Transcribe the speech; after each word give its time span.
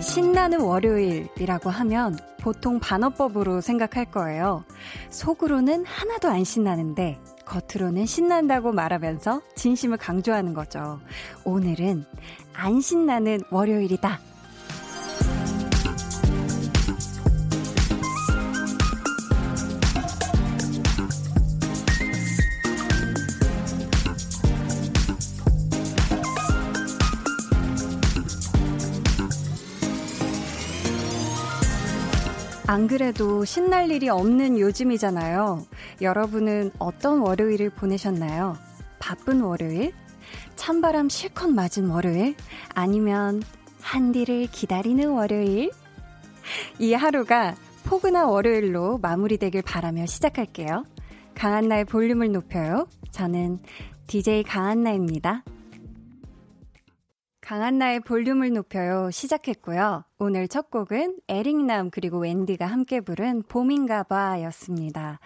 신나는 0.00 0.60
월요일이라고 0.60 1.70
하면 1.70 2.18
보통 2.40 2.80
반어법으로 2.80 3.60
생각할 3.60 4.10
거예요. 4.10 4.64
속으로는 5.10 5.84
하나도 5.84 6.28
안 6.28 6.42
신나는데 6.42 7.18
겉으로는 7.44 8.06
신난다고 8.06 8.72
말하면서 8.72 9.40
진심을 9.54 9.98
강조하는 9.98 10.52
거죠. 10.52 11.00
오늘은 11.44 12.04
안 12.54 12.80
신나는 12.80 13.40
월요일이다. 13.50 14.31
안 32.72 32.86
그래도 32.86 33.44
신날 33.44 33.90
일이 33.90 34.08
없는 34.08 34.58
요즘이잖아요. 34.58 35.66
여러분은 36.00 36.70
어떤 36.78 37.18
월요일을 37.18 37.68
보내셨나요? 37.68 38.56
바쁜 38.98 39.42
월요일? 39.42 39.92
찬바람 40.56 41.10
실컷 41.10 41.48
맞은 41.48 41.90
월요일? 41.90 42.34
아니면 42.74 43.42
한디를 43.82 44.46
기다리는 44.46 45.06
월요일? 45.10 45.70
이 46.78 46.94
하루가 46.94 47.56
포근한 47.84 48.28
월요일로 48.28 49.00
마무리되길 49.02 49.60
바라며 49.60 50.06
시작할게요. 50.06 50.86
강한나의 51.34 51.84
볼륨을 51.84 52.32
높여요. 52.32 52.88
저는 53.10 53.58
DJ 54.06 54.44
강한나입니다. 54.44 55.44
강한 57.42 57.76
나의 57.76 57.98
볼륨을 58.00 58.52
높여요 58.52 59.10
시작했고요. 59.10 60.04
오늘 60.18 60.46
첫 60.46 60.70
곡은 60.70 61.18
에릭남 61.26 61.90
그리고 61.90 62.18
웬디가 62.20 62.66
함께 62.66 63.00
부른 63.00 63.42
봄인가 63.48 64.04
봐 64.04 64.40
였습니다. 64.42 65.18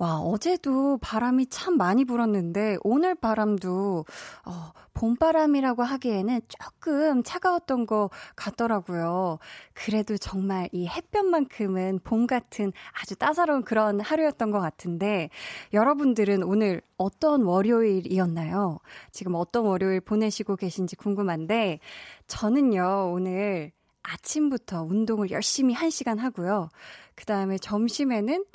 와, 0.00 0.18
어제도 0.18 0.96
바람이 1.02 1.48
참 1.50 1.76
많이 1.76 2.06
불었는데, 2.06 2.78
오늘 2.84 3.14
바람도, 3.14 4.06
어, 4.46 4.72
봄바람이라고 4.94 5.82
하기에는 5.82 6.40
조금 6.48 7.22
차가웠던 7.22 7.84
것 7.84 8.08
같더라고요. 8.34 9.38
그래도 9.74 10.16
정말 10.16 10.70
이 10.72 10.86
햇볕만큼은 10.86 12.00
봄 12.02 12.26
같은 12.26 12.72
아주 12.98 13.14
따사로운 13.14 13.62
그런 13.62 14.00
하루였던 14.00 14.50
것 14.50 14.58
같은데, 14.58 15.28
여러분들은 15.74 16.44
오늘 16.44 16.80
어떤 16.96 17.42
월요일이었나요? 17.42 18.78
지금 19.12 19.34
어떤 19.34 19.66
월요일 19.66 20.00
보내시고 20.00 20.56
계신지 20.56 20.96
궁금한데, 20.96 21.78
저는요, 22.26 23.12
오늘 23.12 23.70
아침부터 24.02 24.82
운동을 24.84 25.30
열심히 25.30 25.74
한 25.74 25.90
시간 25.90 26.18
하고요. 26.18 26.70
그 27.14 27.26
다음에 27.26 27.58
점심에는 27.58 28.46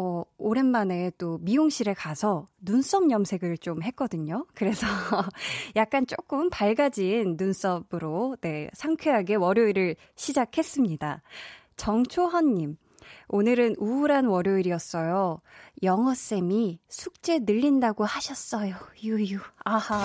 어, 0.00 0.24
오랜만에 0.38 1.10
또 1.18 1.36
미용실에 1.42 1.92
가서 1.92 2.48
눈썹 2.58 3.10
염색을 3.10 3.58
좀 3.58 3.82
했거든요. 3.82 4.46
그래서 4.54 4.86
약간 5.76 6.06
조금 6.06 6.48
밝아진 6.48 7.36
눈썹으로, 7.38 8.38
네, 8.40 8.70
상쾌하게 8.72 9.34
월요일을 9.34 9.96
시작했습니다. 10.16 11.20
정초헌님, 11.76 12.78
오늘은 13.28 13.76
우울한 13.78 14.24
월요일이었어요. 14.24 15.42
영어쌤이 15.82 16.78
숙제 16.88 17.40
늘린다고 17.40 18.04
하셨어요. 18.04 18.76
유유. 19.02 19.38
아하. 19.64 20.00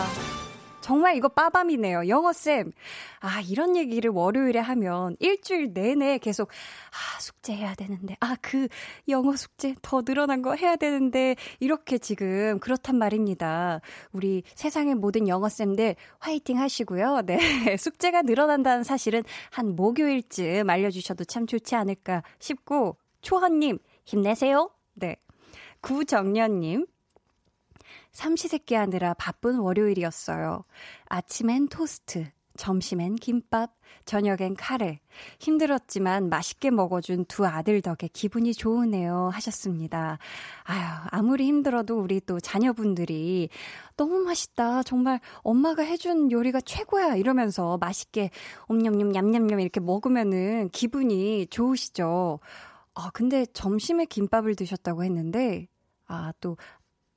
정말 0.85 1.15
이거 1.15 1.29
빠밤이네요. 1.29 2.07
영어쌤. 2.09 2.71
아, 3.19 3.41
이런 3.41 3.75
얘기를 3.75 4.11
월요일에 4.11 4.59
하면 4.59 5.15
일주일 5.19 5.73
내내 5.73 6.19
계속, 6.19 6.47
아, 6.91 7.19
숙제해야 7.19 7.73
되는데, 7.73 8.15
아, 8.19 8.35
그 8.39 8.67
영어 9.07 9.35
숙제 9.35 9.73
더 9.81 10.03
늘어난 10.03 10.43
거 10.43 10.53
해야 10.53 10.75
되는데, 10.75 11.37
이렇게 11.59 11.97
지금 11.97 12.59
그렇단 12.59 12.99
말입니다. 12.99 13.81
우리 14.11 14.43
세상의 14.53 14.93
모든 14.93 15.27
영어쌤들 15.27 15.95
화이팅 16.19 16.59
하시고요. 16.59 17.23
네. 17.25 17.39
숙제가 17.79 18.21
늘어난다는 18.21 18.83
사실은 18.83 19.23
한 19.49 19.75
목요일쯤 19.75 20.69
알려주셔도 20.69 21.23
참 21.23 21.47
좋지 21.47 21.73
않을까 21.73 22.21
싶고, 22.37 22.97
초헌님, 23.23 23.79
힘내세요. 24.05 24.69
네. 24.93 25.15
구정년님, 25.81 26.85
삼시세끼 28.15 28.75
하느라 28.75 29.13
바쁜 29.13 29.59
월요일이었어요. 29.59 30.63
아침엔 31.07 31.67
토스트, 31.67 32.25
점심엔 32.55 33.15
김밥, 33.15 33.75
저녁엔 34.05 34.55
카레. 34.55 35.01
힘들었지만 35.39 36.29
맛있게 36.29 36.71
먹어준 36.71 37.25
두 37.25 37.45
아들 37.45 37.81
덕에 37.81 38.07
기분이 38.07 38.53
좋으네요. 38.53 39.29
하셨습니다. 39.33 40.17
아유, 40.63 40.81
아무리 41.11 41.45
힘들어도 41.45 41.99
우리 41.99 42.21
또 42.21 42.39
자녀분들이 42.39 43.49
너무 43.97 44.19
맛있다. 44.19 44.83
정말 44.83 45.19
엄마가 45.43 45.83
해준 45.83 46.31
요리가 46.31 46.61
최고야. 46.61 47.15
이러면서 47.15 47.77
맛있게 47.79 48.29
옴냠냠 48.69 49.11
냠냠냠 49.11 49.59
이렇게 49.59 49.81
먹으면은 49.81 50.69
기분이 50.69 51.47
좋으시죠. 51.47 52.39
아, 52.93 53.09
근데 53.13 53.45
점심에 53.47 54.05
김밥을 54.05 54.55
드셨다고 54.55 55.03
했는데, 55.03 55.67
아, 56.07 56.31
또 56.39 56.55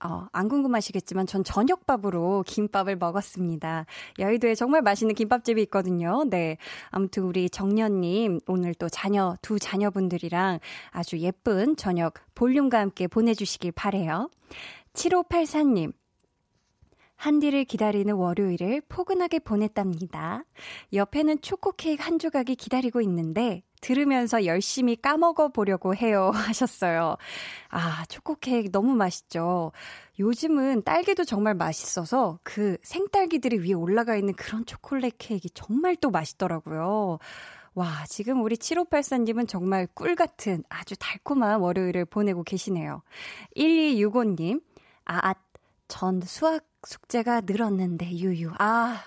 어, 0.04 0.26
안 0.32 0.48
궁금하시겠지만 0.48 1.26
전 1.26 1.42
저녁밥으로 1.42 2.44
김밥을 2.46 2.96
먹었습니다. 2.96 3.86
여의도에 4.18 4.54
정말 4.54 4.82
맛있는 4.82 5.14
김밥집이 5.14 5.60
있거든요. 5.62 6.24
네. 6.28 6.56
아무튼 6.90 7.24
우리 7.24 7.50
정년님 7.50 8.40
오늘 8.46 8.74
또 8.74 8.88
자녀, 8.88 9.36
두 9.42 9.58
자녀분들이랑 9.58 10.60
아주 10.90 11.18
예쁜 11.18 11.76
저녁 11.76 12.14
볼륨과 12.34 12.78
함께 12.78 13.08
보내주시길 13.08 13.72
바래요. 13.72 14.30
7584님. 14.92 15.92
한디를 17.18 17.64
기다리는 17.64 18.14
월요일을 18.14 18.80
포근하게 18.88 19.40
보냈답니다. 19.40 20.44
옆에는 20.92 21.40
초코 21.42 21.72
케이크 21.72 22.02
한 22.02 22.20
조각이 22.20 22.54
기다리고 22.54 23.00
있는데 23.00 23.64
들으면서 23.80 24.44
열심히 24.44 24.94
까먹어 24.94 25.48
보려고 25.48 25.96
해요 25.96 26.30
하셨어요. 26.32 27.16
아, 27.70 28.04
초코 28.08 28.36
케이크 28.36 28.70
너무 28.70 28.94
맛있죠. 28.94 29.72
요즘은 30.20 30.84
딸기도 30.84 31.24
정말 31.24 31.54
맛있어서 31.54 32.38
그 32.44 32.76
생딸기들이 32.82 33.58
위에 33.58 33.72
올라가 33.72 34.14
있는 34.14 34.34
그런 34.34 34.64
초콜릿 34.64 35.16
케이크 35.18 35.48
정말 35.54 35.96
또 35.96 36.10
맛있더라고요. 36.10 37.18
와, 37.74 38.04
지금 38.08 38.42
우리 38.42 38.56
7584님은 38.56 39.48
정말 39.48 39.88
꿀 39.92 40.14
같은 40.14 40.62
아주 40.68 40.96
달콤한 40.96 41.60
월요일을 41.60 42.04
보내고 42.04 42.44
계시네요. 42.44 43.02
1265님, 43.56 44.62
아, 45.04 45.30
아, 45.30 45.34
전 45.88 46.20
수학 46.20 46.67
숙제가 46.86 47.42
늘었는데, 47.44 48.10
유유. 48.18 48.52
아, 48.58 49.02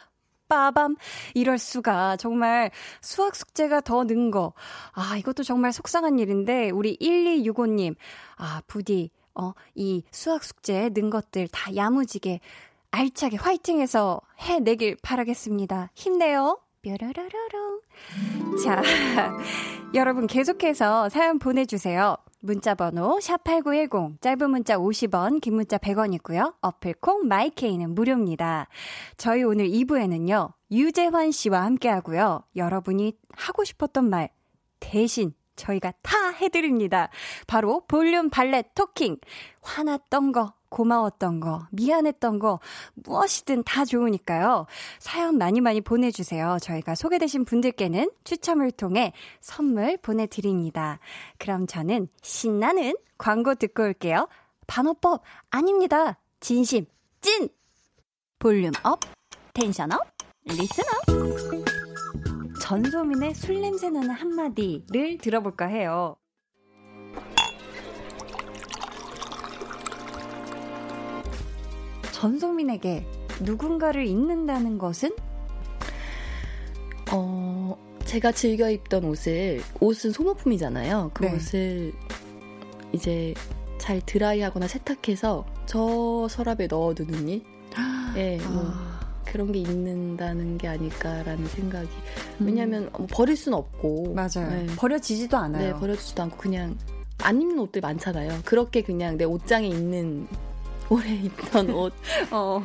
빠밤. 0.48 0.96
이럴 1.34 1.58
수가. 1.58 2.18
정말 2.18 2.72
수학 3.02 3.36
숙제가 3.36 3.82
더 3.82 4.04
는 4.04 4.32
거. 4.32 4.54
아, 4.92 5.16
이것도 5.18 5.44
정말 5.44 5.72
속상한 5.74 6.20
일인데, 6.20 6.70
우리 6.72 6.98
1265 7.00 7.66
님. 7.68 7.96
아, 8.38 8.62
부디, 8.68 9.12
어, 9.34 9.54
이 9.76 10.04
수학 10.12 10.44
숙제 10.44 10.90
는 10.90 11.10
것들 11.10 11.48
다 11.48 11.74
야무지게, 11.76 12.42
알차게 12.92 13.38
화이팅해서 13.38 14.20
해내길 14.40 14.98
바라겠습니다. 15.02 15.92
힘내요. 15.96 16.60
뾰라라라롱. 16.82 17.82
자, 18.64 18.82
여러분 19.94 20.28
계속해서 20.28 21.10
사연 21.10 21.38
보내주세요. 21.40 22.18
문자 22.44 22.74
번호 22.74 23.20
샵8910 23.20 24.20
짧은 24.20 24.50
문자 24.50 24.78
50원 24.78 25.42
긴 25.42 25.56
문자 25.56 25.78
100원이고요. 25.78 26.56
어플콩 26.62 27.28
마이케이는 27.28 27.94
무료입니다. 27.94 28.68
저희 29.16 29.44
오늘 29.44 29.68
2부에는요. 29.70 30.52
유재환 30.72 31.32
씨와 31.32 31.64
함께 31.64 31.88
하고요. 31.88 32.44
여러분이 32.56 33.16
하고 33.36 33.64
싶었던 33.64 34.10
말 34.10 34.30
대신 34.80 35.34
저희가 35.56 35.94
다 36.02 36.32
해드립니다. 36.32 37.10
바로 37.46 37.84
볼륨 37.88 38.32
valet 38.32 38.74
talking. 38.74 39.18
화났던 39.62 40.32
거, 40.32 40.54
고마웠던 40.72 41.42
거, 41.42 41.68
미안했던 41.72 42.40
거, 42.40 42.60
무엇이든 42.96 43.64
다 43.64 43.86
좋으니까요. 43.86 44.66
사연 44.98 45.38
많이 45.38 45.62
많이 45.62 45.82
보내주세요. 45.82 46.58
저희가 46.62 46.96
소개되신 46.96 47.46
분들께는 47.46 48.10
추첨을 48.24 48.72
통해 48.72 49.14
선물 49.42 49.98
보내드립니다. 49.98 51.00
그럼 51.38 51.68
저는 51.68 52.08
신나는 52.24 52.96
광고 53.20 53.54
듣고 53.54 53.84
올게요. 53.84 54.28
반어법 54.66 55.22
아닙니다. 55.52 56.18
진심, 56.40 56.86
찐! 57.20 57.50
volume 58.40 58.72
up, 58.84 59.00
tension 59.54 59.92
up, 59.92 60.00
listen 60.46 60.84
up. 60.86 62.62
전소민의 62.62 63.36
술 63.36 63.60
냄새 63.60 63.90
나는 63.90 64.12
한마디를 64.12 65.18
들어볼까 65.18 65.66
해요. 65.66 66.16
전소민에게 72.22 73.04
누군가를 73.42 74.06
잊는다는 74.06 74.78
것은? 74.78 75.10
어, 77.12 77.76
제가 78.06 78.32
즐겨 78.32 78.70
입던 78.70 79.06
옷을, 79.06 79.60
옷은 79.80 80.12
소모품이잖아요. 80.12 81.10
그 81.16 81.26
네. 81.26 81.36
옷을 81.36 81.92
이제 82.94 83.34
잘 83.80 84.00
드라이하거나 84.06 84.68
세탁해서 84.68 85.48
저 85.66 86.28
서랍에 86.30 86.68
넣어두는 86.70 87.28
일? 87.28 87.44
네, 88.14 88.38
뭐. 88.50 88.66
아. 88.68 89.02
그런 89.26 89.52
게 89.52 89.60
있는다는 89.60 90.58
게 90.58 90.68
아닐까라는 90.68 91.48
생각이. 91.48 91.90
왜냐하면 92.40 92.92
음. 93.00 93.08
버릴 93.10 93.36
수는 93.36 93.58
없고. 93.58 94.14
맞아요. 94.14 94.50
네. 94.50 94.68
버려지지도 94.76 95.38
않아요. 95.38 95.74
네, 95.74 95.80
버려지지도 95.80 96.22
않고 96.22 96.38
그냥 96.38 96.78
안 97.24 97.42
입는 97.42 97.58
옷들 97.60 97.82
많잖아요. 97.82 98.42
그렇게 98.46 98.82
그냥 98.82 99.18
내 99.18 99.24
옷장에 99.24 99.68
있는 99.68 100.28
오래 100.92 101.10
입던 101.10 101.70
옷. 101.70 101.94
어. 102.32 102.62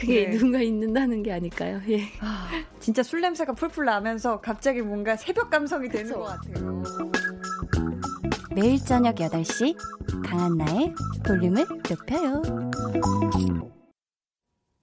그게 0.00 0.24
네. 0.24 0.30
누군가 0.30 0.60
입는다는 0.60 1.22
게 1.22 1.32
아닐까요? 1.32 1.80
예. 1.90 2.00
아, 2.20 2.48
진짜 2.80 3.02
술 3.02 3.20
냄새가 3.20 3.52
풀풀 3.52 3.84
나면서 3.84 4.40
갑자기 4.40 4.80
뭔가 4.80 5.16
새벽 5.16 5.50
감성이 5.50 5.90
되는 5.90 6.06
그쵸? 6.06 6.18
것 6.20 6.24
같아요. 6.24 6.82
매일 8.54 8.82
저녁 8.82 9.16
8시 9.16 9.76
강한나의 10.24 10.94
볼륨을 11.26 11.66
높여요. 11.88 12.42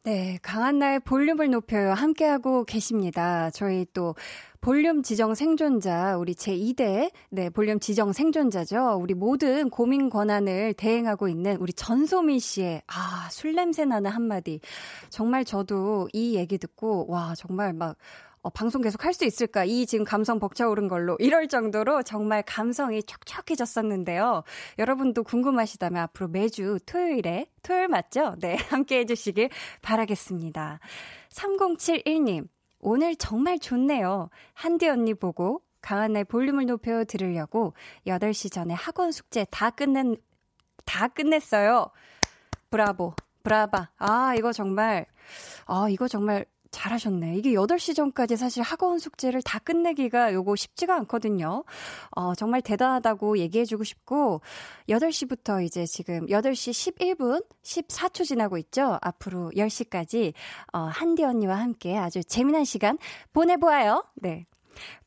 네, 0.06 0.38
강한나의 0.44 1.00
볼륨을 1.00 1.50
높여요. 1.50 1.94
함께하고 1.94 2.64
계십니다. 2.64 3.50
저희 3.50 3.88
또 3.92 4.14
볼륨 4.62 5.02
지정 5.02 5.34
생존자, 5.34 6.16
우리 6.18 6.36
제2대, 6.36 7.12
네, 7.32 7.50
볼륨 7.50 7.80
지정 7.80 8.14
생존자죠. 8.14 9.00
우리 9.02 9.16
모든 9.16 9.72
고민 9.72 10.12
권한을 10.12 10.76
대행하고 10.76 11.28
있는 11.28 11.58
우리 11.58 11.74
전소민 11.74 12.38
씨의, 12.38 12.84
아, 12.86 13.28
술 13.32 13.56
냄새 13.56 13.84
나는 13.84 14.12
한마디. 14.12 14.60
정말 15.10 15.44
저도 15.44 16.08
이 16.14 16.36
얘기 16.36 16.60
듣고, 16.60 17.08
와, 17.10 17.34
정말 17.36 17.74
막, 17.74 17.98
어, 18.46 18.50
방송 18.52 18.84
계속 18.84 19.04
할 19.04 19.16
수 19.16 19.26
있을까? 19.26 19.64
이 19.64 19.88
지금 19.88 20.06
감성 20.06 20.40
벅차오른 20.40 20.88
걸로 20.88 21.16
이럴 21.20 21.48
정도로 21.48 22.04
정말 22.04 22.44
감성이 22.44 23.02
촉촉해졌었는데요. 23.02 24.44
여러분도 24.78 25.24
궁금하시다면 25.24 26.04
앞으로 26.04 26.28
매주 26.28 26.78
토요일에 26.86 27.48
토요일 27.64 27.88
맞죠? 27.88 28.36
네, 28.40 28.56
함께 28.70 29.00
해주시길 29.00 29.50
바라겠습니다. 29.82 30.80
3071님, 31.32 32.48
오늘 32.82 33.16
정말 33.16 33.58
좋네요. 33.58 34.30
한디 34.54 34.90
언니 34.90 35.16
보고 35.16 35.62
강한나의 35.82 36.26
볼륨을 36.26 36.68
높여 36.68 37.04
들으려고 37.04 37.74
8시 38.06 38.52
전에 38.52 38.76
학원 38.76 39.12
숙제 39.12 39.48
다 39.50 39.72
끝낸, 39.72 40.18
다 40.86 41.08
끝냈어요. 41.08 41.90
브라보, 42.70 43.16
브라바. 43.42 43.90
아, 43.98 44.36
이거 44.38 44.52
정말, 44.52 45.08
아, 45.66 45.88
이거 45.90 46.08
정말 46.08 46.46
잘하셨네. 46.76 47.38
이게 47.38 47.52
8시 47.54 47.96
전까지 47.96 48.36
사실 48.36 48.62
학원 48.62 49.00
숙제를 49.00 49.42
다 49.42 49.60
끝내기가 49.60 50.34
요거 50.34 50.58
쉽지가 50.58 50.94
않거든요. 50.98 51.64
어, 52.12 52.36
정말 52.36 52.62
대단하다고 52.62 53.38
얘기해주고 53.38 53.86
싶고, 53.86 54.42
8시부터 54.90 55.64
이제 55.64 55.86
지금 55.86 56.26
8시 56.28 56.94
11분 56.94 57.46
14초 57.64 58.26
지나고 58.26 58.58
있죠. 58.58 59.00
앞으로 59.02 59.52
10시까지, 59.56 60.34
어, 60.74 60.80
한디 60.80 61.24
언니와 61.24 61.56
함께 61.56 61.98
아주 61.98 62.24
재미난 62.24 62.66
시간 62.66 62.98
보내보아요. 63.32 64.04
네. 64.16 64.46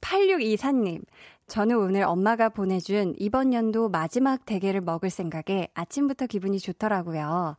8624님. 0.00 1.02
저는 1.48 1.76
오늘 1.76 2.02
엄마가 2.02 2.50
보내준 2.50 3.14
이번 3.18 3.54
연도 3.54 3.88
마지막 3.88 4.44
대게를 4.44 4.82
먹을 4.82 5.08
생각에 5.08 5.68
아침부터 5.72 6.26
기분이 6.26 6.58
좋더라고요. 6.58 7.56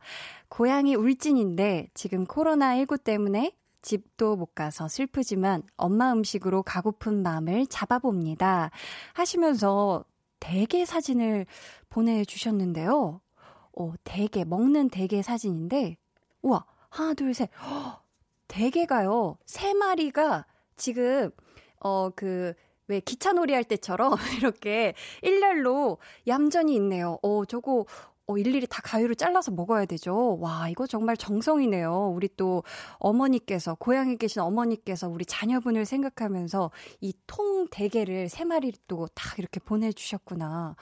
고향이 0.48 0.94
울진인데 0.94 1.88
지금 1.94 2.24
코로나19 2.24 3.02
때문에 3.02 3.52
집도 3.82 4.36
못 4.36 4.54
가서 4.54 4.88
슬프지만 4.88 5.62
엄마 5.76 6.12
음식으로 6.12 6.62
가고픈 6.62 7.22
마음을 7.22 7.66
잡아봅니다. 7.66 8.70
하시면서 9.14 10.04
대게 10.38 10.84
사진을 10.84 11.46
보내주셨는데요. 11.88 13.20
어, 13.78 13.92
대게, 14.04 14.44
먹는 14.44 14.90
대게 14.90 15.22
사진인데, 15.22 15.96
우와, 16.42 16.64
하나, 16.88 17.14
둘, 17.14 17.32
셋. 17.34 17.50
허, 17.62 18.02
대게가요, 18.48 19.38
세 19.46 19.74
마리가 19.74 20.46
지금, 20.76 21.30
어, 21.78 22.10
그, 22.10 22.54
왜 22.88 22.98
기차놀이 22.98 23.54
할 23.54 23.62
때처럼 23.62 24.14
이렇게 24.42 24.94
일렬로 25.22 25.98
얌전히 26.26 26.74
있네요. 26.74 27.18
어, 27.22 27.44
저거 27.44 27.86
어, 28.30 28.38
일일이 28.38 28.66
다 28.68 28.80
가위로 28.84 29.14
잘라서 29.14 29.50
먹어야 29.50 29.86
되죠. 29.86 30.38
와, 30.40 30.68
이거 30.68 30.86
정말 30.86 31.16
정성이네요. 31.16 32.12
우리 32.14 32.28
또 32.36 32.62
어머니께서, 32.98 33.74
고향에 33.74 34.16
계신 34.16 34.40
어머니께서 34.42 35.08
우리 35.08 35.24
자녀분을 35.24 35.84
생각하면서 35.84 36.70
이 37.00 37.12
통 37.26 37.66
대게를 37.70 38.28
세 38.28 38.44
마리 38.44 38.72
또다 38.88 39.34
이렇게 39.38 39.60
보내주셨구나. 39.60 40.76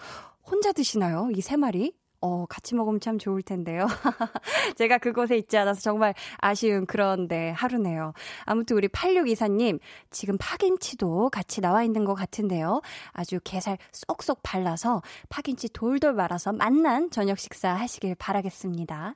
혼자 0.45 0.73
드시나요? 0.73 1.29
이 1.35 1.41
세 1.41 1.57
마리? 1.57 1.93
어, 2.21 2.47
같이 2.47 2.75
먹으면 2.75 3.01
참 3.01 3.19
좋을 3.19 3.43
텐데요. 3.43 3.87
제가 4.77 4.99
그곳에 4.99 5.37
있지 5.37 5.57
않아서 5.57 5.81
정말 5.81 6.15
아쉬운 6.39 6.85
그런, 6.85 7.29
네, 7.29 7.51
하루네요. 7.51 8.13
아무튼 8.45 8.77
우리 8.77 8.89
8624님, 8.89 9.79
지금 10.11 10.37
파김치도 10.39 11.31
같이 11.31 11.61
나와 11.61 11.85
있는 11.85 12.05
것 12.05 12.15
같은데요. 12.15 12.81
아주 13.13 13.39
게살 13.45 13.79
쏙쏙 13.93 14.43
발라서 14.43 15.03
파김치 15.29 15.69
돌돌 15.73 16.15
말아서 16.15 16.53
맛난 16.53 17.11
저녁 17.11 17.39
식사 17.39 17.73
하시길 17.73 18.17
바라겠습니다. 18.17 19.15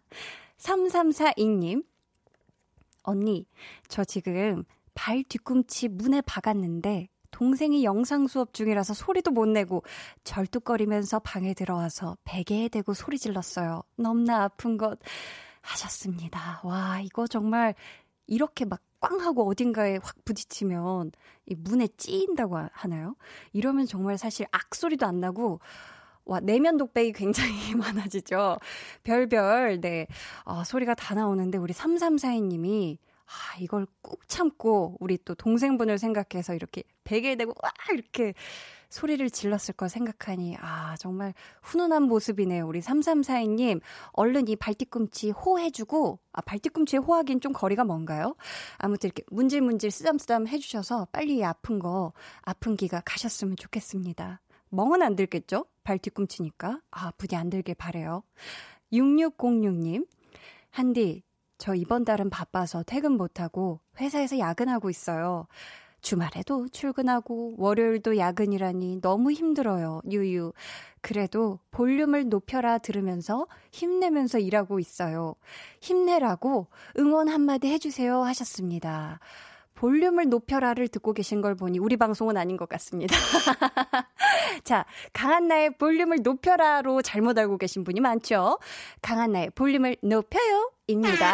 3342님, 0.58 1.84
언니, 3.02 3.46
저 3.88 4.04
지금 4.04 4.64
발 4.94 5.24
뒤꿈치 5.24 5.88
문에 5.88 6.20
박았는데 6.20 7.08
동생이 7.42 7.82
영상 7.82 8.28
수업 8.28 8.54
중이라서 8.54 8.94
소리도 8.94 9.32
못 9.32 9.46
내고 9.46 9.82
절뚝거리면서 10.22 11.18
방에 11.18 11.54
들어와서 11.54 12.16
베개에 12.22 12.68
대고 12.68 12.94
소리 12.94 13.18
질렀어요. 13.18 13.82
너무나 13.96 14.44
아픈 14.44 14.76
것 14.76 15.00
하셨습니다. 15.60 16.60
와, 16.62 17.00
이거 17.00 17.26
정말 17.26 17.74
이렇게 18.26 18.64
막 18.64 18.80
꽝 19.02 19.20
하고 19.20 19.48
어딘가에 19.48 19.98
확 20.00 20.14
부딪히면 20.24 21.10
이 21.46 21.56
문에 21.56 21.88
찌인다고 21.96 22.56
하나요? 22.72 23.16
이러면 23.52 23.84
정말 23.86 24.16
사실 24.16 24.46
악소리도 24.52 25.04
안 25.04 25.18
나고 25.18 25.58
와, 26.24 26.38
내면 26.38 26.76
독백이 26.76 27.10
굉장히 27.12 27.50
많아지죠. 27.74 28.58
별별, 29.02 29.80
네. 29.80 30.06
어, 30.44 30.62
소리가 30.62 30.94
다 30.94 31.16
나오는데, 31.16 31.58
우리 31.58 31.72
3342님이 31.74 32.98
아, 33.32 33.58
이걸 33.58 33.86
꾹 34.02 34.28
참고 34.28 34.96
우리 35.00 35.18
또 35.24 35.34
동생분을 35.34 35.98
생각해서 35.98 36.54
이렇게 36.54 36.82
베개에 37.04 37.36
대고 37.36 37.54
와 37.62 37.70
이렇게 37.92 38.34
소리를 38.90 39.28
질렀을 39.30 39.72
거 39.74 39.88
생각하니 39.88 40.56
아 40.60 40.96
정말 40.98 41.32
훈훈한 41.62 42.02
모습이네요. 42.02 42.66
우리 42.66 42.80
3342님 42.80 43.80
얼른 44.12 44.48
이 44.48 44.56
발뒤꿈치 44.56 45.30
호해주고 45.30 46.18
아 46.32 46.40
발뒤꿈치에 46.42 46.98
호하긴 46.98 47.40
좀 47.40 47.52
거리가 47.52 47.84
먼가요? 47.84 48.36
아무튼 48.76 49.08
이렇게 49.08 49.22
문질문질 49.30 49.90
쓰담쓰담 49.90 50.46
해주셔서 50.46 51.08
빨리 51.10 51.38
이 51.38 51.44
아픈 51.44 51.78
거 51.78 52.12
아픈 52.42 52.76
기가 52.76 53.00
가셨으면 53.04 53.56
좋겠습니다. 53.56 54.42
멍은 54.68 55.00
안 55.00 55.16
들겠죠? 55.16 55.64
발뒤꿈치니까 55.84 56.80
아 56.90 57.12
부디 57.12 57.34
안 57.34 57.48
들길 57.48 57.74
바래요. 57.76 58.24
6606님 58.92 60.06
한디 60.68 61.22
저 61.62 61.76
이번 61.76 62.04
달은 62.04 62.28
바빠서 62.28 62.82
퇴근 62.84 63.12
못하고 63.12 63.78
회사에서 64.00 64.36
야근하고 64.36 64.90
있어요. 64.90 65.46
주말에도 66.00 66.66
출근하고 66.66 67.54
월요일도 67.56 68.18
야근이라니 68.18 69.00
너무 69.00 69.30
힘들어요. 69.30 70.00
유유. 70.10 70.54
그래도 71.02 71.60
볼륨을 71.70 72.28
높여라 72.28 72.78
들으면서 72.78 73.46
힘내면서 73.70 74.40
일하고 74.40 74.80
있어요. 74.80 75.36
힘내라고 75.80 76.66
응원 76.98 77.28
한마디 77.28 77.68
해주세요 77.68 78.24
하셨습니다. 78.24 79.20
볼륨을 79.76 80.28
높여라를 80.30 80.88
듣고 80.88 81.12
계신 81.12 81.40
걸 81.40 81.54
보니 81.54 81.78
우리 81.78 81.96
방송은 81.96 82.36
아닌 82.36 82.56
것 82.56 82.68
같습니다. 82.68 83.14
자, 84.64 84.84
강한나의 85.12 85.76
볼륨을 85.76 86.18
높여라로 86.22 87.02
잘못 87.02 87.38
알고 87.38 87.58
계신 87.58 87.84
분이 87.84 88.00
많죠? 88.00 88.58
강한나의 89.00 89.50
볼륨을 89.50 89.96
높여요! 90.02 90.72
입니다. 90.92 91.32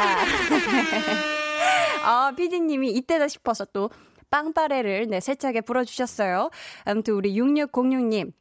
아, 2.04 2.32
피디님이 2.36 2.92
이때다 2.92 3.28
싶어서 3.28 3.64
또 3.66 3.90
빵빠레를 4.30 5.08
네, 5.08 5.20
세차게 5.20 5.62
불어주셨어요. 5.62 6.50
아무튼 6.84 7.14
우리 7.14 7.34
6606님, 7.38 8.32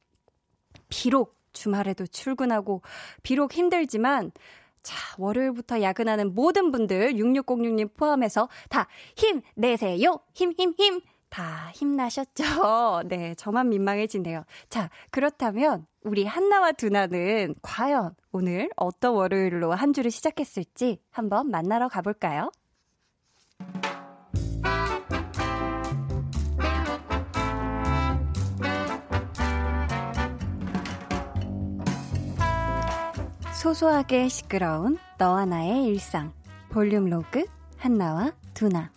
비록 0.89 1.38
주말에도 1.53 2.05
출근하고, 2.07 2.81
비록 3.24 3.53
힘들지만, 3.53 4.31
자, 4.83 4.95
월요일부터 5.17 5.81
야근하는 5.81 6.33
모든 6.33 6.71
분들 6.71 7.13
6606님 7.15 7.93
포함해서 7.95 8.47
다 8.69 8.88
힘내세요. 9.15 10.19
힘, 10.33 10.53
힘, 10.57 10.74
힘. 10.77 11.01
다 11.29 11.72
힘나셨죠? 11.74 12.43
네, 13.07 13.36
저만 13.36 13.69
민망해지네요. 13.69 14.43
자, 14.69 14.89
그렇다면 15.12 15.86
우리 16.03 16.25
한나와 16.25 16.72
두나는 16.72 17.55
과연 17.62 18.15
오늘 18.31 18.69
어떤 18.75 19.15
월요일로 19.15 19.74
한 19.74 19.93
주를 19.93 20.12
시작했을지 20.12 21.00
한번 21.12 21.50
만나러 21.50 21.89
가볼까요? 21.89 22.51
소소하게 33.53 34.29
시끄러운 34.29 34.98
너와 35.17 35.46
나의 35.46 35.86
일상 35.86 36.31
볼륨 36.69 37.10
로그 37.10 37.46
한나와 37.77 38.31
두나 38.53 38.91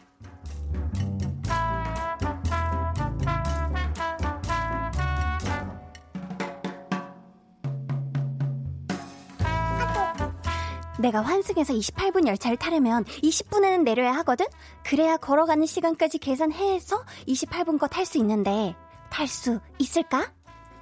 내가 11.01 11.23
환승해서 11.23 11.73
28분 11.73 12.27
열차를 12.27 12.57
타려면 12.59 13.05
20분에는 13.05 13.83
내려야 13.83 14.13
하거든? 14.17 14.47
그래야 14.85 15.17
걸어가는 15.17 15.67
시간까지 15.67 16.19
계산해서 16.19 17.05
28분 17.27 17.79
거 17.79 17.89
탈 17.89 18.05
수 18.05 18.19
있는데, 18.19 18.75
탈 19.11 19.27
수 19.27 19.61
있을까? 19.79 20.33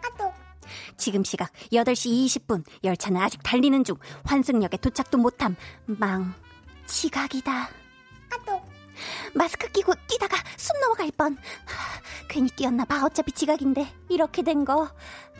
아또. 0.04 0.32
지금 0.96 1.24
시각 1.24 1.50
8시 1.72 2.26
20분, 2.26 2.64
열차는 2.84 3.20
아직 3.20 3.42
달리는 3.42 3.82
중, 3.84 3.96
환승역에 4.24 4.76
도착도 4.78 5.18
못함. 5.18 5.56
망, 5.86 6.34
지각이다. 6.86 7.68
아또. 8.32 8.60
마스크 9.32 9.70
끼고 9.70 9.94
뛰다가 10.08 10.36
숨 10.56 10.80
넘어갈 10.80 11.10
뻔. 11.16 11.36
괜히 12.28 12.50
뛰었나봐. 12.50 13.04
어차피 13.04 13.30
지각인데. 13.32 13.86
이렇게 14.08 14.42
된 14.42 14.64
거. 14.64 14.90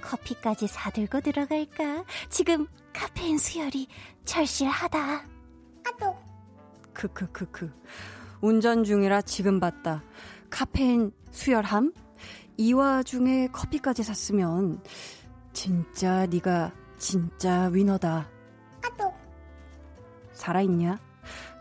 커피까지 0.01 0.69
사들고 0.69 1.21
들어갈까? 1.21 2.05
지금 2.31 2.69
카페인 2.99 3.39
수혈이 3.39 3.87
절실하다. 4.25 4.99
아또. 5.87 6.17
크크크크. 6.93 7.73
운전 8.41 8.83
중이라 8.83 9.23
지금 9.23 9.61
봤다. 9.61 10.03
카페인 10.51 11.13
수혈함? 11.31 11.93
이 12.57 12.73
와중에 12.73 13.47
커피까지 13.53 14.03
샀으면 14.03 14.83
진짜 15.53 16.27
네가 16.27 16.73
진짜 16.99 17.69
위너다. 17.73 18.29
아또. 18.85 19.15
살아있냐? 20.33 20.99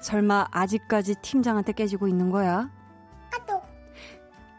설마 0.01 0.47
아직까지 0.49 1.21
팀장한테 1.21 1.73
깨지고 1.73 2.07
있는 2.07 2.31
거야? 2.31 2.67
아또. 3.31 3.61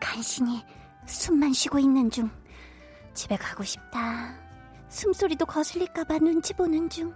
간신히 0.00 0.64
숨만 1.06 1.52
쉬고 1.52 1.80
있는 1.80 2.08
중. 2.08 2.30
집에 3.14 3.34
가고 3.36 3.64
싶다. 3.64 4.47
숨소리도 4.98 5.46
거슬릴까봐 5.46 6.18
눈치 6.18 6.52
보는 6.52 6.90
중. 6.90 7.14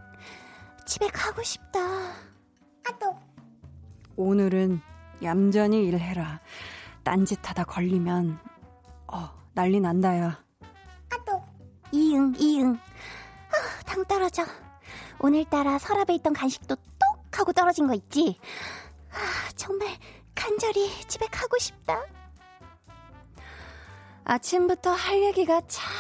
집에 0.87 1.09
가고 1.09 1.43
싶다. 1.43 1.81
아 1.81 2.99
또. 3.01 3.19
오늘은 4.15 4.81
얌전히 5.23 5.87
일해라. 5.87 6.41
딴짓하다 7.03 7.65
걸리면 7.65 8.39
어 9.09 9.31
난리 9.53 9.81
난다야. 9.81 10.41
아 11.11 11.25
또. 11.27 11.43
이응 11.91 12.33
이응. 12.39 12.79
아, 13.51 13.85
당 13.85 14.05
떨어져. 14.05 14.45
오늘따라 15.19 15.79
서랍에 15.79 16.15
있던 16.15 16.35
간식도 16.35 16.77
똑 16.77 17.39
하고 17.41 17.53
떨어진 17.53 17.89
거 17.89 17.95
있지. 17.95 18.39
아, 19.11 19.51
정말 19.57 19.89
간절히 20.37 20.89
집에 21.09 21.27
가고 21.27 21.59
싶다. 21.59 22.01
아침부터 24.25 24.93
할 24.93 25.21
얘기가 25.25 25.61
참 25.67 25.91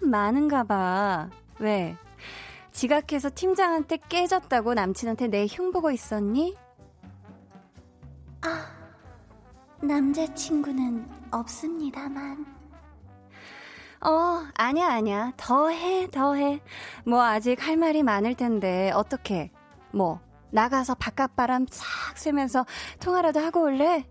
많은가 0.00 0.64
봐. 0.64 1.28
왜? 1.58 1.96
지각해서 2.72 3.30
팀장한테 3.34 3.98
깨졌다고 4.08 4.74
남친한테 4.74 5.28
내 5.28 5.46
흉 5.46 5.72
보고 5.72 5.90
있었니? 5.90 6.56
아, 8.42 8.66
남자친구는 9.82 11.06
없습니다만. 11.32 12.46
어, 14.00 14.44
아니야, 14.54 14.88
아니야. 14.92 15.32
더 15.36 15.68
해, 15.70 16.08
더 16.10 16.34
해. 16.34 16.60
뭐, 17.04 17.22
아직 17.22 17.66
할 17.66 17.76
말이 17.76 18.04
많을 18.04 18.34
텐데, 18.36 18.92
어떻게? 18.94 19.50
뭐, 19.92 20.20
나가서 20.50 20.94
바깥바람 20.94 21.66
싹 21.68 22.16
쐬면서 22.16 22.64
통화라도 23.00 23.40
하고 23.40 23.62
올래? 23.62 24.06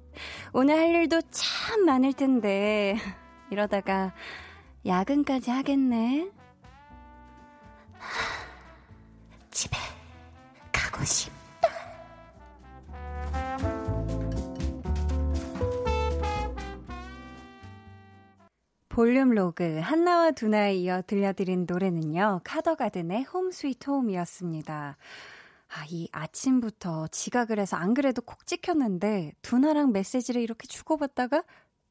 오늘 0.51 0.77
할 0.77 0.89
일도 0.89 1.22
참 1.32 1.86
많을 1.86 2.12
텐데, 2.13 2.98
이러다가 3.50 4.13
야근까지 4.88 5.51
하겠네. 5.51 6.32
집에 9.51 9.77
가고 10.72 11.03
싶다. 11.03 11.36
볼륨 18.89 19.29
로그 19.29 19.79
한나와 19.79 20.32
두나에 20.32 20.75
이어 20.75 21.01
들려드린 21.06 21.65
노래는요. 21.70 22.41
카더가든의 22.44 23.24
Home 23.25 23.51
Sweet 23.51 23.89
Home이었습니다. 23.91 24.98
아, 25.70 25.86
이 25.89 26.08
아침부터 26.12 27.08
지각을 27.10 27.60
해서 27.60 27.75
안 27.77 27.94
그래도 27.94 28.22
콕 28.22 28.46
찍혔는데 28.48 29.34
두나랑 29.41 29.91
메시지를 29.91 30.41
이렇게 30.41 30.65
주고받다가 30.67 31.44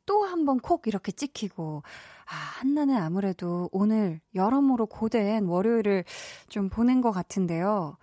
또 0.06 0.24
한 0.24 0.44
번 0.44 0.58
콕 0.60 0.86
이렇게 0.86 1.12
찍히고 1.12 1.82
아, 2.28 2.34
한나는 2.34 2.96
아무래도 2.96 3.68
오늘 3.72 4.20
여러모로 4.34 4.86
고된 4.86 5.46
월요일을 5.46 6.04
좀 6.48 6.68
보낸 6.68 7.00
것 7.00 7.12
같은데요. 7.12 7.96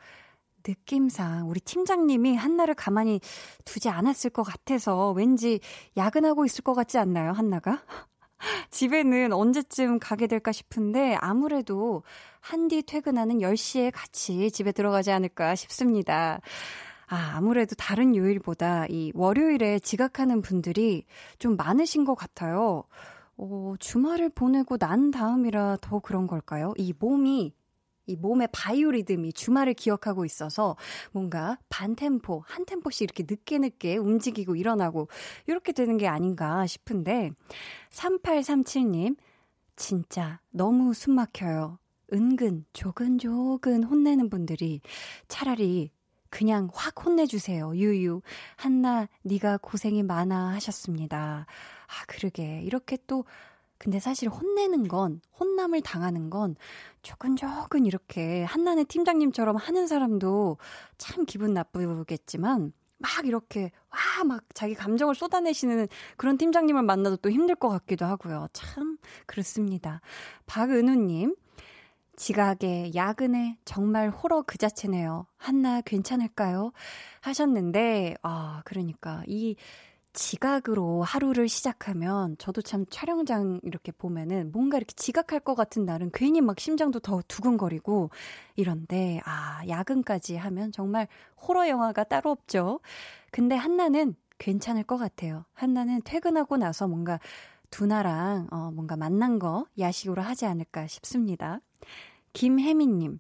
느낌상 0.65 1.50
우리 1.50 1.60
팀장님이 1.60 2.36
한나를 2.36 2.74
가만히 2.74 3.20
두지 3.65 3.89
않았을 3.89 4.30
것 4.30 4.44
같아서 4.44 5.12
왠지 5.12 5.60
야근하고 5.98 6.46
있을 6.46 6.63
것 6.63 6.74
같지 6.74 6.98
않나요, 6.98 7.34
한나가? 7.34 7.84
집에는 8.72 9.34
언제쯤 9.34 10.00
가게 10.00 10.27
될까 10.27 10.53
싶은데 10.53 11.15
아무래도 11.20 12.03
한디 12.39 12.82
퇴근하는 12.82 13.39
10시에 13.39 13.92
같이 13.94 14.51
집에 14.51 14.72
들어가지 14.72 15.12
않을까 15.12 15.56
싶습니다. 15.56 16.39
아, 17.08 17.34
아무래도 17.36 17.75
다른 17.75 18.15
요일보다 18.15 18.86
이 18.88 19.12
월요일에 19.13 19.80
지각하는 19.80 20.42
분들이 20.42 21.06
좀 21.39 21.58
많으신 21.58 22.06
것 22.06 22.15
같아요. 22.15 22.86
어, 23.38 23.74
주말을 23.80 24.30
보내고 24.30 24.78
난 24.78 25.12
다음이라 25.12 25.78
더 25.82 26.00
그런 26.00 26.28
걸까요? 26.28 26.74
이 26.78 26.94
몸이 26.98 27.54
이 28.06 28.16
몸의 28.18 28.50
바이오리듬이 28.52 29.32
주말을 29.32 29.75
기억하고 29.75 30.25
있어서 30.25 30.75
뭔가 31.12 31.58
반 31.70 31.96
템포, 31.96 32.44
한 32.46 32.66
템포씩 32.66 33.02
이렇게 33.04 33.24
늦게 33.28 33.60
늦게 33.60 33.98
움직이고 33.98 34.56
일어나고 34.56 35.08
이렇게 35.48 35.72
되는 35.72 35.98
게 35.98 36.08
아닌가 36.08 36.68
싶은데 36.68 37.32
3837님 37.92 39.16
진짜 39.75 40.42
너무 40.52 40.94
숨 40.94 41.16
막혀요. 41.16 41.80
은근 42.12 42.66
조근조근 42.74 43.84
혼내는 43.84 44.30
분들이 44.30 44.82
차라리 45.28 45.92
그냥 46.30 46.70
확 46.74 47.06
혼내주세요. 47.06 47.75
유유. 47.75 48.22
한나, 48.56 49.08
네가 49.22 49.60
고생이 49.62 50.02
많아 50.02 50.54
하셨습니다. 50.54 51.46
아, 51.88 52.06
그러게. 52.08 52.62
이렇게 52.63 52.98
또, 53.08 53.25
근데 53.78 54.00
사실 54.00 54.30
혼내는 54.30 54.88
건, 54.88 55.22
혼남을 55.40 55.82
당하는 55.82 56.30
건 56.30 56.56
조근조근 57.02 57.86
이렇게 57.86 58.44
한나네 58.44 58.86
팀장님처럼 58.86 59.58
하는 59.58 59.88
사람도 59.88 60.58
참 60.98 61.25
기분 61.25 61.54
나쁘겠지만, 61.54 62.72
막 62.98 63.25
이렇게, 63.25 63.72
와, 63.90 64.24
막 64.24 64.46
자기 64.54 64.74
감정을 64.74 65.16
쏟아내시는 65.16 65.88
그런 66.16 66.38
팀장님을 66.38 66.84
만나도 66.84 67.18
또 67.18 67.30
힘들 67.30 67.56
것 67.56 67.68
같기도 67.68 68.06
하고요. 68.06 68.48
참, 68.54 68.98
그렇습니다. 69.25 70.00
박은우님, 70.46 71.36
지각에 72.16 72.92
야근에 72.96 73.58
정말 73.66 74.10
호러 74.10 74.44
그 74.44 74.58
자체네요. 74.58 75.25
한나 75.36 75.82
괜찮을까요? 75.82 76.72
하셨는데, 77.22 78.16
아, 78.22 78.62
그러니까 78.63 79.24
이 79.28 79.56
지각으로 80.13 81.01
하루를 81.01 81.50
시작하면 81.50 82.36
저도 82.38 82.62
참 82.62 82.86
촬영장 82.89 83.60
이렇게 83.63 83.91
보면은 83.91 84.51
뭔가 84.51 84.77
이렇게 84.77 84.93
지각할 84.93 85.39
것 85.39 85.55
같은 85.55 85.86
날은 85.86 86.12
괜히 86.13 86.39
막 86.41 86.60
심장도 86.60 87.00
더 87.00 87.22
두근거리고 87.27 88.12
이런데, 88.55 89.20
아, 89.25 89.62
야근까지 89.67 90.38
하면 90.38 90.72
정말 90.72 91.08
호러 91.41 91.67
영화가 91.67 92.05
따로 92.05 92.32
없죠. 92.32 92.79
근데 93.32 93.55
한나는 93.55 94.15
괜찮을 94.38 94.84
것 94.84 94.98
같아요. 94.98 95.46
한나는 95.53 96.01
퇴근하고 96.03 96.58
나서 96.58 96.88
뭔가 96.88 97.20
두나랑 97.72 98.48
어, 98.51 98.72
뭔가 98.72 98.96
만난 98.96 99.39
거 99.39 99.65
야식으로 99.79 100.22
하지 100.22 100.46
않을까 100.46 100.86
싶습니다. 100.88 101.60
김혜민님. 102.34 103.20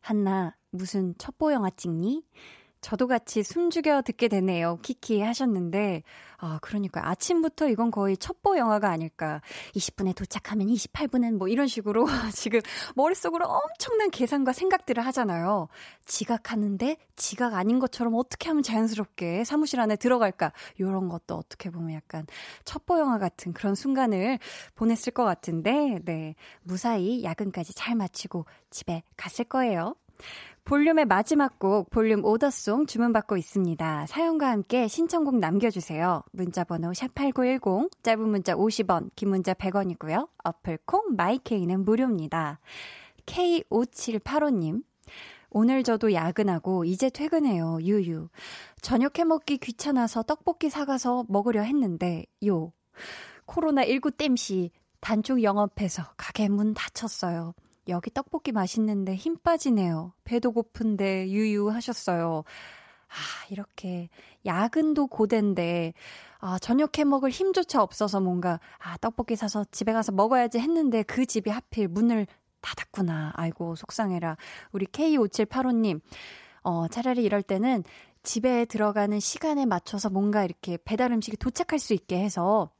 한나, 0.00 0.54
무슨 0.70 1.14
첩보 1.18 1.52
영화 1.52 1.70
찍니? 1.70 2.24
저도 2.86 3.08
같이 3.08 3.42
숨죽여 3.42 4.02
듣게 4.02 4.28
되네요. 4.28 4.78
키키 4.80 5.20
하셨는데, 5.20 6.04
아, 6.38 6.60
그러니까 6.62 7.08
아침부터 7.08 7.68
이건 7.68 7.90
거의 7.90 8.16
첩보 8.16 8.56
영화가 8.56 8.88
아닐까. 8.88 9.40
20분에 9.74 10.14
도착하면 10.14 10.68
28분은 10.68 11.36
뭐 11.36 11.48
이런 11.48 11.66
식으로 11.66 12.06
지금 12.32 12.60
머릿속으로 12.94 13.44
엄청난 13.44 14.12
계산과 14.12 14.52
생각들을 14.52 15.04
하잖아요. 15.06 15.66
지각하는데 16.04 16.96
지각 17.16 17.54
아닌 17.54 17.80
것처럼 17.80 18.14
어떻게 18.14 18.50
하면 18.50 18.62
자연스럽게 18.62 19.42
사무실 19.42 19.80
안에 19.80 19.96
들어갈까. 19.96 20.52
요런 20.78 21.08
것도 21.08 21.34
어떻게 21.34 21.70
보면 21.70 21.92
약간 21.92 22.24
첩보 22.64 23.00
영화 23.00 23.18
같은 23.18 23.52
그런 23.52 23.74
순간을 23.74 24.38
보냈을 24.76 25.12
것 25.12 25.24
같은데, 25.24 25.98
네. 26.04 26.36
무사히 26.62 27.24
야근까지 27.24 27.74
잘 27.74 27.96
마치고 27.96 28.46
집에 28.70 29.02
갔을 29.16 29.44
거예요. 29.44 29.96
볼륨의 30.64 31.04
마지막 31.04 31.60
곡 31.60 31.90
볼륨 31.90 32.24
오더송 32.24 32.86
주문받고 32.86 33.36
있습니다. 33.36 34.06
사연과 34.06 34.50
함께 34.50 34.88
신청곡 34.88 35.38
남겨주세요. 35.38 36.24
문자번호 36.32 36.90
샵8910 36.90 37.90
짧은 38.02 38.28
문자 38.28 38.56
50원 38.56 39.10
긴 39.14 39.28
문자 39.28 39.54
100원이고요. 39.54 40.28
어플 40.42 40.78
콩 40.84 41.14
마이케이는 41.14 41.84
무료입니다. 41.84 42.58
K5785님 43.26 44.82
오늘 45.50 45.84
저도 45.84 46.12
야근하고 46.12 46.84
이제 46.84 47.10
퇴근해요. 47.10 47.78
유유. 47.80 48.28
저녁 48.82 49.18
해 49.20 49.24
먹기 49.24 49.58
귀찮아서 49.58 50.24
떡볶이 50.24 50.68
사가서 50.68 51.26
먹으려 51.28 51.62
했는데 51.62 52.26
요. 52.44 52.72
코로나19 53.46 54.16
땜시 54.16 54.72
단축 55.00 55.44
영업해서 55.44 56.02
가게 56.16 56.48
문 56.48 56.74
닫혔어요. 56.74 57.54
여기 57.88 58.10
떡볶이 58.10 58.52
맛있는데 58.52 59.14
힘 59.14 59.36
빠지네요. 59.36 60.12
배도 60.24 60.52
고픈데 60.52 61.28
유유하셨어요. 61.28 62.44
아, 63.08 63.46
이렇게 63.50 64.08
야근도 64.44 65.06
고된데 65.06 65.94
아, 66.38 66.58
저녁 66.58 66.98
해 66.98 67.04
먹을 67.04 67.30
힘조차 67.30 67.82
없어서 67.82 68.20
뭔가 68.20 68.60
아, 68.78 68.96
떡볶이 68.98 69.36
사서 69.36 69.64
집에 69.70 69.92
가서 69.92 70.12
먹어야지 70.12 70.58
했는데 70.58 71.02
그 71.02 71.26
집이 71.26 71.50
하필 71.50 71.88
문을 71.88 72.26
닫았구나. 72.60 73.32
아이고, 73.36 73.76
속상해라. 73.76 74.36
우리 74.72 74.86
K5785님. 74.86 76.00
어, 76.62 76.88
차라리 76.88 77.22
이럴 77.22 77.42
때는 77.42 77.84
집에 78.24 78.64
들어가는 78.64 79.20
시간에 79.20 79.66
맞춰서 79.66 80.10
뭔가 80.10 80.44
이렇게 80.44 80.78
배달 80.84 81.12
음식이 81.12 81.36
도착할 81.36 81.78
수 81.78 81.94
있게 81.94 82.18
해서 82.18 82.70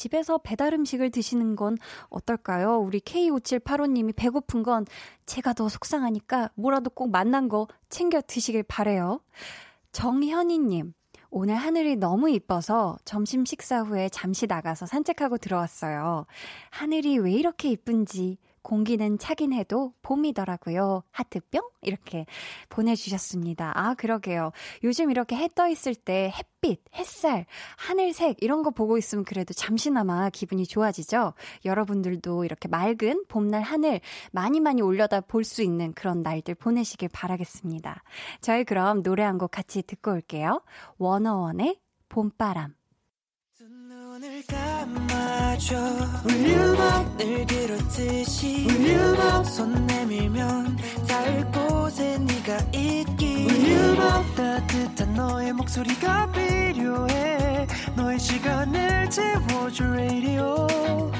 집에서 0.00 0.38
배달 0.38 0.72
음식을 0.72 1.10
드시는 1.10 1.56
건 1.56 1.76
어떨까요? 2.08 2.78
우리 2.78 3.00
K5785님이 3.00 4.16
배고픈 4.16 4.62
건 4.62 4.86
제가 5.26 5.52
더 5.52 5.68
속상하니까 5.68 6.52
뭐라도 6.54 6.88
꼭 6.88 7.10
만난 7.10 7.50
거 7.50 7.68
챙겨 7.90 8.22
드시길 8.22 8.62
바래요. 8.62 9.20
정현이님, 9.92 10.94
오늘 11.28 11.54
하늘이 11.54 11.96
너무 11.96 12.30
이뻐서 12.30 12.96
점심 13.04 13.44
식사 13.44 13.82
후에 13.82 14.08
잠시 14.08 14.46
나가서 14.46 14.86
산책하고 14.86 15.36
들어왔어요. 15.36 16.24
하늘이 16.70 17.18
왜 17.18 17.32
이렇게 17.32 17.68
이쁜지 17.68 18.38
공기는 18.62 19.18
차긴 19.18 19.52
해도 19.52 19.92
봄이더라고요. 20.02 21.02
하트뿅? 21.10 21.62
이렇게 21.82 22.26
보내주셨습니다. 22.68 23.72
아, 23.74 23.94
그러게요. 23.94 24.52
요즘 24.84 25.10
이렇게 25.10 25.36
해 25.36 25.48
떠 25.48 25.68
있을 25.68 25.94
때 25.94 26.32
햇빛, 26.36 26.80
햇살, 26.94 27.46
하늘색 27.76 28.36
이런 28.40 28.62
거 28.62 28.70
보고 28.70 28.96
있으면 28.98 29.24
그래도 29.24 29.52
잠시나마 29.54 30.30
기분이 30.30 30.66
좋아지죠? 30.66 31.34
여러분들도 31.64 32.44
이렇게 32.44 32.68
맑은 32.68 33.24
봄날 33.28 33.62
하늘 33.62 34.00
많이 34.32 34.60
많이 34.60 34.80
올려다 34.82 35.20
볼 35.20 35.42
수 35.44 35.62
있는 35.62 35.92
그런 35.94 36.22
날들 36.22 36.54
보내시길 36.54 37.08
바라겠습니다. 37.12 38.02
저희 38.40 38.64
그럼 38.64 39.02
노래 39.02 39.22
한 39.24 39.38
곡 39.38 39.50
같이 39.50 39.82
듣고 39.82 40.12
올게요. 40.12 40.62
워너원의 40.98 41.80
봄바람. 42.08 42.79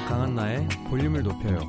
강한나의 0.07 0.67
볼륨을 0.87 1.23
높여요 1.23 1.59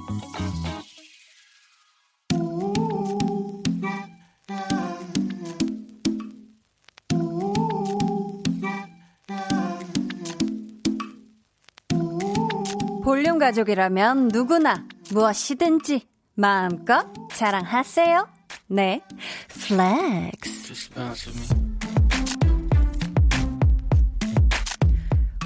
볼륨 13.13 13.39
가족이라면 13.39 14.29
누구나 14.29 14.87
무엇이든지 15.11 16.09
마음껏 16.33 17.07
자랑하세요. 17.35 18.27
네, 18.69 19.03
플렉스. 19.49 20.89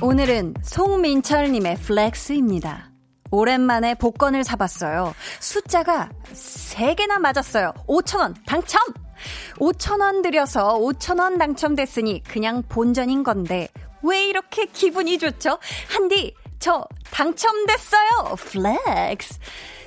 오늘은 0.00 0.54
송민철님의 0.62 1.78
flex입니다. 1.78 2.92
오랜만에 3.32 3.96
복권을 3.96 4.44
사봤어요. 4.44 5.12
숫자가 5.40 6.10
3개나 6.34 7.18
맞았어요. 7.18 7.72
5천원 7.88 8.36
당첨! 8.46 8.80
5천원 9.56 10.22
들여서 10.22 10.78
5천원 10.78 11.36
당첨됐으니 11.40 12.22
그냥 12.22 12.62
본전인 12.68 13.24
건데 13.24 13.66
왜 14.04 14.24
이렇게 14.24 14.66
기분이 14.66 15.18
좋죠? 15.18 15.58
한디 15.88 16.32
저 16.66 16.84
당첨됐어요. 17.12 18.34
flex. 18.38 19.38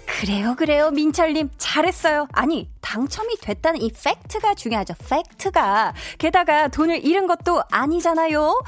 그래요, 0.05 0.55
그래요. 0.57 0.91
민철님, 0.91 1.49
잘했어요. 1.57 2.25
아니, 2.31 2.69
당첨이 2.79 3.35
됐다는 3.41 3.81
이 3.81 3.91
fact가 3.91 4.53
중요하죠. 4.53 4.93
fact가. 5.09 5.93
게다가 6.17 6.69
돈을 6.69 7.03
잃은 7.05 7.27
것도 7.27 7.61
아니잖아요. 7.69 8.63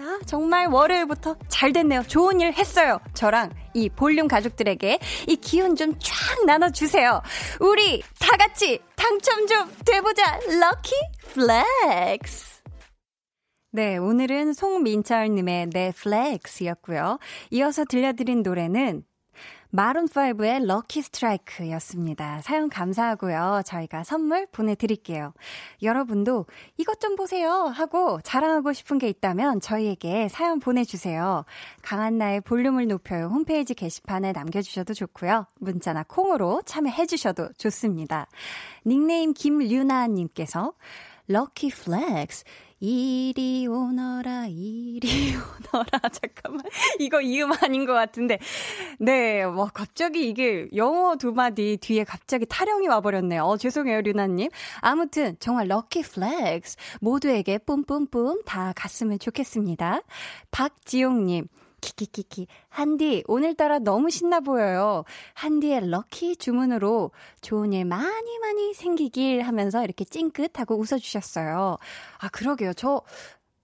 이야, 0.00 0.18
정말 0.24 0.68
월요일부터 0.68 1.36
잘 1.48 1.74
됐네요. 1.74 2.04
좋은 2.08 2.40
일 2.40 2.54
했어요. 2.54 2.98
저랑 3.12 3.50
이 3.74 3.90
볼륨 3.90 4.26
가족들에게 4.26 4.98
이 5.28 5.36
기운 5.36 5.76
좀 5.76 5.92
쫙 6.00 6.46
나눠주세요. 6.46 7.20
우리 7.60 8.02
다 8.18 8.34
같이 8.38 8.80
당첨 8.96 9.46
좀 9.46 9.70
돼보자. 9.84 10.38
lucky 10.58 10.94
flex. 11.34 12.59
네, 13.72 13.98
오늘은 13.98 14.52
송민철님의 14.52 15.68
넷flex였고요. 15.72 17.20
이어서 17.52 17.84
들려드린 17.84 18.42
노래는 18.42 19.04
마룬5의 19.72 20.66
Lucky 20.66 21.00
Strike였습니다. 21.02 22.40
사연 22.42 22.68
감사하고요. 22.68 23.62
저희가 23.64 24.02
선물 24.02 24.48
보내드릴게요. 24.50 25.32
여러분도 25.84 26.46
이것 26.78 26.98
좀 26.98 27.14
보세요 27.14 27.52
하고 27.52 28.20
자랑하고 28.22 28.72
싶은 28.72 28.98
게 28.98 29.08
있다면 29.08 29.60
저희에게 29.60 30.26
사연 30.26 30.58
보내주세요. 30.58 31.44
강한나의 31.82 32.40
볼륨을 32.40 32.88
높여요 32.88 33.26
홈페이지 33.26 33.74
게시판에 33.74 34.32
남겨주셔도 34.32 34.94
좋고요. 34.94 35.46
문자나 35.60 36.02
콩으로 36.08 36.62
참여해주셔도 36.66 37.50
좋습니다. 37.56 38.26
닉네임 38.84 39.32
김류나님께서 39.32 40.72
lucky 41.28 41.68
flex 41.70 42.42
이리 42.82 43.66
오너라, 43.66 44.46
이리 44.46 45.34
오너라. 45.34 46.00
잠깐만. 46.12 46.64
이거 46.98 47.20
이 47.20 47.28
음 47.28 47.52
아닌 47.52 47.84
것 47.84 47.92
같은데. 47.92 48.38
네, 48.98 49.42
와, 49.42 49.66
갑자기 49.66 50.26
이게 50.26 50.66
영어 50.74 51.16
두 51.16 51.32
마디 51.32 51.76
뒤에 51.78 52.04
갑자기 52.04 52.46
타령이 52.46 52.88
와버렸네요. 52.88 53.44
어, 53.44 53.58
죄송해요, 53.58 54.00
류나님. 54.00 54.48
아무튼, 54.80 55.36
정말 55.40 55.68
lucky 55.68 56.02
flex. 56.02 56.78
모두에게 57.02 57.58
뿜뿜뿜 57.58 58.44
다 58.46 58.72
갔으면 58.74 59.18
좋겠습니다. 59.18 60.00
박지용님. 60.50 61.48
키키키키. 61.80 62.46
한디, 62.68 63.24
오늘따라 63.26 63.78
너무 63.78 64.10
신나 64.10 64.40
보여요. 64.40 65.04
한디의 65.34 65.88
lucky 65.90 66.36
주문으로 66.36 67.10
좋은 67.40 67.72
일 67.72 67.84
많이 67.84 68.38
많이 68.38 68.74
생기길 68.74 69.42
하면서 69.42 69.82
이렇게 69.84 70.04
찡긋하고 70.04 70.76
웃어주셨어요. 70.76 71.78
아, 72.18 72.28
그러게요. 72.28 72.72
저, 72.74 73.02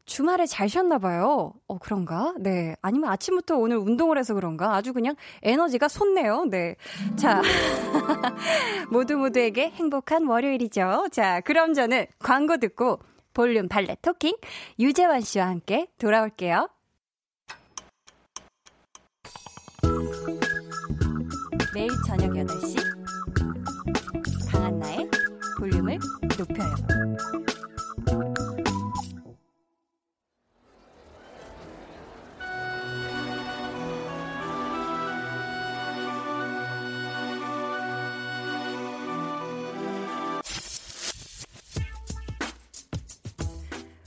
주말에 0.06 0.46
잘 0.46 0.68
쉬었나 0.68 0.98
봐요. 0.98 1.52
어, 1.66 1.78
그런가? 1.78 2.32
네. 2.38 2.76
아니면 2.80 3.10
아침부터 3.10 3.56
오늘 3.56 3.76
운동을 3.76 4.18
해서 4.18 4.34
그런가? 4.34 4.76
아주 4.76 4.92
그냥 4.92 5.16
에너지가 5.42 5.88
솟네요. 5.88 6.46
네. 6.48 6.76
자. 7.16 7.42
모두 8.88 9.16
모두에게 9.18 9.70
행복한 9.70 10.26
월요일이죠. 10.26 11.08
자, 11.10 11.40
그럼 11.40 11.74
저는 11.74 12.06
광고 12.20 12.56
듣고 12.56 13.00
볼륨 13.34 13.68
발레 13.68 13.96
토킹 14.00 14.36
유재환 14.78 15.20
씨와 15.20 15.48
함께 15.48 15.88
돌아올게요. 15.98 16.68
매일 21.76 21.90
저녁 22.06 22.30
8시 22.30 22.74
강한나의 24.50 25.10
볼륨을 25.58 25.98
높여요. 26.38 26.74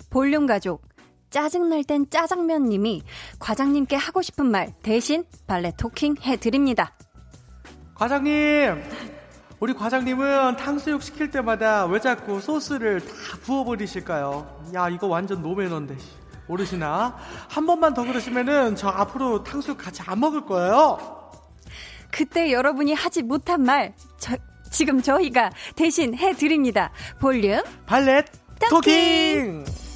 볼륨 0.09 0.47
가족 0.47 0.81
짜증날 1.29 1.83
땐 1.83 2.09
짜장면님이 2.09 3.03
과장님께 3.37 3.95
하고 3.95 4.23
싶은 4.23 4.47
말 4.47 4.73
대신 4.81 5.23
발레 5.45 5.73
토킹 5.77 6.15
해드립니다. 6.23 6.95
과장님! 7.99 8.81
우리 9.59 9.73
과장님은 9.73 10.55
탕수육 10.55 11.03
시킬 11.03 11.29
때마다 11.31 11.85
왜 11.85 11.99
자꾸 11.99 12.39
소스를 12.39 13.01
다 13.01 13.13
부어버리실까요? 13.43 14.69
야, 14.73 14.87
이거 14.87 15.07
완전 15.07 15.41
노매너인데. 15.41 15.97
모르시나? 16.47 17.17
한 17.49 17.65
번만 17.65 17.93
더 17.93 18.05
그러시면은 18.05 18.77
저 18.77 18.87
앞으로 18.87 19.43
탕수육 19.43 19.77
같이 19.77 20.01
안 20.05 20.17
먹을 20.21 20.45
거예요. 20.45 20.97
그때 22.09 22.53
여러분이 22.53 22.93
하지 22.93 23.21
못한 23.21 23.63
말, 23.63 23.93
저, 24.17 24.37
지금 24.71 25.01
저희가 25.01 25.49
대신 25.75 26.15
해드립니다. 26.15 26.91
볼륨 27.19 27.61
발렛 27.85 28.25
토킹! 28.69 29.65
토킹! 29.65 29.88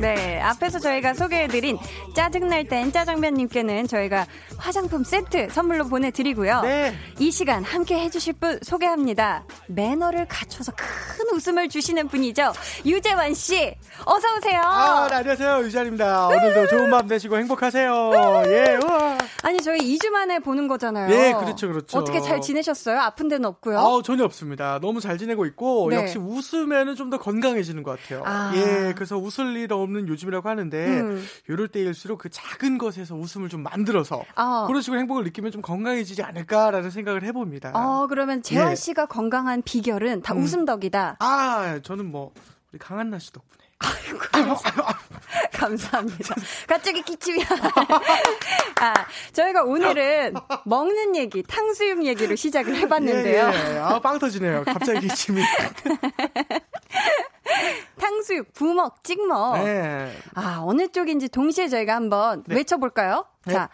네, 0.00 0.40
앞에서 0.40 0.78
저희가 0.78 1.14
소개해드린 1.14 1.78
짜증날 2.14 2.66
땐 2.66 2.90
짜장면님께는 2.92 3.86
저희가 3.86 4.26
화장품 4.56 5.04
세트 5.04 5.48
선물로 5.50 5.88
보내드리고요. 5.88 6.62
네. 6.62 6.94
이 7.18 7.30
시간 7.30 7.62
함께 7.62 7.98
해주실 8.00 8.34
분 8.34 8.58
소개합니다. 8.62 9.44
매너를 9.68 10.26
갖춰서 10.28 10.72
큰 10.76 11.36
웃음을 11.36 11.68
주시는 11.68 12.08
분이죠. 12.08 12.52
유재환 12.86 13.34
씨, 13.34 13.74
어서 14.04 14.36
오세요. 14.36 14.60
아, 14.62 15.06
네, 15.08 15.16
안녕하세요, 15.16 15.64
유재환입니다. 15.64 16.28
오늘도 16.28 16.68
좋은 16.68 16.90
밤 16.90 17.06
되시고 17.06 17.36
행복하세요. 17.36 18.12
예, 18.46 18.78
우와. 18.82 19.18
아니 19.42 19.60
저희 19.62 19.78
2주 19.98 20.08
만에 20.10 20.38
보는 20.38 20.68
거잖아요. 20.68 21.08
네, 21.08 21.32
그렇죠, 21.34 21.68
그렇죠. 21.68 21.98
어떻게 21.98 22.20
잘 22.20 22.40
지내셨어요? 22.40 22.98
아픈 22.98 23.28
데는 23.28 23.44
없고요. 23.46 23.78
아, 23.78 24.02
전혀 24.02 24.24
없습니다. 24.24 24.78
너무 24.80 25.00
잘 25.00 25.18
지내고 25.18 25.44
있고 25.46 25.88
네. 25.90 25.96
역시 25.96 26.18
웃으면은 26.18 26.96
좀 26.96 27.10
더 27.10 27.18
건강해지는 27.18 27.82
것 27.82 27.89
같아요. 27.90 28.22
아. 28.24 28.52
예, 28.54 28.92
그래서 28.94 29.16
웃을 29.16 29.56
일 29.56 29.72
없는 29.72 30.08
요즘이라고 30.08 30.48
하는데 30.48 30.86
음. 30.86 31.26
이럴 31.48 31.68
때일수록 31.68 32.18
그 32.18 32.28
작은 32.30 32.78
것에서 32.78 33.14
웃음을 33.14 33.48
좀 33.48 33.62
만들어서 33.62 34.24
아. 34.34 34.64
그런 34.66 34.82
식으로 34.82 35.00
행복을 35.00 35.24
느끼면 35.24 35.52
좀 35.52 35.62
건강해지지 35.62 36.22
않을까라는 36.22 36.90
생각을 36.90 37.22
해봅니다. 37.24 37.72
어, 37.74 38.06
그러면 38.08 38.42
재환 38.42 38.72
예. 38.72 38.74
씨가 38.74 39.06
건강한 39.06 39.62
비결은 39.62 40.22
다 40.22 40.34
음. 40.34 40.42
웃음 40.42 40.64
덕이다. 40.64 41.16
아, 41.18 41.80
저는 41.82 42.10
뭐 42.10 42.32
우리 42.72 42.78
강한나 42.78 43.18
씨 43.18 43.32
덕분에. 43.32 43.60
아이고, 43.80 44.18
감사합니다. 45.52 46.34
갑자기 46.66 47.02
기침이. 47.02 47.42
아, 48.80 48.92
저희가 49.32 49.62
오늘은 49.62 50.34
먹는 50.66 51.16
얘기, 51.16 51.42
탕수육 51.42 52.04
얘기로 52.04 52.36
시작을 52.36 52.76
해봤는데요. 52.76 53.50
예, 53.52 53.74
예. 53.74 53.78
아, 53.78 53.98
빵 54.00 54.18
터지네요. 54.18 54.64
갑자기 54.64 55.08
기침이. 55.08 55.42
탕수육, 57.98 58.52
부먹, 58.52 59.02
찍먹. 59.04 59.64
네. 59.64 60.12
아, 60.34 60.60
어느 60.64 60.88
쪽인지 60.88 61.28
동시에 61.28 61.68
저희가 61.68 61.94
한번 61.94 62.42
네. 62.46 62.56
외쳐볼까요? 62.56 63.26
네. 63.46 63.54
자. 63.54 63.68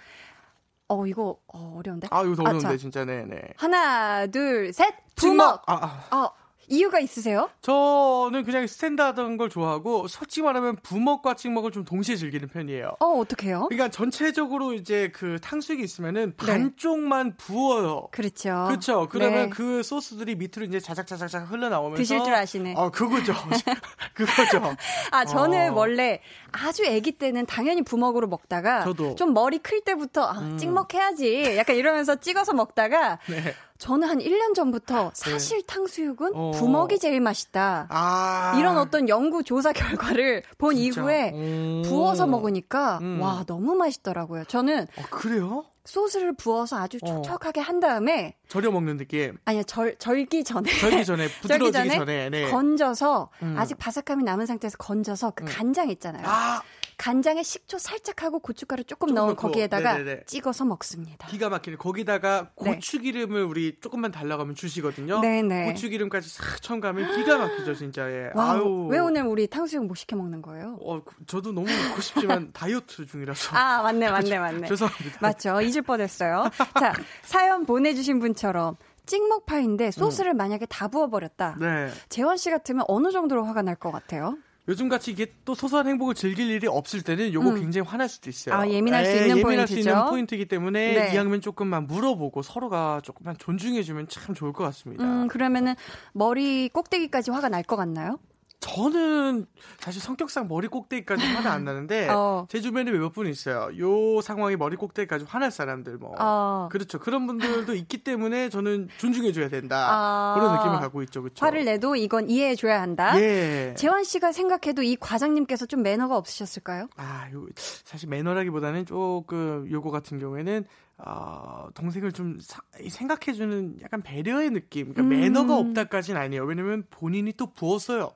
어, 0.88 1.04
이거, 1.06 1.36
어, 1.48 1.76
어려운데? 1.78 2.06
아, 2.10 2.22
이거 2.22 2.34
더 2.36 2.42
어려운데, 2.44 2.68
아, 2.68 2.76
진짜, 2.76 3.04
네네. 3.04 3.24
네. 3.26 3.42
하나, 3.56 4.26
둘, 4.28 4.72
셋, 4.72 4.94
부먹! 5.16 5.62
아, 5.66 6.00
아. 6.10 6.16
어, 6.16 6.30
이유가 6.68 6.98
있으세요? 6.98 7.48
저는 7.62 8.44
그냥 8.44 8.66
스탠다드한 8.66 9.36
걸 9.36 9.48
좋아하고 9.48 10.08
솔직히 10.08 10.42
말하면 10.42 10.76
부먹과 10.82 11.34
찍먹을 11.34 11.70
좀 11.70 11.84
동시에 11.84 12.16
즐기는 12.16 12.48
편이에요. 12.48 12.96
어 13.00 13.06
어떻게요? 13.18 13.66
그러니까 13.68 13.88
전체적으로 13.88 14.72
이제 14.72 15.10
그 15.12 15.38
탕수육이 15.40 15.82
있으면은 15.82 16.34
네. 16.36 16.46
반쪽만 16.46 17.36
부어요. 17.36 18.08
그렇죠. 18.10 18.64
그렇죠. 18.68 19.08
그러면 19.10 19.44
네. 19.44 19.50
그 19.50 19.82
소스들이 19.82 20.34
밑으로 20.36 20.64
이제 20.66 20.80
자작자작자작 20.80 21.50
흘러나오면서 21.50 22.00
드실 22.02 22.22
줄 22.24 22.34
아시네. 22.34 22.74
어 22.76 22.90
그거죠. 22.90 23.32
그거죠. 24.14 24.76
아 25.12 25.24
저는 25.24 25.72
어. 25.72 25.74
원래 25.76 26.20
아주 26.52 26.84
아기 26.86 27.12
때는 27.12 27.46
당연히 27.46 27.82
부먹으로 27.82 28.26
먹다가 28.26 28.84
저도. 28.84 29.14
좀 29.14 29.34
머리 29.34 29.58
클 29.58 29.80
때부터 29.82 30.22
아, 30.24 30.38
음. 30.40 30.58
찍먹 30.58 30.92
해야지. 30.94 31.56
약간 31.56 31.76
이러면서 31.76 32.16
찍어서 32.16 32.52
먹다가 32.54 33.18
네. 33.28 33.54
저는 33.78 34.08
한 34.08 34.18
1년 34.18 34.54
전부터 34.54 35.04
네. 35.04 35.10
사실 35.14 35.58
네. 35.58 35.64
탕수육은 35.66 36.32
어. 36.34 36.50
부먹이 36.52 36.98
제일 36.98 37.20
맛있다. 37.20 37.86
아. 37.90 38.54
이런 38.58 38.78
어떤 38.78 39.08
연구 39.08 39.42
조사 39.42 39.72
결과를 39.72 40.42
본 40.58 40.74
진짜? 40.76 41.00
이후에 41.00 41.32
오. 41.32 41.82
부어서 41.82 42.26
먹으니까 42.26 42.98
음. 43.00 43.20
와 43.20 43.44
너무 43.46 43.74
맛있더라고요. 43.74 44.44
저는 44.44 44.86
어, 44.96 45.02
그래요? 45.10 45.64
소스를 45.84 46.32
부어서 46.34 46.76
아주 46.78 46.98
어. 47.02 47.06
촉촉하게 47.06 47.60
한 47.60 47.78
다음에 47.80 48.34
절여 48.48 48.70
먹는 48.72 48.96
느낌. 48.96 49.38
아니요, 49.44 49.62
절 49.64 49.96
절기 49.98 50.42
전에 50.42 50.70
절기 50.80 51.04
전에 51.04 51.28
부드러지기 51.42 51.72
전에, 51.72 51.98
전에 51.98 52.30
네. 52.30 52.50
건져서 52.50 53.30
음. 53.42 53.54
아직 53.56 53.78
바삭함이 53.78 54.24
남은 54.24 54.46
상태에서 54.46 54.76
건져서 54.78 55.32
그 55.36 55.44
음. 55.44 55.48
간장 55.48 55.90
있잖아요. 55.90 56.24
아. 56.26 56.62
간장에 56.98 57.42
식초 57.42 57.78
살짝 57.78 58.22
하고 58.22 58.38
고춧가루 58.38 58.84
조금, 58.84 59.08
조금 59.08 59.14
넣은 59.14 59.28
넣고. 59.30 59.42
거기에다가 59.42 59.98
네네네. 59.98 60.24
찍어서 60.24 60.64
먹습니다. 60.64 61.28
기가 61.28 61.48
막히네. 61.50 61.76
거기다가 61.76 62.50
네. 62.62 62.74
고추기름을 62.74 63.40
네. 63.42 63.46
우리 63.46 63.78
조금만 63.80 64.10
달라가면 64.10 64.54
주시거든요. 64.54 65.20
네네. 65.20 65.66
고추기름까지 65.72 66.28
싹 66.30 66.62
첨가하면 66.62 67.16
기가 67.16 67.36
막히죠, 67.38 67.74
진짜. 67.74 68.10
예. 68.10 68.30
와, 68.34 68.52
아유. 68.52 68.88
왜 68.90 68.98
오늘 68.98 69.22
우리 69.26 69.46
탕수육 69.46 69.84
못 69.86 69.94
시켜 69.94 70.16
먹는 70.16 70.40
거예요? 70.40 70.78
어, 70.80 71.02
그, 71.04 71.14
저도 71.26 71.52
너무 71.52 71.66
먹고 71.66 72.00
싶지만 72.00 72.50
다이어트 72.54 73.06
중이라서. 73.06 73.54
아, 73.56 73.82
맞네, 73.82 74.10
맞네, 74.10 74.38
맞네. 74.38 74.66
죄송합니다. 74.68 75.18
맞죠. 75.20 75.60
잊을 75.60 75.82
뻔했어요. 75.82 76.50
자, 76.80 76.94
사연 77.22 77.66
보내주신 77.66 78.20
분처럼 78.20 78.76
찍먹파인데 79.04 79.90
소스를 79.92 80.32
음. 80.34 80.36
만약에 80.38 80.66
다 80.66 80.88
부어버렸다. 80.88 81.56
네. 81.60 81.90
재원 82.08 82.36
씨 82.36 82.50
같으면 82.50 82.84
어느 82.88 83.10
정도로 83.12 83.44
화가 83.44 83.62
날 83.62 83.76
것 83.76 83.92
같아요? 83.92 84.36
요즘 84.68 84.88
같이 84.88 85.12
이게 85.12 85.32
또 85.44 85.54
소소한 85.54 85.86
행복을 85.86 86.14
즐길 86.14 86.50
일이 86.50 86.66
없을 86.66 87.02
때는 87.02 87.32
요거 87.32 87.50
음. 87.50 87.60
굉장히 87.60 87.86
화날 87.86 88.08
수도 88.08 88.28
있어요. 88.30 88.54
아, 88.56 88.68
예민할 88.68 89.04
수 89.04 89.12
네, 89.12 89.16
있는 89.18 89.38
예민할 89.38 89.66
포인트죠. 89.66 89.82
수 89.82 89.88
있는 89.88 90.04
포인트이기 90.06 90.46
때문에 90.46 90.94
네. 90.94 91.14
이왕이면 91.14 91.40
조금만 91.40 91.86
물어보고 91.86 92.42
서로가 92.42 93.00
조금만 93.04 93.36
존중해주면 93.38 94.08
참 94.08 94.34
좋을 94.34 94.52
것 94.52 94.64
같습니다. 94.64 95.04
음, 95.04 95.28
그러면은 95.28 95.74
머리 96.12 96.68
꼭대기까지 96.68 97.30
화가 97.30 97.48
날 97.48 97.62
것 97.62 97.76
같나요? 97.76 98.18
저는 98.60 99.46
사실 99.78 100.00
성격상 100.02 100.48
머리 100.48 100.66
꼭대기까지 100.68 101.24
화는 101.24 101.50
안 101.50 101.64
나는데 101.64 102.08
어. 102.10 102.46
제 102.48 102.60
주변에 102.60 102.90
몇 102.90 103.12
분 103.12 103.26
있어요. 103.28 103.68
요 103.78 104.20
상황이 104.20 104.56
머리 104.56 104.76
꼭대기까지 104.76 105.24
화날 105.28 105.50
사람들 105.50 105.96
뭐 105.98 106.14
어. 106.18 106.68
그렇죠. 106.72 106.98
그런 106.98 107.26
분들도 107.26 107.74
있기 107.74 107.98
때문에 108.04 108.48
저는 108.48 108.88
존중해 108.98 109.32
줘야 109.32 109.48
된다. 109.48 109.88
어. 109.90 110.34
그런 110.34 110.56
느낌을 110.56 110.80
갖고 110.80 111.02
있죠. 111.04 111.22
그렇죠. 111.22 111.44
화를 111.44 111.64
내도 111.64 111.96
이건 111.96 112.28
이해해 112.28 112.54
줘야 112.56 112.80
한다. 112.82 113.18
예. 113.20 113.74
재환 113.76 114.04
씨가 114.04 114.32
생각해도 114.32 114.82
이 114.82 114.96
과장님께서 114.96 115.66
좀 115.66 115.82
매너가 115.82 116.16
없으셨을까요? 116.16 116.88
아, 116.96 117.28
요 117.32 117.46
사실 117.84 118.08
매너라기보다는 118.08 118.84
조금 118.86 119.66
요거 119.70 119.90
같은 119.90 120.18
경우에는 120.18 120.64
어, 120.98 121.68
동생을 121.74 122.12
좀 122.12 122.38
사, 122.40 122.60
생각해주는 122.88 123.78
약간 123.82 124.02
배려의 124.02 124.50
느낌. 124.50 124.92
그러니까 124.92 125.02
음. 125.02 125.08
매너가 125.20 125.56
없다까지는 125.56 126.20
아니에요. 126.20 126.44
왜냐면 126.44 126.84
본인이 126.90 127.32
또 127.32 127.52
부었어요. 127.52 128.12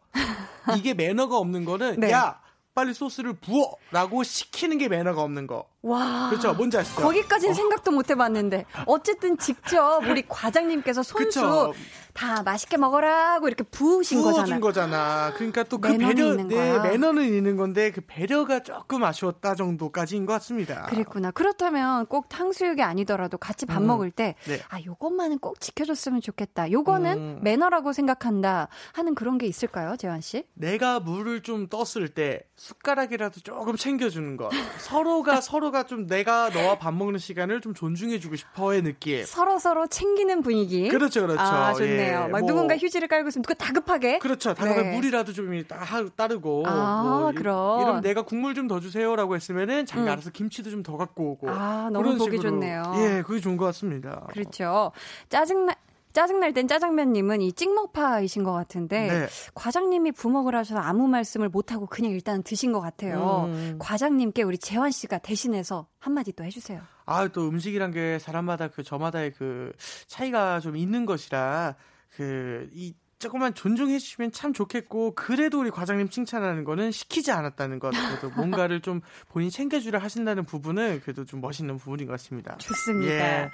이게 0.76 0.94
매너가 0.94 1.36
없는 1.36 1.64
거는, 1.64 1.96
네. 2.00 2.10
야, 2.10 2.40
빨리 2.74 2.94
소스를 2.94 3.34
부어 3.34 3.74
라고 3.90 4.22
시키는 4.22 4.78
게 4.78 4.88
매너가 4.88 5.22
없는 5.22 5.46
거. 5.46 5.68
와. 5.82 6.28
그렇죠. 6.28 6.52
뭔지 6.54 6.76
아시죠? 6.76 7.00
거기까지는 7.00 7.52
어. 7.52 7.54
생각도 7.54 7.90
못 7.90 8.10
해봤는데. 8.10 8.66
어쨌든 8.86 9.38
직접 9.38 10.00
우리 10.06 10.22
과장님께서 10.28 11.02
손수 11.02 11.40
그쵸. 11.40 11.74
다 12.12 12.42
맛있게 12.42 12.76
먹어라 12.76 13.34
하고 13.34 13.46
이렇게 13.46 13.62
부으신 13.64 14.18
거잖아. 14.20 14.36
부어준 14.44 14.60
거잖아. 14.60 15.32
그러니까 15.36 15.62
또 15.62 15.78
그 15.80 15.96
배려, 15.96 16.34
네, 16.34 16.78
매너는 16.80 17.24
있는 17.24 17.56
건데 17.56 17.90
그 17.92 18.02
배려가 18.06 18.62
조금 18.62 19.02
아쉬웠다 19.04 19.54
정도까지인 19.54 20.26
것 20.26 20.34
같습니다. 20.34 20.82
그랬구나. 20.86 21.30
그렇다면 21.30 22.04
꼭 22.06 22.28
탕수육이 22.28 22.82
아니더라도 22.82 23.38
같이 23.38 23.64
밥 23.64 23.80
음. 23.80 23.86
먹을 23.86 24.10
때, 24.10 24.34
네. 24.44 24.60
아, 24.68 24.78
요것만은 24.84 25.38
꼭 25.38 25.60
지켜줬으면 25.60 26.20
좋겠다. 26.20 26.70
요거는 26.70 27.18
음. 27.18 27.38
매너라고 27.42 27.92
생각한다 27.94 28.68
하는 28.92 29.14
그런 29.14 29.38
게 29.38 29.46
있을까요, 29.46 29.96
재환 29.96 30.20
씨? 30.20 30.44
내가 30.54 31.00
물을 31.00 31.42
좀 31.42 31.68
떴을 31.68 32.08
때 32.08 32.42
숟가락이라도 32.56 33.40
조금 33.40 33.76
챙겨주는 33.76 34.36
거. 34.36 34.50
서로가 34.80 35.40
서로 35.40 35.69
가 35.70 35.84
좀 35.84 36.06
내가 36.06 36.50
너와 36.50 36.78
밥 36.78 36.94
먹는 36.94 37.18
시간을 37.18 37.60
좀 37.60 37.74
존중해주고 37.74 38.36
싶어의 38.36 38.82
느낌. 38.82 39.24
서로 39.24 39.58
서로 39.58 39.86
챙기는 39.86 40.42
분위기. 40.42 40.88
그렇죠, 40.88 41.22
그렇죠. 41.22 41.40
아, 41.40 41.72
좋네요. 41.74 42.24
예, 42.26 42.28
막 42.28 42.30
뭐, 42.30 42.40
누군가 42.42 42.76
휴지를 42.76 43.08
깔고 43.08 43.28
있으면 43.28 43.42
누가 43.42 43.54
다급하게. 43.54 44.18
그렇죠. 44.18 44.54
다급하게 44.54 44.90
네. 44.90 44.94
물이라도 44.96 45.32
좀 45.32 45.50
따르고. 46.16 46.64
아, 46.66 47.02
뭐, 47.02 47.32
그럼. 47.32 47.80
이러면 47.82 48.02
내가 48.02 48.22
국물 48.22 48.54
좀 48.54 48.68
더 48.68 48.78
주세요라고 48.78 49.34
했으면은 49.34 49.84
자기가 49.86 50.08
음. 50.10 50.12
알아서 50.12 50.30
김치도 50.30 50.70
좀 50.70 50.82
더 50.82 50.96
갖고 50.96 51.32
오고. 51.32 51.50
아, 51.50 51.90
너무 51.92 52.16
보기 52.16 52.36
식으로. 52.36 52.42
좋네요. 52.50 52.82
예, 52.98 53.22
그게 53.26 53.40
좋은 53.40 53.56
것 53.56 53.64
같습니다. 53.66 54.26
그렇죠. 54.32 54.92
짜증나 55.28 55.74
짜증날 56.12 56.52
땐 56.52 56.66
짜장면님은 56.68 57.40
이 57.40 57.52
찍먹파이신 57.52 58.44
것 58.44 58.52
같은데 58.52 59.06
네. 59.06 59.26
과장님이 59.54 60.12
부먹을 60.12 60.54
하셔서 60.54 60.80
아무 60.80 61.06
말씀을 61.08 61.48
못하고 61.48 61.86
그냥 61.86 62.12
일단 62.12 62.42
드신 62.42 62.72
것 62.72 62.80
같아요. 62.80 63.44
음. 63.48 63.76
과장님께 63.78 64.42
우리 64.42 64.58
재환 64.58 64.90
씨가 64.90 65.18
대신해서 65.18 65.86
한마디 65.98 66.32
또 66.32 66.44
해주세요. 66.44 66.80
아, 67.06 67.28
또 67.28 67.48
음식이란 67.48 67.90
게 67.92 68.18
사람마다 68.18 68.68
그 68.68 68.82
저마다의 68.82 69.32
그 69.32 69.72
차이가 70.06 70.60
좀 70.60 70.76
있는 70.76 71.06
것이라 71.06 71.74
그이 72.16 72.94
조금만 73.20 73.54
존중해 73.54 73.98
주시면 73.98 74.32
참 74.32 74.52
좋겠고 74.52 75.14
그래도 75.14 75.60
우리 75.60 75.70
과장님 75.70 76.08
칭찬하는 76.08 76.64
거는 76.64 76.90
시키지 76.90 77.30
않았다는 77.30 77.78
것 77.78 77.90
그래도 77.90 78.30
뭔가를 78.34 78.80
좀 78.80 79.02
본인이 79.28 79.50
챙겨주려 79.50 79.98
하신다는 79.98 80.44
부분은 80.44 81.00
그래도 81.02 81.24
좀 81.24 81.40
멋있는 81.40 81.76
부분인 81.76 82.06
것 82.06 82.12
같습니다. 82.12 82.56
좋습니다. 82.56 83.12
예. 83.12 83.50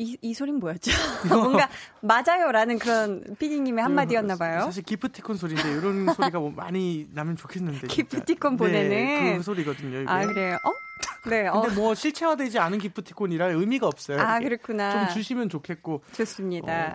이, 0.00 0.16
이 0.22 0.32
소린 0.32 0.58
뭐였죠? 0.58 0.90
뭔가 1.28 1.68
맞아요라는 2.00 2.78
그런 2.78 3.22
피디님의 3.38 3.84
한마디였나 3.84 4.36
봐요. 4.36 4.62
사실 4.62 4.82
기프티콘 4.82 5.36
소리인데 5.36 5.70
이런 5.72 6.06
소리가 6.14 6.38
뭐 6.38 6.50
많이 6.50 7.06
나면 7.12 7.36
좋겠는데. 7.36 7.86
기프티콘 7.88 8.56
보내는 8.56 8.88
네, 8.88 9.36
그 9.36 9.42
소리거든요. 9.42 10.00
이게. 10.00 10.10
아 10.10 10.26
그래요? 10.26 10.56
어? 10.64 11.28
네. 11.28 11.46
어. 11.48 11.60
근데 11.60 11.74
뭐 11.74 11.94
실체화되지 11.94 12.58
않은 12.58 12.78
기프티콘이라 12.78 13.48
의미가 13.48 13.86
없어요. 13.86 14.20
아 14.20 14.38
그렇구나. 14.38 15.06
좀 15.06 15.14
주시면 15.14 15.50
좋겠고. 15.50 16.02
좋습니다. 16.12 16.94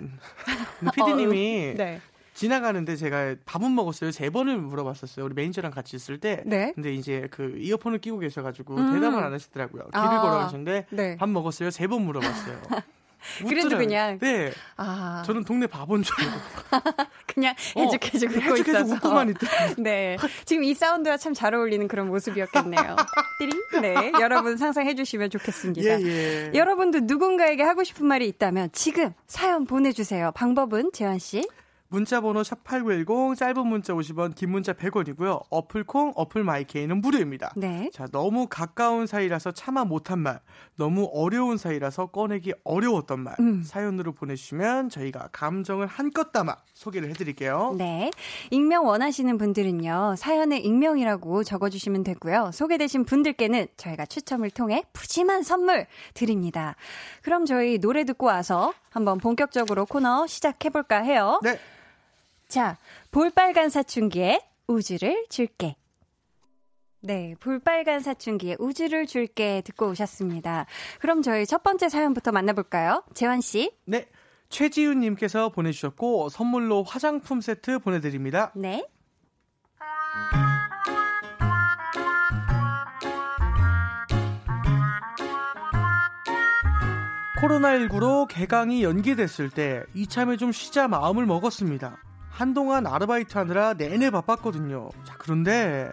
근데 0.80 0.90
피디님이 0.92 1.72
어, 1.74 1.78
네. 1.78 2.00
지나가는데 2.36 2.96
제가 2.96 3.34
밥은 3.46 3.74
먹었어요. 3.74 4.10
세 4.12 4.30
번을 4.30 4.58
물어봤었어요. 4.58 5.24
우리 5.24 5.34
매니저랑 5.34 5.72
같이 5.72 5.96
있을 5.96 6.18
때. 6.18 6.42
네. 6.46 6.72
근데 6.74 6.92
이제 6.92 7.26
그 7.30 7.56
이어폰을 7.58 7.98
끼고 7.98 8.18
계셔가지고 8.18 8.76
음. 8.76 8.92
대답을 8.92 9.22
안 9.24 9.32
하시더라고요. 9.32 9.84
길을 9.84 10.04
아. 10.04 10.20
걸어가시는데 10.20 10.86
네. 10.90 11.16
밥 11.16 11.28
먹었어요. 11.28 11.70
세 11.70 11.86
번 11.86 12.02
물어봤어요. 12.02 12.60
그래도 13.48 13.76
그냥. 13.76 14.18
네. 14.20 14.52
아. 14.76 15.22
저는 15.26 15.44
동네 15.44 15.66
바본 15.66 16.02
줄 16.02 16.14
알고. 16.20 17.04
그냥 17.26 17.54
해죽해죽 17.76 18.30
어, 18.30 18.32
듣고 18.34 18.56
있어서. 18.58 18.94
웃고만 18.94 19.30
있다. 19.30 19.46
네. 19.78 20.16
지금 20.44 20.62
이 20.62 20.74
사운드와 20.74 21.16
참 21.16 21.32
잘 21.34 21.54
어울리는 21.54 21.88
그런 21.88 22.06
모습이었겠네요. 22.08 22.96
띠링. 23.38 23.82
네. 23.82 24.12
여러분 24.20 24.56
상상해 24.56 24.94
주시면 24.94 25.30
좋겠습니다. 25.30 26.00
예, 26.00 26.04
예. 26.04 26.50
여러분도 26.54 27.00
누군가에게 27.02 27.62
하고 27.62 27.82
싶은 27.82 28.06
말이 28.06 28.28
있다면 28.28 28.70
지금 28.72 29.12
사연 29.26 29.64
보내주세요. 29.64 30.30
방법은 30.34 30.90
재환 30.92 31.18
씨. 31.18 31.46
문자 31.88 32.20
번호 32.20 32.42
샵8910 32.42 33.36
짧은 33.36 33.66
문자 33.66 33.92
50원 33.92 34.34
긴 34.34 34.50
문자 34.50 34.72
100원이고요. 34.72 35.42
어플콩 35.50 36.12
어플 36.16 36.42
마이케이는 36.42 37.00
무료입니다. 37.00 37.52
네. 37.56 37.90
자, 37.92 38.06
너무 38.10 38.46
가까운 38.48 39.06
사이라서 39.06 39.52
참아 39.52 39.84
못한 39.84 40.18
말, 40.18 40.40
너무 40.76 41.08
어려운 41.12 41.56
사이라서 41.56 42.06
꺼내기 42.06 42.54
어려웠던 42.64 43.20
말 43.20 43.36
음. 43.40 43.62
사연으로 43.62 44.12
보내주시면 44.12 44.90
저희가 44.90 45.28
감정을 45.32 45.86
한껏 45.86 46.32
담아 46.32 46.56
소개를 46.74 47.08
해드릴게요. 47.10 47.74
네. 47.78 48.10
익명 48.50 48.86
원하시는 48.86 49.38
분들은요. 49.38 50.16
사연에 50.18 50.58
익명이라고 50.58 51.44
적어주시면 51.44 52.02
되고요. 52.04 52.50
소개되신 52.52 53.04
분들께는 53.04 53.68
저희가 53.76 54.06
추첨을 54.06 54.50
통해 54.50 54.82
푸짐한 54.92 55.42
선물 55.42 55.86
드립니다. 56.14 56.74
그럼 57.22 57.46
저희 57.46 57.78
노래 57.78 58.04
듣고 58.04 58.26
와서 58.26 58.72
한번 58.96 59.18
본격적으로 59.18 59.84
코너 59.84 60.26
시작해볼까 60.26 61.02
해요. 61.02 61.38
네. 61.42 61.60
자, 62.48 62.78
볼빨간 63.10 63.68
사춘기에 63.68 64.40
우주를 64.68 65.26
줄게. 65.28 65.76
네, 67.00 67.34
볼빨간 67.40 68.00
사춘기에 68.00 68.56
우주를 68.58 69.06
줄게 69.06 69.60
듣고 69.66 69.90
오셨습니다. 69.90 70.64
그럼 70.98 71.20
저희 71.20 71.44
첫 71.44 71.62
번째 71.62 71.90
사연부터 71.90 72.32
만나볼까요? 72.32 73.04
재환 73.12 73.42
씨. 73.42 73.70
네, 73.84 74.08
최지윤 74.48 75.00
님께서 75.00 75.50
보내주셨고 75.50 76.30
선물로 76.30 76.82
화장품 76.82 77.42
세트 77.42 77.80
보내드립니다. 77.80 78.50
네. 78.54 78.82
코로나19로 87.36 88.26
개강이 88.28 88.82
연기됐을 88.82 89.50
때 89.50 89.82
이참에 89.94 90.36
좀 90.36 90.52
쉬자 90.52 90.88
마음을 90.88 91.26
먹었습니다. 91.26 91.98
한동안 92.30 92.86
아르바이트 92.86 93.36
하느라 93.36 93.74
내내 93.74 94.10
바빴거든요. 94.10 94.90
자, 95.04 95.14
그런데. 95.18 95.90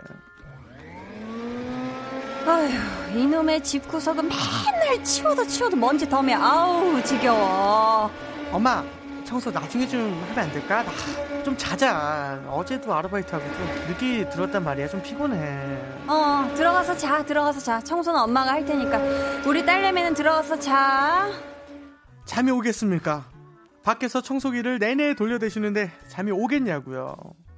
아휴, 2.45 3.17
이놈의 3.17 3.63
집구석은 3.63 4.27
맨날 4.27 5.03
치워도 5.03 5.47
치워도 5.47 5.77
먼지 5.77 6.07
덤에 6.09 6.33
아우, 6.33 7.01
지겨워. 7.03 8.11
엄마, 8.51 8.83
청소 9.33 9.49
나중에 9.49 9.87
좀 9.87 9.99
하면 10.29 10.37
안 10.45 10.51
될까? 10.51 10.83
나 10.83 10.91
좀 11.43 11.57
자자. 11.57 12.41
어제도 12.47 12.93
아르바이트하고 12.93 13.45
좀 13.53 13.65
늦게 13.89 14.29
들었단 14.29 14.63
말이야. 14.63 14.87
좀 14.87 15.01
피곤해. 15.03 15.77
어, 16.07 16.49
들어가서 16.55 16.95
자, 16.95 17.25
들어가서 17.25 17.59
자. 17.59 17.81
청소는 17.81 18.17
엄마가 18.21 18.51
할 18.53 18.63
테니까. 18.63 18.97
우리 19.45 19.65
딸내미는 19.65 20.13
들어가서 20.13 20.57
자. 20.59 21.29
잠이 22.23 22.49
오겠습니까? 22.51 23.25
밖에서 23.83 24.21
청소기를 24.21 24.79
내내 24.79 25.15
돌려대시는데 25.15 25.91
잠이 26.07 26.31
오겠냐고요. 26.31 27.13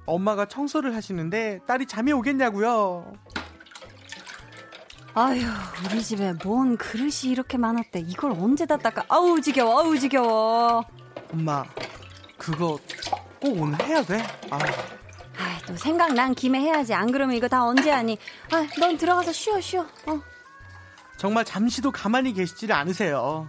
엄마가 0.06 0.46
청소를 0.46 0.96
하시는데 0.96 1.60
딸이 1.68 1.86
잠이 1.86 2.12
오겠냐고요. 2.12 3.12
아휴, 5.14 5.38
우리 5.84 6.02
집에 6.02 6.34
뭔 6.44 6.76
그릇이 6.76 7.30
이렇게 7.30 7.56
많았대. 7.56 8.00
이걸 8.00 8.32
언제 8.32 8.66
다 8.66 8.76
닦아? 8.76 9.04
아우, 9.08 9.40
지겨워, 9.40 9.80
아우, 9.80 9.96
지겨워. 9.96 10.84
엄마, 11.32 11.64
그거 12.38 12.78
꼭 13.40 13.60
오늘 13.60 13.80
해야 13.86 14.02
돼? 14.02 14.22
아. 14.50 14.58
아, 15.38 15.58
또 15.66 15.76
생각난 15.76 16.34
김에 16.34 16.60
해야지. 16.60 16.94
안 16.94 17.12
그러면 17.12 17.36
이거 17.36 17.46
다 17.48 17.64
언제 17.64 17.90
하니? 17.90 18.18
아, 18.52 18.66
넌 18.78 18.96
들어가서 18.96 19.32
쉬어, 19.32 19.60
쉬어. 19.60 19.82
어. 20.06 20.20
정말 21.18 21.44
잠시도 21.44 21.90
가만히 21.90 22.32
계시지를 22.32 22.74
않으세요. 22.74 23.48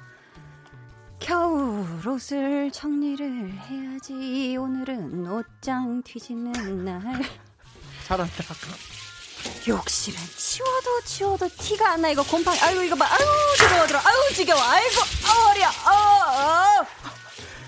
겨울 1.19 1.85
옷을 2.07 2.71
정리를 2.71 3.51
해야지 3.53 4.55
오늘은 4.57 5.27
옷장 5.27 6.03
뒤집는 6.03 6.85
날 6.85 7.01
잘한다 8.05 8.31
욕실은 9.67 10.19
치워도 10.37 11.01
치워도 11.05 11.49
티가 11.57 11.93
안 11.93 12.01
나 12.01 12.09
이거 12.09 12.21
곰팡이 12.23 12.59
아유 12.59 12.83
이거 12.83 12.95
봐 12.95 13.05
아유 13.05 13.25
지겨워들어 13.57 13.99
아유 13.99 14.33
지겨워 14.35 14.61
아이고 14.61 14.95
어려 15.49 15.67
어, 15.67 16.81
어. 16.81 16.85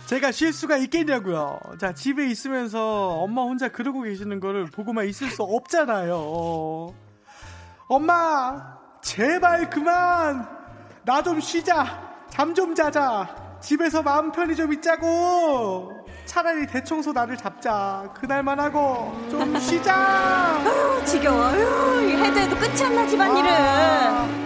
제가 0.09 0.31
쉴 0.31 0.51
수가 0.51 0.77
있겠냐고요 0.77 1.59
자 1.79 1.93
집에 1.93 2.25
있으면서 2.27 3.09
엄마 3.19 3.43
혼자 3.43 3.69
그러고 3.69 4.01
계시는 4.01 4.39
거를 4.39 4.65
보고만 4.65 5.07
있을 5.07 5.29
수 5.29 5.43
없잖아요 5.43 6.93
엄마 7.87 8.77
제발 9.03 9.69
그만 9.69 10.47
나 11.05 11.21
좀 11.21 11.39
쉬자 11.39 11.85
잠 12.29 12.55
좀 12.55 12.73
자자 12.73 13.57
집에서 13.61 14.01
마음 14.01 14.31
편히 14.31 14.55
좀 14.55 14.71
있자고. 14.71 16.05
차라리 16.25 16.65
대청소 16.65 17.11
나를 17.11 17.35
잡자. 17.35 18.09
그날만 18.15 18.57
하고 18.57 19.11
좀 19.29 19.59
쉬자. 19.59 19.93
아유, 20.63 21.03
지겨워. 21.05 21.43
아유, 21.43 22.07
해도 22.23 22.39
해도 22.39 22.55
끝이 22.55 22.81
안 22.83 22.95
나, 22.95 23.05
집안일은. 23.05 23.49
아, 23.51 24.38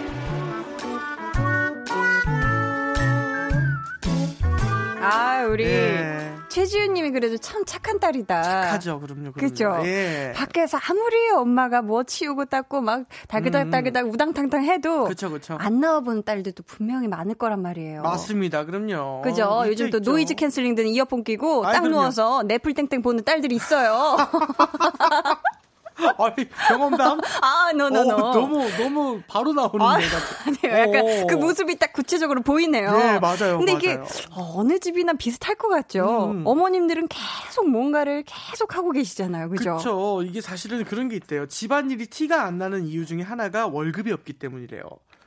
우리. 5.49 5.65
네. 5.65 6.35
최지윤 6.49 6.93
님이 6.93 7.11
그래도 7.11 7.37
참 7.37 7.63
착한 7.65 7.99
딸이다. 7.99 8.43
착하죠, 8.43 8.99
그럼요. 8.99 9.31
그렇죠. 9.31 9.79
예. 9.85 10.33
밖에서 10.35 10.77
아무리 10.77 11.29
엄마가 11.31 11.81
뭐 11.81 12.03
치우고 12.03 12.45
닦고 12.45 12.81
막 12.81 13.05
달그닥달그닥 13.27 14.05
음. 14.05 14.11
우당탕탕 14.11 14.63
해도 14.63 15.05
그쵸, 15.05 15.31
그쵸. 15.31 15.57
안 15.59 15.79
나와본 15.79 16.23
딸들도 16.23 16.63
분명히 16.63 17.07
많을 17.07 17.35
거란 17.35 17.61
말이에요. 17.61 18.03
맞습니다, 18.03 18.65
그럼요. 18.65 19.21
그죠. 19.23 19.63
요즘 19.65 19.89
또 19.89 19.97
있죠. 19.97 20.11
noise 20.11 20.35
canceling 20.35 20.75
등 20.75 20.87
이어폰 20.87 21.23
끼고 21.23 21.63
딱 21.63 21.87
누워서 21.87 22.43
넷플 22.43 22.73
땡땡 22.73 23.01
보는 23.01 23.23
딸들이 23.23 23.55
있어요. 23.55 24.17
아니 26.17 26.49
경험담? 26.67 27.19
아, 27.41 27.71
no 27.73 27.85
no 27.85 27.96
no. 27.96 28.13
어, 28.13 28.31
너무 28.33 28.69
너무 28.77 29.21
바로 29.27 29.53
나오는데. 29.53 29.83
아, 29.85 29.97
아니요, 30.47 30.79
약간 30.79 31.01
오. 31.01 31.27
그 31.27 31.35
모습이 31.35 31.77
딱 31.77 31.93
구체적으로 31.93 32.41
보이네요. 32.41 32.91
네, 32.91 33.19
맞아요. 33.19 33.57
근데 33.57 33.73
맞아요. 33.73 33.77
이게 33.77 33.99
어느 34.31 34.79
집이나 34.79 35.13
비슷할 35.13 35.55
것 35.55 35.69
같죠. 35.69 36.31
음. 36.31 36.43
어머님들은 36.45 37.07
계속 37.07 37.69
뭔가를 37.69 38.23
계속 38.25 38.75
하고 38.75 38.91
계시잖아요, 38.91 39.49
그죠? 39.49 39.63
그렇죠. 39.77 40.23
이게 40.23 40.41
사실은 40.41 40.83
그런 40.83 41.09
게 41.09 41.15
있대요. 41.15 41.47
집안일이 41.47 42.07
티가 42.07 42.43
안 42.43 42.57
나는 42.57 42.85
이유 42.85 43.05
중에 43.05 43.21
하나가 43.21 43.67
월급이 43.67 44.11
없기 44.11 44.33
때문이래요. 44.33 44.83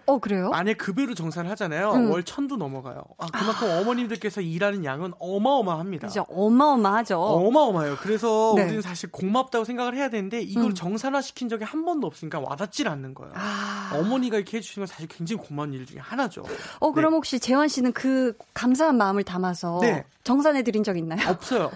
어 0.06 0.18
그래요? 0.18 0.50
만약 0.50 0.78
급여로 0.78 1.14
정산을 1.14 1.50
하잖아요. 1.52 1.92
음. 1.92 2.10
월 2.10 2.22
천도 2.22 2.56
넘어가요. 2.56 3.02
아 3.18 3.26
그만큼 3.26 3.68
아. 3.68 3.80
어머님들께서 3.80 4.40
일하는 4.40 4.84
양은 4.84 5.12
어마어마합니다. 5.18 6.08
그죠, 6.08 6.24
어마어마하죠. 6.28 7.20
어마어마해요. 7.20 7.96
그래서 8.00 8.52
네. 8.56 8.64
우리는 8.64 8.82
사실 8.82 9.10
고맙다고 9.10 9.64
생각을 9.64 9.96
해야 9.96 10.08
되는데 10.08 10.40
이걸 10.40 10.66
음. 10.66 10.74
정산화 10.74 11.20
시킨 11.20 11.48
적이 11.48 11.64
한 11.64 11.84
번도 11.84 12.06
없으니까 12.06 12.40
와닿질 12.40 12.88
않는 12.88 13.14
거예요. 13.14 13.32
아. 13.36 13.90
어머니가 13.94 14.36
이렇게 14.36 14.58
해주시는 14.58 14.86
건 14.86 14.92
사실 14.92 15.08
굉장히 15.08 15.42
고마운 15.42 15.72
일 15.72 15.84
중에 15.86 15.98
하나죠. 16.00 16.44
어 16.80 16.92
그럼 16.92 17.12
네. 17.12 17.16
혹시 17.16 17.40
재환 17.40 17.68
씨는 17.68 17.92
그 17.92 18.36
감사한 18.54 18.96
마음을 18.96 19.24
담아서 19.24 19.80
네. 19.82 20.04
정산해 20.24 20.62
드린 20.62 20.82
적 20.82 20.96
있나요? 20.98 21.20
없어요. 21.30 21.70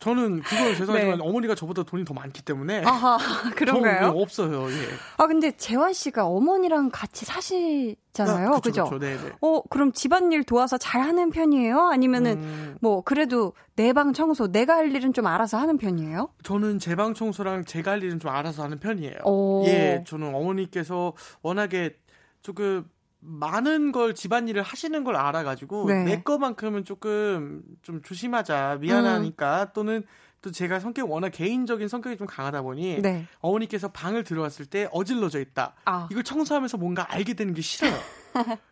저는 0.00 0.40
그거 0.42 0.64
죄송하지만 0.76 1.18
네. 1.18 1.24
어머니가 1.24 1.54
저보다 1.54 1.82
돈이 1.82 2.04
더 2.04 2.14
많기 2.14 2.42
때문에. 2.42 2.82
아하, 2.84 3.18
그런가요? 3.54 4.08
없어요. 4.16 4.70
예. 4.70 4.88
아 5.18 5.26
근데 5.26 5.50
재환 5.56 5.92
씨가 5.92 6.26
어머니랑 6.26 6.90
같이 6.90 7.24
사시 7.26 7.45
하시잖아요. 7.54 8.48
아, 8.54 8.60
그죠? 8.60 8.84
그쵸, 8.84 8.98
네네. 8.98 9.16
네. 9.22 9.32
어, 9.40 9.62
그럼 9.62 9.92
집안일 9.92 10.44
도와서 10.44 10.78
잘 10.78 11.02
하는 11.02 11.30
편이에요? 11.30 11.88
아니면은 11.88 12.38
음... 12.38 12.76
뭐 12.80 13.02
그래도 13.02 13.52
내 13.76 13.92
방 13.92 14.12
청소 14.12 14.50
내가 14.50 14.76
할 14.76 14.94
일은 14.94 15.12
좀 15.12 15.26
알아서 15.26 15.58
하는 15.58 15.78
편이에요? 15.78 16.28
저는 16.42 16.78
제 16.78 16.94
방 16.96 17.14
청소랑 17.14 17.64
제가 17.64 17.92
할 17.92 18.02
일은 18.02 18.18
좀 18.18 18.30
알아서 18.30 18.62
하는 18.62 18.78
편이에요. 18.78 19.16
오... 19.24 19.64
예, 19.66 20.02
저는 20.06 20.34
어머니께서 20.34 21.12
워낙에 21.42 21.96
조금 22.42 22.84
많은 23.20 23.92
걸 23.92 24.14
집안일을 24.14 24.62
하시는 24.62 25.02
걸 25.02 25.16
알아가지고 25.16 25.88
네. 25.88 26.04
내 26.04 26.22
거만큼은 26.22 26.84
조금 26.84 27.62
좀 27.82 28.00
조심하자 28.02 28.78
미안하니까 28.80 29.62
음. 29.62 29.66
또는 29.74 30.04
또 30.46 30.52
제가 30.52 30.78
성격이 30.78 31.10
워낙 31.10 31.30
개인적인 31.30 31.88
성격이 31.88 32.16
좀 32.16 32.28
강하다 32.28 32.62
보니 32.62 33.02
네. 33.02 33.26
어머니께서 33.40 33.88
방을 33.88 34.22
들어왔을 34.22 34.64
때 34.64 34.88
어질러져 34.92 35.40
있다. 35.40 35.74
아. 35.84 36.06
이걸 36.08 36.22
청소하면서 36.22 36.76
뭔가 36.76 37.12
알게 37.12 37.34
되는 37.34 37.52
게 37.52 37.62
싫어요. 37.62 37.92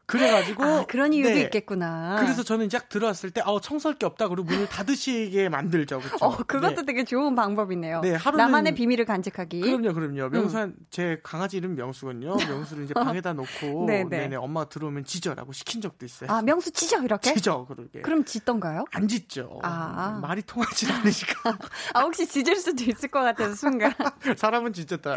그래가지고 0.07 0.62
아, 0.62 0.85
그런 0.87 1.12
이유도 1.14 1.31
네. 1.31 1.40
있겠구나. 1.42 2.16
그래서 2.20 2.42
저는 2.42 2.68
딱 2.68 2.88
들어왔을 2.88 3.31
때 3.31 3.40
어, 3.44 3.59
청소할 3.61 3.98
게 3.98 4.05
없다 4.05 4.29
그리고 4.29 4.44
문을 4.44 4.68
닫으시게 4.68 5.48
만들죠. 5.48 5.98
그렇죠? 6.00 6.24
어, 6.24 6.37
그것도 6.37 6.77
네. 6.77 6.85
되게 6.85 7.05
좋은 7.05 7.35
방법이네요. 7.35 8.00
네, 8.00 8.14
하루는 8.14 8.44
나만의 8.44 8.74
비밀을 8.74 9.07
간직하기. 9.07 9.62
그럼요, 9.62 9.94
그럼요. 9.94 10.29
명수한 10.29 10.68
음. 10.68 10.87
제 10.90 11.20
강아지 11.22 11.57
이름 11.57 11.74
명수거든요. 11.74 12.37
명수를 12.37 12.85
이제 12.85 12.92
방에다 12.94 13.33
놓고 13.33 13.87
네네. 13.87 14.05
네네 14.24 14.37
엄마가 14.37 14.68
들어오면 14.68 15.05
짖어라고 15.05 15.53
시킨 15.53 15.81
적도 15.81 16.05
있어요. 16.05 16.31
아, 16.31 16.42
명수 16.42 16.72
짖어 16.72 17.03
이렇게? 17.03 17.33
짖어 17.35 17.64
그러게. 17.66 18.03
그럼 18.03 18.24
짖던가요? 18.24 18.85
안 18.92 19.09
짖죠. 19.09 19.61
아. 19.62 20.18
말이 20.20 20.42
통하지 20.42 20.92
않으니까. 20.92 21.59
아, 21.94 22.00
혹시 22.03 22.27
짖을 22.27 22.57
수도 22.57 22.85
있을 22.85 23.09
것 23.09 23.20
같아서 23.20 23.55
순간. 23.55 23.92
사람은 24.37 24.74
짖었다. 24.74 25.16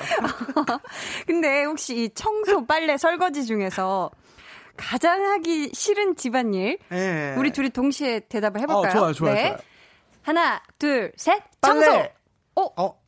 근데 1.25 1.65
혹시 1.65 2.03
이 2.03 2.09
청소, 2.13 2.65
빨래, 2.65 2.97
설거지 2.97 3.45
중에서 3.45 4.11
가장 4.77 5.25
하기 5.25 5.71
싫은 5.73 6.15
집안일. 6.15 6.77
네. 6.89 7.35
우리 7.37 7.51
둘이 7.51 7.69
동시에 7.69 8.21
대답을 8.21 8.61
해볼까요? 8.61 8.87
어, 8.87 8.89
좋아요, 8.89 9.13
좋아요, 9.13 9.33
네. 9.33 9.47
좋아요. 9.47 9.57
하나, 10.21 10.61
둘, 10.79 11.11
셋. 11.17 11.41
청소. 11.61 11.91
어? 12.55 12.63
어? 12.81 13.01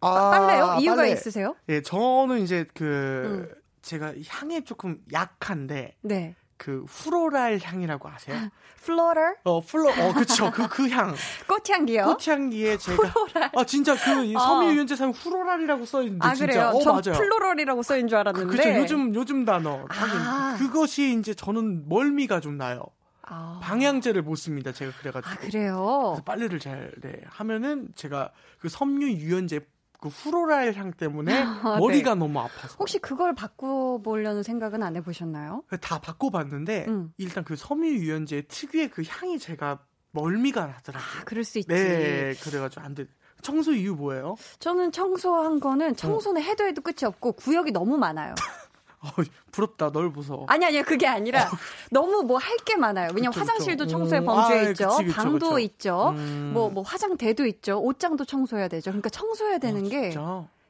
아, 0.00 0.30
빨래요? 0.30 0.76
이유가 0.80 0.96
빨래. 0.96 1.12
있으세요? 1.12 1.56
예, 1.68 1.80
저는 1.80 2.40
이제 2.40 2.66
그 2.74 3.48
음. 3.50 3.60
제가 3.82 4.14
향에 4.28 4.62
조금 4.62 4.98
약한데. 5.12 5.96
네. 6.02 6.34
그 6.56 6.84
후로랄 6.88 7.58
향이라고 7.62 8.08
아세요? 8.08 8.36
floral? 8.84 9.36
어, 9.44 9.60
flo, 9.60 9.88
어, 9.88 10.12
그쵸. 10.12 10.50
그, 10.50 10.68
그 10.68 10.88
향. 10.90 11.14
꽃향기요? 11.48 12.04
꽃향기에 12.04 12.76
제가. 12.76 13.08
후로랄. 13.08 13.50
아, 13.56 13.64
진짜 13.64 13.94
그 13.94 14.36
어. 14.36 14.38
섬유유연제 14.38 14.96
사용 14.96 15.12
후로랄이라고 15.12 15.84
써있는데. 15.86 16.26
아, 16.26 16.34
진짜. 16.34 16.52
그래요? 16.52 16.72
어, 16.74 16.84
맞아요. 16.84 17.18
floral이라고 17.18 17.82
쓰인 17.82 18.08
줄 18.08 18.18
알았는데. 18.18 18.56
그 18.56 18.62
쵸. 18.62 18.68
요즘, 18.78 19.14
요즘 19.14 19.44
단어. 19.44 19.86
아. 19.88 20.56
그것이 20.58 21.16
이제 21.18 21.32
저는 21.32 21.88
멀미가 21.88 22.40
좀 22.40 22.58
나요. 22.58 22.84
아. 23.22 23.58
방향제를 23.62 24.20
못 24.22 24.36
씁니다. 24.36 24.72
제가 24.72 24.92
그래가지고. 24.98 25.32
아, 25.32 25.36
그래요? 25.38 26.22
빨래를 26.26 26.58
잘, 26.58 26.92
네. 27.00 27.22
하면은 27.26 27.88
제가 27.94 28.32
그 28.58 28.68
섬유 28.68 29.12
유연제 29.12 29.60
그 30.04 30.08
후로랄 30.08 30.74
향 30.74 30.92
때문에 30.92 31.32
아, 31.64 31.78
머리가 31.78 32.12
네. 32.12 32.18
너무 32.20 32.38
아파서. 32.38 32.76
혹시 32.78 32.98
그걸 32.98 33.34
바꿔보려는 33.34 34.42
생각은 34.42 34.82
안 34.82 34.96
해보셨나요? 34.96 35.62
다 35.80 35.98
바꿔봤는데 35.98 36.84
음. 36.88 37.12
일단 37.16 37.42
그 37.42 37.56
섬유유연제 37.56 38.42
특유의 38.48 38.90
그 38.90 39.02
향이 39.06 39.38
제가 39.38 39.78
멀미가 40.10 40.66
나더라고요. 40.66 41.20
아, 41.20 41.24
그럴 41.24 41.42
수 41.42 41.58
있지. 41.58 41.68
네, 41.68 42.34
그래가지고 42.42 42.82
안 42.82 42.94
돼. 42.94 43.06
청소 43.40 43.72
이유 43.72 43.94
뭐예요? 43.94 44.36
저는 44.58 44.92
청소한 44.92 45.58
거는 45.58 45.96
청소는 45.96 46.40
어. 46.40 46.44
해도 46.44 46.64
해도 46.64 46.82
끝이 46.82 47.04
없고 47.04 47.32
구역이 47.32 47.72
너무 47.72 47.96
많아요. 47.96 48.34
어, 49.04 49.22
부럽다. 49.52 49.90
널 49.92 50.12
보서. 50.12 50.44
아니 50.48 50.64
아니요. 50.64 50.82
그게 50.84 51.06
아니라 51.06 51.44
어. 51.44 51.48
너무 51.90 52.22
뭐 52.22 52.38
할 52.38 52.56
게 52.64 52.76
많아요. 52.76 53.10
왜냐면 53.14 53.32
그쵸, 53.32 53.40
화장실도 53.40 53.84
그쵸. 53.84 53.98
청소에 53.98 54.20
범주에 54.24 54.58
아, 54.58 54.62
있죠. 54.70 54.88
그치, 54.88 55.04
그치, 55.04 55.16
방도. 55.16 55.58
있죠. 55.58 56.14
음. 56.16 56.50
뭐, 56.54 56.70
뭐 56.70 56.82
화장대도 56.82 57.44
있죠. 57.46 57.78
옷장도 57.80 58.24
청소해야 58.24 58.68
되죠. 58.68 58.90
그러니까 58.90 59.10
청소해야 59.10 59.58
되는 59.58 59.84
어, 59.84 59.88
게 59.88 60.14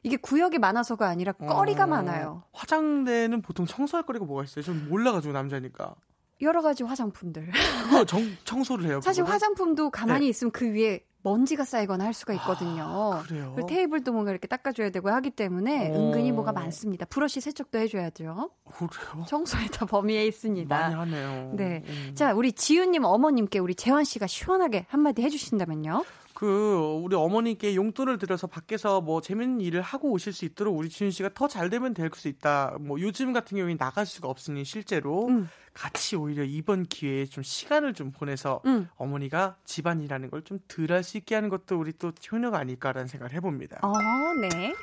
이게 0.03 0.17
구역이 0.17 0.59
많아서가 0.59 1.09
아니라 1.09 1.33
꺼리가 1.33 1.85
어, 1.85 1.87
많아요. 1.87 2.43
화장대는 2.53 3.43
보통 3.43 3.65
청소할 3.67 4.05
거리가 4.05 4.25
뭐가 4.25 4.45
있어요? 4.45 4.65
좀 4.65 4.87
몰라가지고 4.89 5.33
남자니까. 5.33 5.95
여러 6.43 6.63
가지 6.63 6.83
화장품들. 6.83 7.51
그거 7.85 8.05
정, 8.05 8.37
청소를 8.45 8.87
해요. 8.87 9.01
사실 9.03 9.23
그거는? 9.23 9.35
화장품도 9.35 9.91
가만히 9.91 10.27
네. 10.27 10.31
있으면 10.31 10.51
그 10.51 10.67
위에 10.73 11.01
먼지가 11.25 11.65
쌓이거나 11.65 12.05
할 12.05 12.13
수가 12.15 12.35
있거든요. 12.35 12.85
아, 12.85 13.23
그래요? 13.27 13.57
테이블도 13.67 14.13
뭔가 14.13 14.31
이렇게 14.31 14.47
닦아줘야 14.47 14.91
되고 14.91 15.09
하기 15.11 15.31
때문에 15.31 15.91
오. 15.91 15.95
은근히 16.11 16.31
뭐가 16.33 16.53
많습니다. 16.53 17.07
브러쉬 17.07 17.41
세척도 17.41 17.79
해줘야죠. 17.79 18.51
그래요? 18.77 19.25
청소에 19.27 19.67
다 19.73 19.87
범위에 19.87 20.27
있습니다. 20.27 20.79
많이 20.79 20.95
하네요. 20.95 21.53
네. 21.57 21.83
음. 21.89 22.13
자, 22.15 22.35
우리 22.35 22.53
지윤님 22.53 23.05
어머님께 23.05 23.59
우리 23.59 23.75
재환 23.75 24.05
씨가 24.05 24.27
시원하게 24.27 24.85
한마디 24.89 25.23
해주신다면요. 25.23 26.05
그 26.35 27.01
우리 27.03 27.15
어머니께 27.17 27.75
용돈을 27.77 28.19
들여서 28.19 28.49
밖에서 28.49 29.01
뭐 29.01 29.21
재밌는 29.21 29.61
일을 29.61 29.81
하고 29.83 30.11
오실 30.11 30.33
수 30.33 30.45
있도록 30.45 30.77
우리 30.77 30.89
지윤 30.91 31.11
씨가 31.11 31.31
더 31.33 31.47
잘 31.49 31.71
되면 31.71 31.95
될 31.95 32.11
수 32.15 32.29
있다. 32.29 32.77
뭐 32.81 33.01
요즘 33.01 33.33
같은 33.33 33.57
경우에 33.57 33.77
나갈 33.77 34.05
수가 34.05 34.29
없으니 34.29 34.65
실제로 34.65 35.27
음. 35.29 35.49
같이 35.75 36.15
오히려 36.17 36.45
이번 36.45 36.85
기회에 36.85 37.27
좀 37.27 37.43
시간을 37.43 37.95
좀 37.95 38.13
보내서 38.13 38.63
음. 38.65 38.89
어머니가 38.97 39.57
집안이라는 39.65 40.31
걸 40.31 40.43
좀 40.45 40.59
덜 40.69 40.91
할 40.93 41.03
수 41.03 41.17
있게 41.19 41.35
하는 41.35 41.49
것도 41.49 41.79
우리 41.79 41.93
또 41.99 42.13
효녀가 42.33 42.59
아닐까라는 42.59 43.09
생각을 43.09 43.33
해봅니다. 43.35 43.81
어, 43.83 43.93
네. 44.41 44.75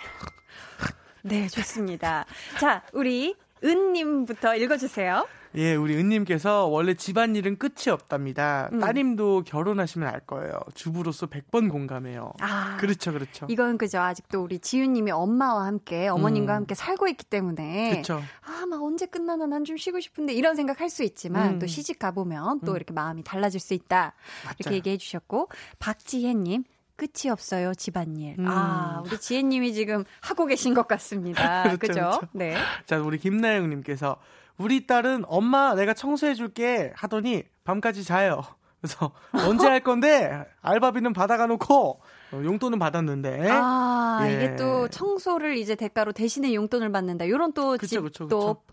네, 1.24 1.48
좋습니다. 1.48 2.26
자, 2.60 2.84
우리 2.94 3.36
은님부터 3.64 4.56
읽어주세요. 4.56 5.28
예, 5.56 5.76
우리 5.76 5.96
은님께서 5.98 6.66
원래 6.68 6.94
집안일은 6.94 7.58
끝이 7.58 7.90
없답니다. 7.92 8.70
음. 8.72 8.80
따님도 8.80 9.44
결혼하시면 9.46 10.08
알 10.08 10.22
거예요. 10.22 10.54
주부로서 10.76 11.28
100번 11.28 11.70
공감해요. 11.70 12.32
아, 12.40 12.78
그렇죠, 12.80 13.12
그렇죠. 13.12 13.48
이건 13.50 13.78
그죠. 13.78 14.00
아직도 14.00 14.42
우리 14.42 14.60
지윤님이 14.60 15.12
엄마와 15.12 15.66
함께, 15.66 16.08
어머님과 16.08 16.54
음. 16.54 16.56
함께 16.58 16.76
살고 16.76 17.08
있기 17.10 17.26
때문에. 17.26 17.90
그렇죠. 17.92 18.22
아, 18.46 18.66
막 18.66 18.82
언제 18.84 19.06
끝나나 19.06 19.46
난 19.48 19.62
좀 19.66 19.78
쉬고 19.78 20.00
싶은데 20.00 20.34
이런 20.34 20.56
생각 20.56 20.80
할 20.80 20.90
수 20.90 21.04
있지만 21.04 21.54
음. 21.56 21.60
또 21.60 21.68
시집 21.68 22.00
가보면 22.00 22.62
또 22.66 22.72
음. 22.72 22.76
이렇게 22.76 22.94
마음이 22.94 23.24
달라질 23.24 23.60
수 23.60 23.74
있다. 23.74 24.14
맞아요. 24.44 24.56
이렇게 24.60 24.76
얘기해 24.76 24.98
주셨고. 24.98 25.48
박지혜님, 25.80 26.64
끝이 26.96 27.30
없어요, 27.32 27.74
집안일. 27.74 28.36
음. 28.40 28.46
아, 28.48 29.02
우리 29.06 29.18
지혜님이 29.20 29.74
지금 29.74 30.04
하고 30.22 30.46
계신 30.46 30.74
것 30.74 30.88
같습니다. 30.88 31.64
그렇죠, 31.76 31.78
그죠? 31.80 31.94
그렇죠? 31.94 32.28
네. 32.34 32.56
자, 32.86 33.00
우리 33.02 33.18
김나영님께서 33.20 34.18
우리 34.58 34.86
딸은 34.88 35.24
엄마 35.28 35.76
내가 35.76 35.94
청소해줄게 35.94 36.94
하더니 36.96 37.44
밤까지 37.64 38.04
자요. 38.04 38.44
그래서 38.82 39.12
언제 39.46 39.68
할 39.68 39.82
건데 39.82 40.44
알바비는 40.62 41.14
받아가 41.14 41.46
놓고 41.46 42.02
어, 42.32 42.42
용돈은 42.44 42.80
받았는데. 42.80 43.48
아 43.52 44.22
예. 44.26 44.34
이게 44.34 44.56
또 44.56 44.88
청소를 44.88 45.58
이제 45.58 45.76
대가로 45.76 46.14
대신에 46.14 46.54
용돈을 46.54 46.92
받는다. 46.92 47.26
이런 47.26 47.54
또 47.54 47.78
그쵸. 47.78 48.10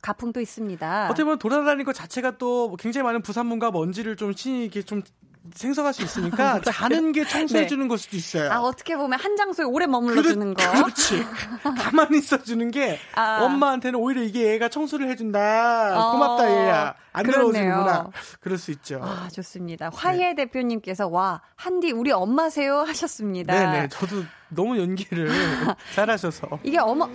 가풍도 0.01 0.41
있습니다. 0.41 1.07
어떻게 1.07 1.25
보면 1.25 1.39
돌아다니는 1.39 1.85
것 1.85 1.93
자체가 1.93 2.39
또 2.39 2.75
굉장히 2.79 3.05
많은 3.05 3.21
부산문과 3.21 3.71
먼지를 3.71 4.17
좀 4.17 4.33
신이 4.33 4.63
이렇게 4.63 4.83
좀 4.83 5.03
생성할 5.55 5.93
수 5.95 6.03
있으니까 6.03 6.61
자는 6.65 7.13
게 7.13 7.27
청소해 7.27 7.67
주는 7.67 7.85
네. 7.85 7.89
걸 7.89 7.99
수도 7.99 8.17
있어요. 8.17 8.51
아 8.53 8.61
어떻게 8.61 8.97
보면 8.97 9.19
한 9.19 9.37
장소에 9.37 9.65
오래 9.65 9.87
머물러 9.87 10.23
그렇, 10.23 10.33
주는 10.33 10.55
거. 10.55 10.71
그렇지. 10.73 11.25
가만히 11.79 12.19
있어 12.19 12.43
주는 12.43 12.71
게 12.71 12.99
아. 13.15 13.41
엄마한테는 13.43 13.99
오히려 13.99 14.23
이게 14.23 14.53
얘가 14.53 14.69
청소를 14.69 15.09
해준다. 15.11 15.39
어, 15.99 16.13
고맙다 16.13 16.51
얘야. 16.51 16.95
안 17.13 17.25
들어오시는구나. 17.25 18.11
그럴 18.41 18.59
수 18.59 18.71
있죠. 18.73 19.01
아 19.03 19.29
좋습니다. 19.33 19.91
화해 19.93 20.35
네. 20.35 20.45
대표님께서 20.45 21.09
와 21.09 21.41
한디 21.57 21.91
우리 21.93 22.13
엄마세요 22.13 22.81
하셨습니다. 22.81 23.53
네네. 23.53 23.89
저도 23.89 24.23
너무 24.49 24.79
연기를 24.79 25.29
잘하셔서. 25.95 26.47
이게 26.63 26.79
어머. 26.79 27.09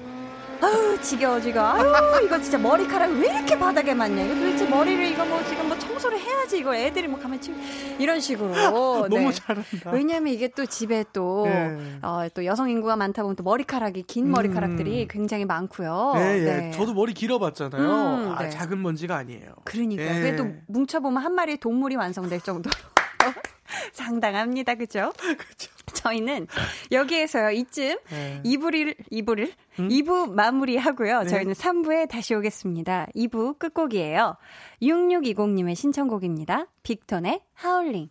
아유 0.64 0.98
지겨워 1.02 1.42
지겨워 1.42 1.68
아유 1.68 2.26
이거 2.26 2.40
진짜 2.40 2.58
머리카락이 2.58 3.14
왜 3.20 3.34
이렇게 3.36 3.60
바닥에 3.60 3.94
많냐 3.94 4.24
이거 4.24 4.34
도대체 4.34 4.66
머리를 4.66 5.06
이거 5.08 5.26
뭐 5.26 5.44
지금 5.44 5.68
뭐 5.68 5.78
청소를 5.78 6.18
해야지 6.18 6.60
이거 6.60 6.74
애들이 6.74 7.08
뭐 7.08 7.20
가면 7.20 7.42
치 7.42 7.54
이런 8.00 8.22
식으로 8.22 8.54
너무 9.10 9.30
네. 9.30 9.32
잘한다 9.32 9.92
왜냐하면 9.92 10.34
이게 10.34 10.48
또 10.48 10.66
집에 10.66 11.04
또또 11.12 11.46
네. 11.46 12.00
어, 12.02 12.28
또 12.34 12.46
여성 12.46 12.70
인구가 12.70 12.96
많다 12.96 13.24
보면 13.24 13.36
또 13.36 13.44
머리카락이 13.44 14.04
긴 14.04 14.32
머리카락들이 14.32 15.04
음. 15.04 15.08
굉장히 15.10 15.44
많고요 15.44 16.14
네, 16.16 16.40
예. 16.40 16.44
네. 16.44 16.72
저도 16.72 16.94
머리 16.94 17.14
길어봤잖아요 17.14 17.82
음, 17.84 18.36
아, 18.38 18.44
네. 18.44 18.50
작은 18.50 18.82
먼지가 18.82 19.18
아니에요 19.18 19.56
그러니까 19.66 20.04
예. 20.04 20.22
그래도 20.22 20.48
뭉쳐보면 20.68 21.22
한 21.22 21.36
마리의 21.36 21.58
동물이 21.58 21.98
완성될 21.98 22.40
정도로 22.42 22.72
상당합니다. 23.94 24.76
그죠? 24.76 25.12
그죠. 25.18 25.73
저희는 26.04 26.48
여기에서요. 26.92 27.52
이쯤 27.52 27.98
네. 28.10 28.42
2부를 28.44 28.96
2부를 29.12 29.52
음? 29.80 29.88
2부 29.88 30.32
마무리하고요. 30.34 31.26
저희는 31.28 31.54
3부에 31.54 32.10
다시 32.10 32.36
오겠습니다. 32.36 33.08
2부 33.16 33.58
끝곡이에요. 33.58 34.36
6620님의 34.82 35.76
신청곡입니다. 35.76 36.68
빅톤의 36.84 37.42
하울링. 37.54 38.10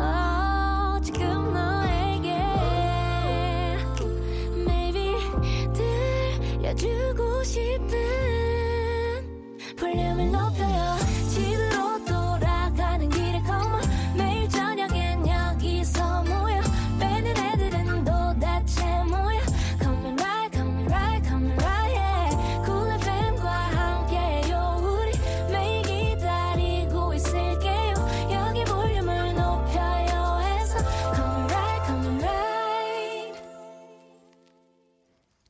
어, 0.00 1.00
지금 1.02 1.52
너에게 1.52 2.32
주고 6.76 7.42
싶은 7.42 7.88
볼륨을 9.76 10.30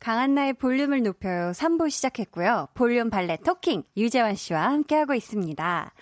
강한나의 0.08 0.54
볼륨을 0.54 1.02
높여요 1.02 1.50
3부 1.50 1.90
시작했고요. 1.90 2.68
볼륨 2.72 3.10
valet 3.10 3.36
talking 3.44 3.82
유재환 3.94 4.36
씨와 4.36 4.62
함께하고 4.62 5.12
있습니다. 5.12 5.92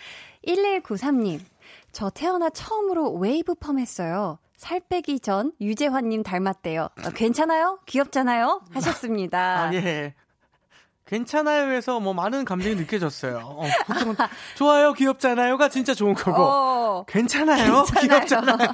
1193님, 0.47 1.41
저 1.91 2.09
태어나 2.11 2.49
처음으로 2.49 3.15
웨이브 3.15 3.57
펌 3.57 3.81
했어요. 3.81 4.39
살 4.57 4.79
빼기 4.79 5.19
전 5.19 5.51
유재환님 5.61 6.23
닮았대요. 6.23 6.83
어, 6.83 7.11
괜찮아요? 7.17 7.81
귀엽잖아요? 7.87 8.61
하셨습니다. 8.71 9.39
아, 9.75 9.75
예. 9.75 10.15
괜찮아요 11.07 11.71
해서 11.71 12.01
뭐 12.01 12.13
많은 12.15 12.45
감정이 12.45 12.75
느껴졌어요. 12.75 13.39
어, 13.45 13.63
보통은 13.87 14.17
좋아요, 14.57 14.93
귀엽잖아요가 14.93 15.69
진짜 15.69 15.95
좋은 15.95 16.15
거고. 16.15 16.43
어, 16.43 17.05
괜찮아요, 17.07 17.85
괜찮아요. 17.95 18.21
귀엽잖아요. 18.21 18.73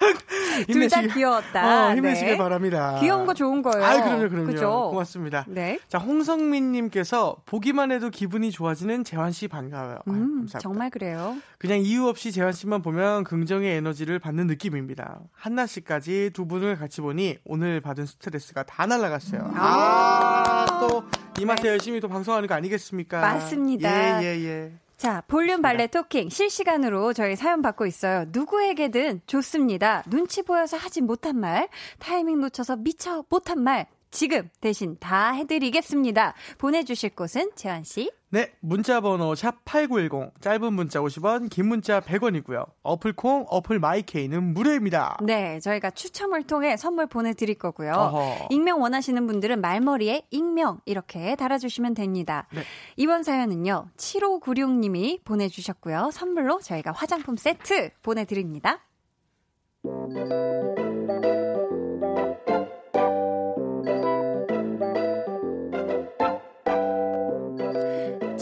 둘 0.72 0.88
다 0.88 1.00
귀여웠다. 1.02 1.88
어, 1.90 1.94
힘내시길 1.94 2.32
네. 2.32 2.38
바랍니다. 2.38 2.96
귀여운 3.00 3.26
거 3.26 3.34
좋은 3.34 3.60
거예요. 3.62 3.84
아, 3.84 4.02
그럼요, 4.02 4.28
그럼요. 4.30 4.46
그죠? 4.46 4.88
고맙습니다. 4.90 5.44
네. 5.48 5.78
자, 5.88 5.98
홍성민님께서 5.98 7.36
보기만 7.46 7.90
해도 7.92 8.08
기분이 8.10 8.50
좋아지는 8.50 9.04
재환 9.04 9.32
씨 9.32 9.48
반가워요. 9.48 9.98
아유, 10.06 10.14
음. 10.14 10.46
정말 10.60 10.90
그래요. 10.90 11.36
그냥 11.58 11.80
이유 11.80 12.06
없이 12.06 12.32
재환 12.32 12.52
씨만 12.52 12.82
보면 12.82 13.24
긍정의 13.24 13.76
에너지를 13.76 14.18
받는 14.18 14.46
느낌입니다. 14.46 15.18
한나 15.32 15.66
씨까지 15.66 16.30
두 16.32 16.46
분을 16.46 16.76
같이 16.78 17.00
보니 17.00 17.38
오늘 17.44 17.80
받은 17.80 18.06
스트레스가 18.06 18.62
다 18.62 18.86
날라갔어요. 18.86 19.52
아, 19.54 20.66
또 20.80 21.04
이 21.40 21.44
맛에 21.44 21.68
열심히 21.68 22.00
또 22.00 22.08
방송하는 22.08 22.48
거 22.48 22.54
아니겠습니까? 22.54 23.20
네. 23.20 23.34
맞습니다. 23.34 24.22
예, 24.22 24.26
예, 24.26 24.44
예. 24.44 24.72
자, 24.96 25.22
볼륨 25.26 25.60
발레 25.60 25.88
토킹 25.88 26.30
실시간으로 26.30 27.12
저희 27.12 27.34
사연 27.34 27.62
받고 27.62 27.84
있어요. 27.86 28.24
누구에게든 28.28 29.22
좋습니다. 29.26 30.04
눈치 30.08 30.42
보여서 30.42 30.76
하지 30.76 31.00
못한 31.00 31.38
말, 31.38 31.68
타이밍 31.98 32.40
놓쳐서 32.40 32.76
미처 32.76 33.24
못한 33.28 33.60
말, 33.60 33.86
지금 34.14 34.48
대신 34.60 34.96
다 35.00 35.32
해드리겠습니다. 35.32 36.34
보내주실 36.58 37.16
곳은 37.16 37.50
재환씨. 37.56 38.12
네, 38.30 38.52
문자 38.60 39.00
번호 39.00 39.32
샵8910 39.34 40.40
짧은 40.40 40.72
문자 40.72 41.00
50원, 41.00 41.50
긴 41.50 41.66
문자 41.66 42.00
100원이고요. 42.00 42.64
어플 42.82 43.14
콩, 43.14 43.44
어플 43.48 43.80
마이케이는 43.80 44.54
무료입니다. 44.54 45.18
네, 45.22 45.58
저희가 45.58 45.90
추첨을 45.90 46.44
통해 46.44 46.76
선물 46.76 47.06
보내드릴 47.06 47.56
거고요. 47.56 47.92
어허. 47.92 48.48
익명 48.50 48.80
원하시는 48.80 49.26
분들은 49.26 49.60
말머리에 49.60 50.26
익명 50.30 50.80
이렇게 50.84 51.34
달아주시면 51.34 51.94
됩니다. 51.94 52.46
네. 52.52 52.62
이번 52.96 53.24
사연은요, 53.24 53.88
7596님이 53.96 55.24
보내주셨고요. 55.24 56.10
선물로 56.12 56.60
저희가 56.60 56.92
화장품 56.92 57.36
세트 57.36 57.90
보내드립니다. 58.02 58.80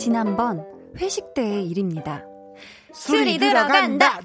지난번 0.03 0.67
회식 0.99 1.33
때의 1.33 1.69
일입니다. 1.69 2.25
술이 2.93 3.39
들어간다. 3.39 4.21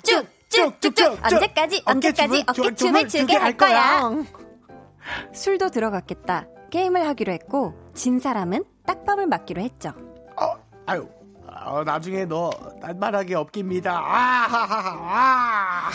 쭉쭉쭉쭉. 0.49 1.19
언제까지 1.23 1.83
언제까지 1.85 2.45
어깨춤을 2.47 3.07
추게 3.07 3.35
할 3.35 3.55
거야. 3.55 4.09
술도 5.35 5.69
들어갔겠다. 5.69 6.47
게임을 6.71 7.05
하기로 7.05 7.31
했고 7.31 7.75
진 7.93 8.17
사람은 8.17 8.65
딱밥을 8.87 9.27
맞기로 9.27 9.61
했죠. 9.61 9.93
어, 10.35 10.55
아유, 10.87 11.07
어, 11.45 11.83
나중에 11.83 12.25
너 12.25 12.49
딴말하기 12.81 13.35
없깁니다. 13.35 13.99
아하하하, 13.99 14.97
아. 14.99 15.91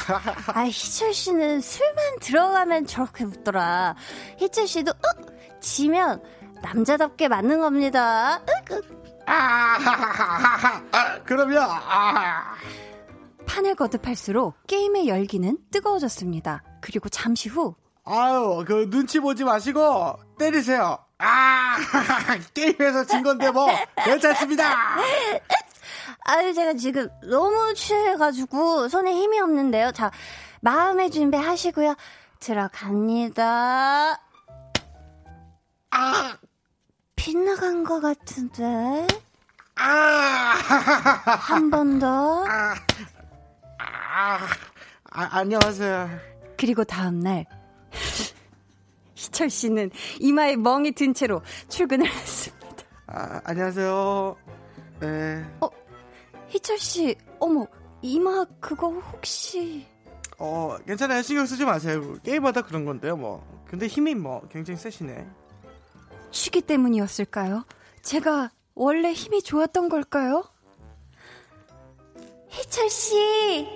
아, 0.54 0.60
희철 0.70 1.12
씨는 1.12 1.60
술만 1.60 2.18
들어가면 2.20 2.86
저렇게 2.86 3.24
웃더라. 3.24 3.96
희철 4.38 4.68
씨도 4.68 4.92
윽 4.92 5.60
지면 5.60 6.22
남자답게 6.62 7.26
맞는 7.26 7.60
겁니다. 7.60 8.40
윽, 8.70 8.76
윽. 8.76 9.01
아하하하하. 9.26 10.82
아, 10.92 11.18
그러면 11.24 11.62
아. 11.68 12.54
판을 13.46 13.74
거듭할수록 13.74 14.66
게임의 14.66 15.08
열기는 15.08 15.58
뜨거워졌습니다. 15.70 16.62
그리고 16.80 17.08
잠시 17.08 17.48
후 17.48 17.74
아유, 18.04 18.64
그 18.66 18.90
눈치 18.90 19.20
보지 19.20 19.44
마시고 19.44 20.18
때리세요. 20.38 20.98
아, 21.18 21.76
게임에서 22.54 23.04
진 23.04 23.22
건데 23.22 23.50
뭐 23.50 23.68
괜찮습니다. 24.04 24.64
아유, 26.24 26.52
제가 26.54 26.74
지금 26.74 27.08
너무 27.28 27.74
취해가지고 27.74 28.88
손에 28.88 29.12
힘이 29.14 29.40
없는데요. 29.40 29.92
자, 29.92 30.10
마음의 30.60 31.10
준비 31.10 31.36
하시고요. 31.36 31.94
들어갑니다. 32.40 34.20
아, 35.90 36.36
빗나간 37.22 37.84
것 37.84 38.00
같은데. 38.00 39.06
아, 39.76 39.84
한 41.38 41.70
번 41.70 42.00
더. 42.00 42.44
아, 42.48 42.74
아, 43.78 45.28
안녕하세요. 45.38 46.10
그리고 46.58 46.82
다음 46.82 47.20
날 47.20 47.46
희철 49.14 49.50
씨는 49.50 49.90
이마에 50.18 50.56
멍이 50.56 50.92
든 50.92 51.14
채로 51.14 51.42
출근을 51.68 52.06
했습니다. 52.10 52.66
아, 53.06 53.40
안녕하세요. 53.44 54.36
네, 55.00 55.44
희철 56.48 56.76
씨, 56.78 57.16
어머 57.38 57.66
이마 58.02 58.44
그거 58.60 58.88
혹시 58.88 59.86
어, 60.38 60.76
괜찮아요. 60.86 61.22
신경 61.22 61.46
쓰지 61.46 61.64
마세요. 61.64 62.16
게임하다 62.24 62.62
그런 62.62 62.84
건데요, 62.84 63.16
뭐. 63.16 63.46
근데 63.68 63.86
힘이 63.86 64.16
뭐 64.16 64.42
굉장히 64.48 64.76
세시네. 64.78 65.24
취기 66.32 66.62
때문이었을까요? 66.62 67.64
제가 68.02 68.50
원래 68.74 69.12
힘이 69.12 69.42
좋았던 69.42 69.88
걸까요? 69.88 70.44
희철 72.48 72.90
씨, 72.90 73.68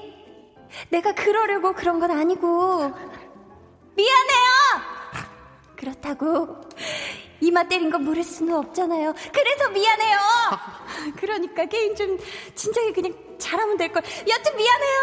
내가 0.91 1.15
그러려고 1.15 1.73
그런 1.75 2.01
건 2.01 2.11
아니고 2.11 2.79
미안해요. 3.95 4.47
그렇다고 5.77 6.61
이마 7.41 7.69
때린 7.69 7.91
거 7.91 7.99
모를 7.99 8.23
수는 8.23 8.55
없잖아요. 8.57 9.15
그래서 9.33 9.69
미안해요. 9.71 10.19
그러니까 11.17 11.67
게임 11.67 11.95
좀 11.95 12.19
진작에 12.55 12.93
그냥 12.93 13.15
잘하면 13.39 13.77
될 13.77 13.93
걸. 13.93 14.03
여튼 14.29 14.57
미안해요. 14.57 15.03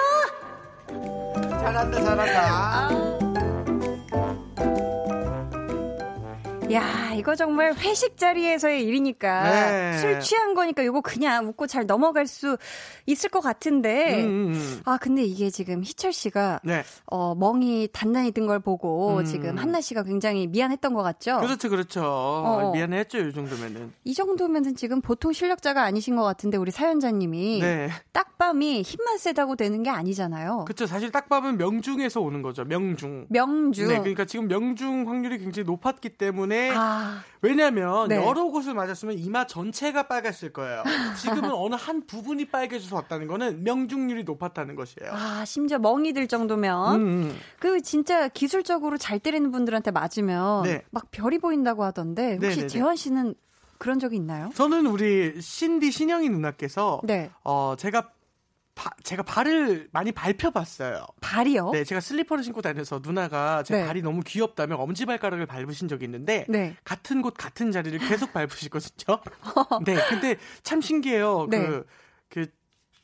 잘한다, 1.61 2.03
잘한다. 2.03 3.12
야, 6.73 7.13
이거 7.15 7.35
정말 7.35 7.73
회식 7.75 8.17
자리에서의 8.17 8.83
일이니까 8.85 9.43
네. 9.43 9.97
술 9.97 10.19
취한 10.19 10.53
거니까 10.53 10.83
이거 10.83 11.01
그냥 11.01 11.47
웃고 11.47 11.67
잘 11.67 11.85
넘어갈 11.85 12.27
수 12.27 12.57
있을 13.05 13.29
것 13.29 13.41
같은데. 13.41 14.23
음, 14.23 14.27
음, 14.27 14.53
음. 14.53 14.81
아, 14.85 14.97
근데 14.97 15.23
이게 15.23 15.49
지금 15.49 15.83
희철 15.83 16.13
씨가 16.13 16.59
네. 16.63 16.83
어, 17.07 17.33
멍이 17.35 17.89
단단히 17.91 18.31
든 18.31 18.43
걸 18.43 18.59
보고 18.59 19.19
음. 19.19 19.25
지금 19.25 19.57
한나 19.57 19.79
씨가 19.79 20.03
굉장히 20.03 20.47
미안했던 20.47 20.93
것 20.93 21.01
같죠? 21.01 21.39
그렇죠, 21.39 21.69
그렇죠. 21.69 22.01
어. 22.03 22.71
미안했죠, 22.73 23.19
이 23.19 23.33
정도면은. 23.33 23.93
이 24.03 24.13
정도면은 24.13 24.75
지금 24.75 24.99
보통 24.99 25.31
실력자가 25.31 25.81
아니신 25.83 26.17
것 26.17 26.23
같은데 26.23 26.57
우리 26.57 26.71
사연자님이 26.71 27.59
네. 27.61 27.89
딱밤이 28.11 28.81
힘만 28.81 29.17
세다고 29.17 29.55
되는 29.55 29.81
게 29.81 29.89
아니잖아요. 29.89 30.65
그렇죠. 30.65 30.85
사실 30.87 31.09
딱밤은 31.11 31.57
명중에서 31.57 32.19
오는 32.19 32.41
거죠. 32.41 32.65
명중. 32.65 33.27
명중. 33.29 33.87
네, 33.87 33.99
그러니까 33.99 34.25
지금 34.25 34.47
명중 34.49 35.07
확률이 35.07 35.37
굉장히 35.37 35.65
높았기 35.65 36.09
때문에 36.17 36.62
아, 36.71 37.21
왜냐하면 37.41 38.07
네. 38.07 38.15
여러 38.15 38.45
곳을 38.45 38.73
맞았으면 38.73 39.17
이마 39.17 39.45
전체가 39.45 40.03
빨갔을 40.03 40.53
거예요. 40.53 40.83
지금은 41.19 41.51
어느 41.51 41.75
한 41.75 42.05
부분이 42.05 42.45
빨개져서 42.45 42.95
왔다는 42.95 43.27
거는 43.27 43.63
명중률이 43.63 44.23
높았다는 44.23 44.75
것이에요. 44.75 45.11
아, 45.11 45.43
심지어 45.45 45.77
멍이 45.79 46.13
들 46.13 46.27
정도면 46.27 46.95
음, 46.95 47.01
음. 47.01 47.39
그 47.59 47.81
진짜 47.81 48.27
기술적으로 48.27 48.97
잘 48.97 49.19
때리는 49.19 49.51
분들한테 49.51 49.91
맞으면 49.91 50.63
네. 50.63 50.83
막 50.91 51.11
별이 51.11 51.39
보인다고 51.39 51.83
하던데 51.83 52.33
혹시 52.35 52.47
네네네. 52.47 52.67
재환 52.67 52.95
씨는 52.95 53.35
그런 53.77 53.99
적이 53.99 54.15
있나요? 54.15 54.49
저는 54.55 54.85
우리 54.87 55.41
신디 55.41 55.91
신영이 55.91 56.29
누나께서 56.29 57.01
네. 57.03 57.29
어 57.43 57.75
제가 57.77 58.12
바- 58.75 58.89
제가 59.03 59.23
발을 59.23 59.87
많이 59.91 60.11
밟혀봤어요. 60.11 61.05
발이요? 61.21 61.71
네, 61.71 61.83
제가 61.83 62.01
슬리퍼를 62.01 62.43
신고 62.43 62.61
다녀서 62.61 62.99
누나가 63.03 63.61
제 63.63 63.75
네. 63.75 63.85
발이 63.85 64.01
너무 64.01 64.21
귀엽다며 64.25 64.75
엄지발가락을 64.77 65.45
밟으신 65.45 65.87
적이 65.87 66.05
있는데 66.05 66.45
네. 66.49 66.75
같은 66.83 67.21
곳 67.21 67.35
같은 67.37 67.71
자리를 67.71 67.97
계속 67.99 68.33
밟으시거든요. 68.33 69.19
네, 69.85 69.95
근데 70.09 70.37
참 70.63 70.81
신기해요. 70.81 71.47
네. 71.49 71.59
그, 71.59 71.85
그, 72.29 72.47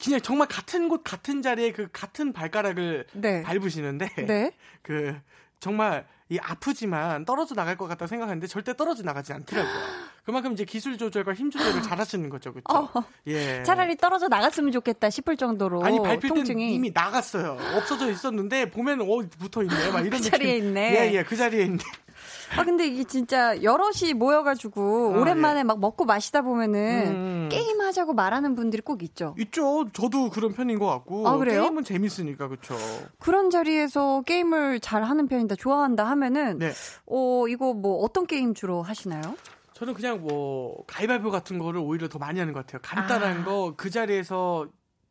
그냥 0.03 0.22
정말 0.22 0.47
같은 0.47 0.89
곳 0.89 1.03
같은 1.03 1.41
자리에 1.41 1.72
그 1.72 1.88
같은 1.91 2.34
발가락을 2.34 3.05
네. 3.13 3.43
밟으시는데 3.43 4.07
네. 4.26 4.51
그 4.82 5.15
정말 5.59 6.07
이 6.30 6.39
아프지만 6.41 7.26
떨어져 7.26 7.53
나갈 7.53 7.76
것 7.78 7.88
같다 7.88 8.07
생각하는데 8.07 8.47
절대 8.47 8.76
떨어져 8.76 9.03
나가지 9.03 9.34
않더라고요. 9.34 10.09
그만큼 10.30 10.53
이제 10.53 10.63
기술 10.63 10.95
조절과 10.95 11.34
힘 11.34 11.49
조절을 11.49 11.82
잘하시는 11.82 12.30
거죠, 12.30 12.53
그렇죠? 12.53 12.63
어, 12.93 13.03
예. 13.25 13.63
차라리 13.63 13.97
떨어져 13.97 14.27
나갔으면 14.27 14.71
좋겠다 14.71 15.09
싶을 15.09 15.38
정도로 15.38 15.84
아니 15.84 15.97
땐 16.03 16.19
통증이 16.19 16.71
이미 16.75 16.91
나갔어요. 16.93 17.57
없어져 17.75 18.11
있었는데 18.11 18.69
보면 18.69 19.01
어 19.01 19.23
붙어 19.39 19.63
있네. 19.63 19.91
막 19.91 20.01
이런 20.05 20.21
그 20.21 20.30
자리에 20.30 20.53
느낌. 20.53 20.67
있네. 20.67 20.93
예, 20.93 21.17
예, 21.17 21.23
그 21.23 21.36
자리에 21.36 21.63
있네. 21.63 21.80
아 22.57 22.63
근데 22.63 22.86
이게 22.86 23.03
진짜 23.05 23.59
여럿이 23.63 24.13
모여가지고 24.13 25.15
아, 25.15 25.19
오랜만에 25.19 25.63
막 25.63 25.80
먹고 25.80 26.05
마시다 26.05 26.41
보면은 26.43 27.07
음. 27.07 27.49
게임 27.51 27.82
하자고 27.82 28.13
말하는 28.13 28.53
분들이 28.53 28.84
꼭 28.84 29.01
있죠. 29.01 29.34
있죠. 29.39 29.89
저도 29.93 30.30
그런 30.30 30.53
편인 30.53 30.77
것 30.77 30.86
같고. 30.86 31.27
아, 31.27 31.38
그래요? 31.38 31.61
게임은 31.63 31.84
재밌으니까 31.86 32.49
그렇죠. 32.49 32.75
그런 33.17 33.49
자리에서 33.49 34.21
게임을 34.27 34.80
잘 34.80 35.03
하는 35.03 35.27
편이다, 35.27 35.55
좋아한다 35.55 36.03
하면은 36.05 36.59
네. 36.59 36.71
어 37.07 37.47
이거 37.47 37.73
뭐 37.73 38.03
어떤 38.03 38.27
게임 38.27 38.53
주로 38.53 38.84
하시나요? 38.84 39.36
저는 39.80 39.93
그냥 39.93 40.21
뭐 40.21 40.84
가위바위보 40.88 41.32
같은 41.32 41.57
거를 41.57 41.80
오히려 41.80 42.09
더 42.09 42.19
많이 42.19 42.39
하는 42.39 42.53
것 42.53 42.65
같아요. 42.65 42.82
간단한 42.84 43.41
아. 43.41 43.45
거그 43.45 43.89
자리에서 43.89 44.67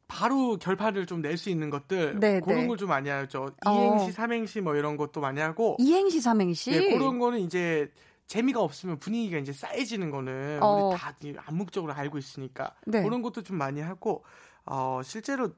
바로 0.07 0.57
결판을 0.59 1.07
좀 1.07 1.21
낼 1.23 1.37
수 1.37 1.49
있는 1.51 1.71
것들 1.71 2.19
네, 2.21 2.41
그런 2.41 2.61
네. 2.61 2.67
걸좀 2.67 2.89
많이 2.89 3.09
하죠. 3.09 3.51
어. 3.67 3.73
이행시, 3.73 4.13
삼행시 4.13 4.61
뭐 4.61 4.75
이런 4.77 4.97
것도 4.97 5.21
많이 5.21 5.41
하고 5.41 5.77
이행시 5.79 6.21
삼행시. 6.21 6.71
네, 6.71 6.93
그런 6.99 7.19
거는 7.19 7.41
이제 7.41 7.91
재미가 8.27 8.61
없으면 8.61 8.99
분위기가 8.99 9.39
이제 9.39 9.53
쌓여지는 9.53 10.11
거는 10.11 10.63
어. 10.63 10.89
우리 10.91 10.99
다 10.99 11.15
이- 11.25 11.35
암묵적으로 11.47 11.93
알고 11.95 12.19
있으니까 12.19 12.75
네. 12.87 13.03
그런 13.03 13.23
것도 13.23 13.43
좀 13.43 13.57
많이 13.57 13.81
하고 13.81 14.23
어 14.67 15.01
실제로 15.03 15.51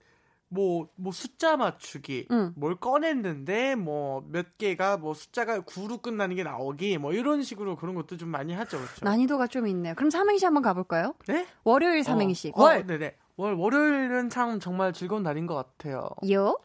뭐 0.52 0.88
뭐 0.96 1.12
숫자 1.12 1.56
맞추기 1.56 2.26
응. 2.30 2.52
뭘 2.56 2.74
꺼냈는데 2.76 3.76
뭐 3.76 4.22
몇 4.30 4.58
개가 4.58 4.96
뭐 4.98 5.14
숫자가 5.14 5.60
9로 5.60 6.02
끝나는 6.02 6.36
게 6.36 6.42
나오기 6.42 6.98
뭐 6.98 7.12
이런 7.12 7.42
식으로 7.42 7.76
그런 7.76 7.94
것도 7.94 8.16
좀 8.16 8.28
많이 8.28 8.52
하죠 8.52 8.76
그렇죠 8.78 9.04
난이도가 9.04 9.46
좀 9.46 9.66
있네요. 9.68 9.94
그럼 9.94 10.10
삼행시 10.10 10.44
한번 10.44 10.62
가볼까요? 10.62 11.14
네 11.28 11.46
월요일 11.64 12.02
삼행시. 12.04 12.52
어, 12.54 12.62
월. 12.62 12.78
어, 12.78 12.82
네네 12.86 13.14
월 13.36 13.54
월요일은 13.54 14.28
참 14.28 14.60
정말 14.60 14.92
즐거운 14.92 15.22
날인 15.22 15.46
것 15.46 15.54
같아요 15.54 16.08
요. 16.30 16.58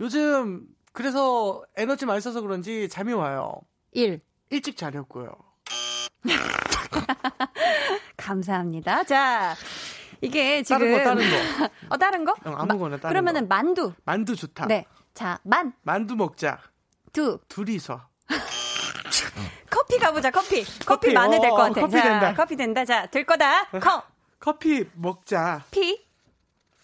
요즘 0.00 0.66
그래서 0.92 1.62
에너지 1.76 2.06
많이 2.06 2.20
써서 2.20 2.40
그런지 2.40 2.88
잠이 2.88 3.12
와요 3.12 3.52
일. 3.92 4.20
일찍 4.50 4.76
자려고요 4.76 5.30
감사합니다. 8.16 9.04
자, 9.04 9.54
이게 10.20 10.62
지금 10.62 10.78
다른 10.80 10.92
거 10.92 11.04
다른 11.04 11.30
거 11.58 11.70
어 11.88 11.96
다른 11.98 12.24
거? 12.24 12.34
응, 12.46 12.54
아무거나 12.58 12.96
다른 12.96 13.08
그러면은 13.12 13.42
거. 13.48 13.54
만두. 13.54 13.92
만두 14.04 14.34
좋다. 14.36 14.66
네. 14.66 14.84
자, 15.14 15.38
만, 15.44 15.72
만두 15.82 16.16
먹자. 16.16 16.58
두. 17.12 17.38
둘이서. 17.48 18.00
커피 19.70 19.98
가보자. 19.98 20.30
커피. 20.30 20.64
커피, 20.64 20.84
커피, 20.84 21.12
많이 21.12 21.40
될것 21.40 21.52
어, 21.58 21.62
같아. 21.64 21.80
커피 21.80 21.92
자, 21.92 22.02
된다. 22.02 22.34
커피 22.34 22.56
된다. 22.56 22.84
자, 22.84 23.06
들 23.06 23.24
거다. 23.24 23.66
커. 23.80 24.02
커피 24.38 24.84
먹자. 24.94 25.62
피. 25.70 26.04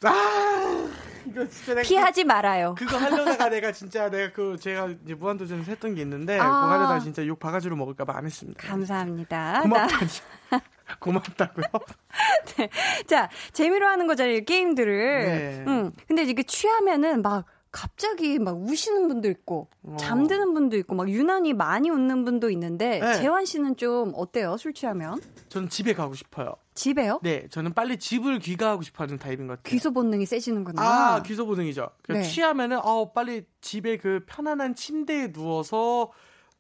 아, 0.05 0.89
이거 1.27 1.47
진짜 1.49 1.75
내가 1.75 1.83
피하지 1.83 2.25
말아요. 2.25 2.75
그, 2.77 2.85
거 2.87 2.97
하려다가 2.97 3.49
내가 3.51 3.71
진짜 3.73 4.11
내가 4.11 4.33
그 4.33 4.57
제가 4.59 4.89
이제 5.05 5.15
무한도전에서 5.15 5.71
했던 5.71 5.95
게 5.95 6.03
있는데 6.03 6.39
아. 6.41 6.45
그거 6.45 6.71
하려다가 6.73 6.99
진짜 7.01 7.25
욕 7.27 7.39
바가지로 7.39 7.77
먹을까 7.77 8.05
봐 8.05 8.15
안 8.17 8.25
했습니다. 8.27 8.67
감사합니다. 8.67 9.61
고맙다니. 9.63 10.11
고맙다고요. 10.99 11.65
나- 11.73 12.69
자, 13.07 13.29
재미로 13.53 13.87
하는 13.87 14.07
거잖아요. 14.07 14.45
게임들을. 14.45 15.25
네. 15.25 15.65
음. 15.67 15.91
근데 16.07 16.23
이게 16.25 16.43
취하면은 16.43 17.23
막 17.23 17.47
갑자기 17.71 18.39
막 18.39 18.55
우시는 18.61 19.09
분도 19.09 19.31
있고 19.31 19.69
어. 19.83 19.97
잠드는 19.99 20.53
분도 20.53 20.77
있고 20.77 20.95
막 20.95 21.09
유난히 21.09 21.55
많이 21.55 21.89
웃는 21.89 22.27
분도 22.27 22.51
있는데 22.51 23.01
네. 23.01 23.15
재환 23.15 23.47
씨는 23.47 23.79
좀 23.79 24.13
어때요? 24.15 24.59
술 24.59 24.75
취하면? 24.75 25.19
저는 25.49 25.71
집에 25.71 25.95
가고 25.95 26.15
싶어요. 26.15 26.55
집에요? 26.75 27.19
네, 27.23 27.47
저는 27.49 27.73
빨리 27.73 27.99
집을 27.99 28.41
귀가하고 28.41 28.83
싶어하는 28.83 29.19
타입인 29.19 29.47
것 29.47 29.57
같아요. 29.57 29.73
귀소 29.73 29.91
본능이 29.91 30.27
세지는구나. 30.27 30.83
아, 30.83 31.23
귀소 31.23 31.47
본능이죠. 31.47 31.89
그 32.03 32.13
네. 32.13 32.23
취하면은 32.23 32.79
어 32.83 33.11
빨리 33.13 33.45
집에 33.63 33.97
그 33.97 34.21
편안한 34.27 34.75
침대에 34.75 35.33
누워서 35.33 36.11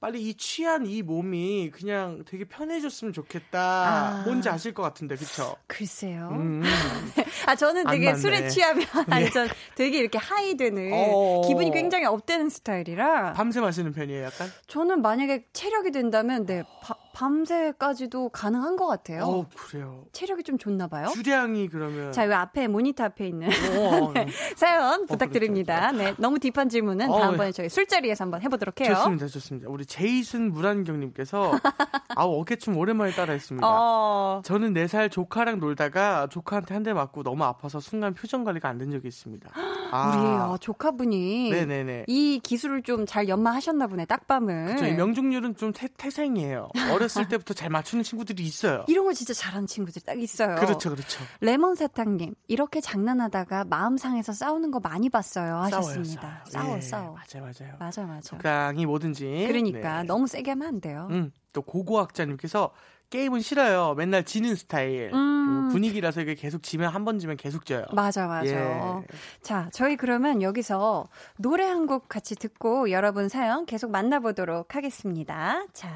빨리 0.02 0.20
이 0.20 0.34
취한 0.34 0.84
이 0.84 1.00
몸이 1.00 1.70
그냥 1.70 2.24
되게 2.26 2.44
편해졌으면 2.44 3.12
좋겠다. 3.12 3.60
아. 3.60 4.22
뭔지 4.24 4.48
아실 4.48 4.74
것 4.74 4.82
같은데, 4.82 5.14
그쵸? 5.14 5.54
글쎄요. 5.68 6.28
음. 6.32 6.60
아 7.46 7.54
저는 7.54 7.86
안 7.86 7.94
되게. 7.94 8.12
술에 8.16 8.48
취하면 8.48 8.84
완전 9.08 9.48
되게 9.76 9.98
이렇게 9.98 10.18
high 10.18 10.56
되는 10.56 10.90
어. 10.92 11.42
기분이 11.46 11.70
굉장히 11.70 12.06
up되는 12.06 12.48
스타일이라 12.48 13.34
밤새 13.34 13.60
마시는 13.60 13.92
편이에요, 13.92 14.24
약간? 14.24 14.48
저는 14.66 15.02
만약에 15.02 15.44
체력이 15.52 15.92
된다면 15.92 16.46
네 16.46 16.64
바- 16.82 16.96
밤새까지도 17.12 18.28
가능한 18.30 18.76
것 18.76 18.86
같아요. 18.86 19.24
어, 19.24 19.46
그래요. 19.56 20.04
체력이 20.12 20.42
좀 20.42 20.58
좋나 20.58 20.86
봐요. 20.88 21.08
주량이 21.12 21.68
그러면. 21.68 22.12
자, 22.12 22.24
이 22.24 22.32
앞에 22.32 22.68
모니터 22.68 23.04
앞에 23.04 23.26
있는 23.26 23.48
어, 23.48 24.04
어, 24.06 24.14
사연 24.56 25.06
부탁드립니다. 25.06 25.92
네, 25.92 26.14
너무 26.18 26.38
딥한 26.38 26.68
질문은 26.68 27.10
어, 27.10 27.18
다음번에 27.18 27.52
저희 27.52 27.68
술자리에서 27.68 28.24
한번 28.24 28.42
해보도록 28.42 28.80
해요. 28.80 28.94
좋습니다, 28.94 29.26
좋습니다. 29.26 29.68
우리 29.68 29.84
제이슨 29.86 30.52
물안경님께서 30.52 31.52
아우 32.16 32.40
어깨춤 32.40 32.76
오랜만에 32.76 33.12
따라했습니다. 33.12 33.66
어, 33.66 34.42
저는 34.44 34.72
4살 34.74 35.10
조카랑 35.10 35.58
놀다가 35.58 36.26
조카한테 36.28 36.74
한 36.74 36.82
대 36.82 36.92
맞고 36.92 37.22
너무 37.22 37.44
아파서 37.44 37.78
순간 37.78 38.12
표정 38.12 38.42
관리가 38.42 38.68
안 38.68 38.78
된 38.78 38.90
적이 38.90 39.06
있습니다. 39.06 39.48
우리 39.54 40.26
어, 40.26 40.56
조카분이 40.58 41.50
네네네. 41.50 42.06
이 42.08 42.40
기술을 42.42 42.82
좀 42.82 43.06
잘 43.06 43.28
연마하셨나 43.28 43.86
보네. 43.88 44.06
딱밤을. 44.06 44.76
저희 44.78 44.94
명중률은 44.94 45.56
좀 45.56 45.72
태, 45.72 45.86
태생이에요. 45.96 46.68
어렸을 47.02 47.28
때부터 47.28 47.54
잘 47.54 47.68
맞추는 47.70 48.04
친구들이 48.04 48.42
있어요. 48.42 48.84
이런 48.88 49.04
거 49.04 49.12
진짜 49.12 49.34
잘하는 49.34 49.66
친구들 49.66 50.02
딱 50.02 50.18
있어요. 50.20 50.56
그렇죠, 50.56 50.90
그렇죠. 50.90 51.22
레몬 51.40 51.74
사탕님 51.74 52.34
이렇게 52.48 52.80
장난하다가 52.80 53.64
마음 53.64 53.96
상해서 53.96 54.32
싸우는 54.32 54.70
거 54.70 54.80
많이 54.80 55.08
봤어요 55.10 55.56
하셨습니다. 55.56 56.44
싸워 56.48 56.76
예, 56.76 56.80
싸워. 56.80 57.14
맞아요, 57.16 57.50
맞아요. 57.60 57.76
맞아 57.78 58.02
맞아. 58.04 58.20
적당히 58.20 58.86
뭐든지. 58.86 59.44
그러니까 59.48 60.02
네. 60.02 60.06
너무 60.06 60.26
세게 60.26 60.50
하면 60.52 60.68
안 60.68 60.80
돼요. 60.80 61.08
음, 61.10 61.32
또 61.52 61.62
고고학자님께서 61.62 62.70
게임은 63.10 63.40
싫어요. 63.42 63.94
맨날 63.94 64.24
지는 64.24 64.54
스타일. 64.54 65.10
음. 65.12 65.68
분위기라서 65.70 66.22
이게 66.22 66.34
계속 66.34 66.62
지면 66.62 66.92
한 66.94 67.04
번 67.04 67.18
지면 67.18 67.36
계속 67.36 67.66
져요. 67.66 67.84
맞아 67.92 68.26
맞아. 68.26 68.46
예. 68.46 69.02
자 69.42 69.68
저희 69.72 69.96
그러면 69.96 70.40
여기서 70.40 71.08
노래 71.36 71.64
한 71.66 71.86
곡 71.86 72.08
같이 72.08 72.34
듣고 72.36 72.90
여러분 72.90 73.28
사연 73.28 73.66
계속 73.66 73.90
만나보도록 73.90 74.74
하겠습니다. 74.76 75.66
자. 75.72 75.90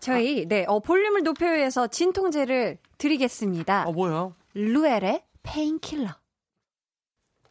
저희 0.00 0.46
네 0.46 0.64
어, 0.66 0.80
볼륨을 0.80 1.22
높여요에서 1.22 1.86
진통제를 1.86 2.78
드리겠습니다. 2.98 3.84
어, 3.86 3.92
뭐요? 3.92 4.34
루엘의 4.54 5.22
Painkiller. 5.42 6.08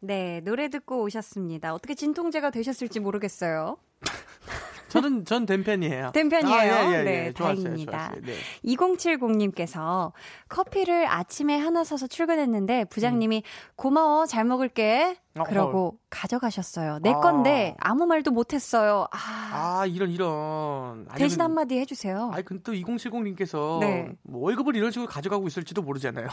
네, 0.02 0.42
노래 0.42 0.70
듣고 0.70 1.04
오셨습니다. 1.04 1.74
어떻게 1.74 1.94
진통제가 1.94 2.52
되셨을지 2.52 3.00
모르겠어요. 3.00 3.78
저는 4.90 5.24
좀 5.26 5.42
된 5.42 5.64
편이에요. 5.64 6.12
된 6.14 6.30
편이에요? 6.30 6.56
아, 6.56 6.66
예, 6.66 6.96
예, 6.96 7.00
예. 7.00 7.04
네, 7.04 7.34
좋았어요, 7.34 7.64
다행입니다. 7.64 7.92
좋았어요. 7.92 8.22
네. 8.26 8.34
2070님께서 8.66 10.12
커피를 10.48 11.06
아침에 11.08 11.58
하나 11.58 11.84
사서 11.84 12.08
출근했는데 12.08 12.86
부장님이 12.86 13.44
고마워 13.76 14.26
잘 14.26 14.46
먹을게 14.46 15.16
어, 15.38 15.44
그러고 15.44 16.00
가져가셨어요. 16.10 17.00
내 17.02 17.12
아. 17.12 17.20
건데 17.20 17.76
아무 17.80 18.06
말도 18.06 18.32
못했어요. 18.32 19.08
아, 19.12 19.80
아, 19.82 19.86
이런, 19.86 20.10
이런. 20.10 21.06
아니, 21.10 21.20
대신 21.20 21.38
근- 21.38 21.46
한마디 21.46 21.78
해주세요. 21.80 22.32
아니, 22.34 22.44
근데 22.44 22.64
또 22.64 22.74
2070님께서 22.74 23.80
네. 23.80 24.12
뭐 24.24 24.42
월급을 24.42 24.76
이런 24.76 24.92
식으로 24.92 25.08
가져가고 25.08 25.48
있을지도 25.48 25.82
모르잖아요. 25.82 26.28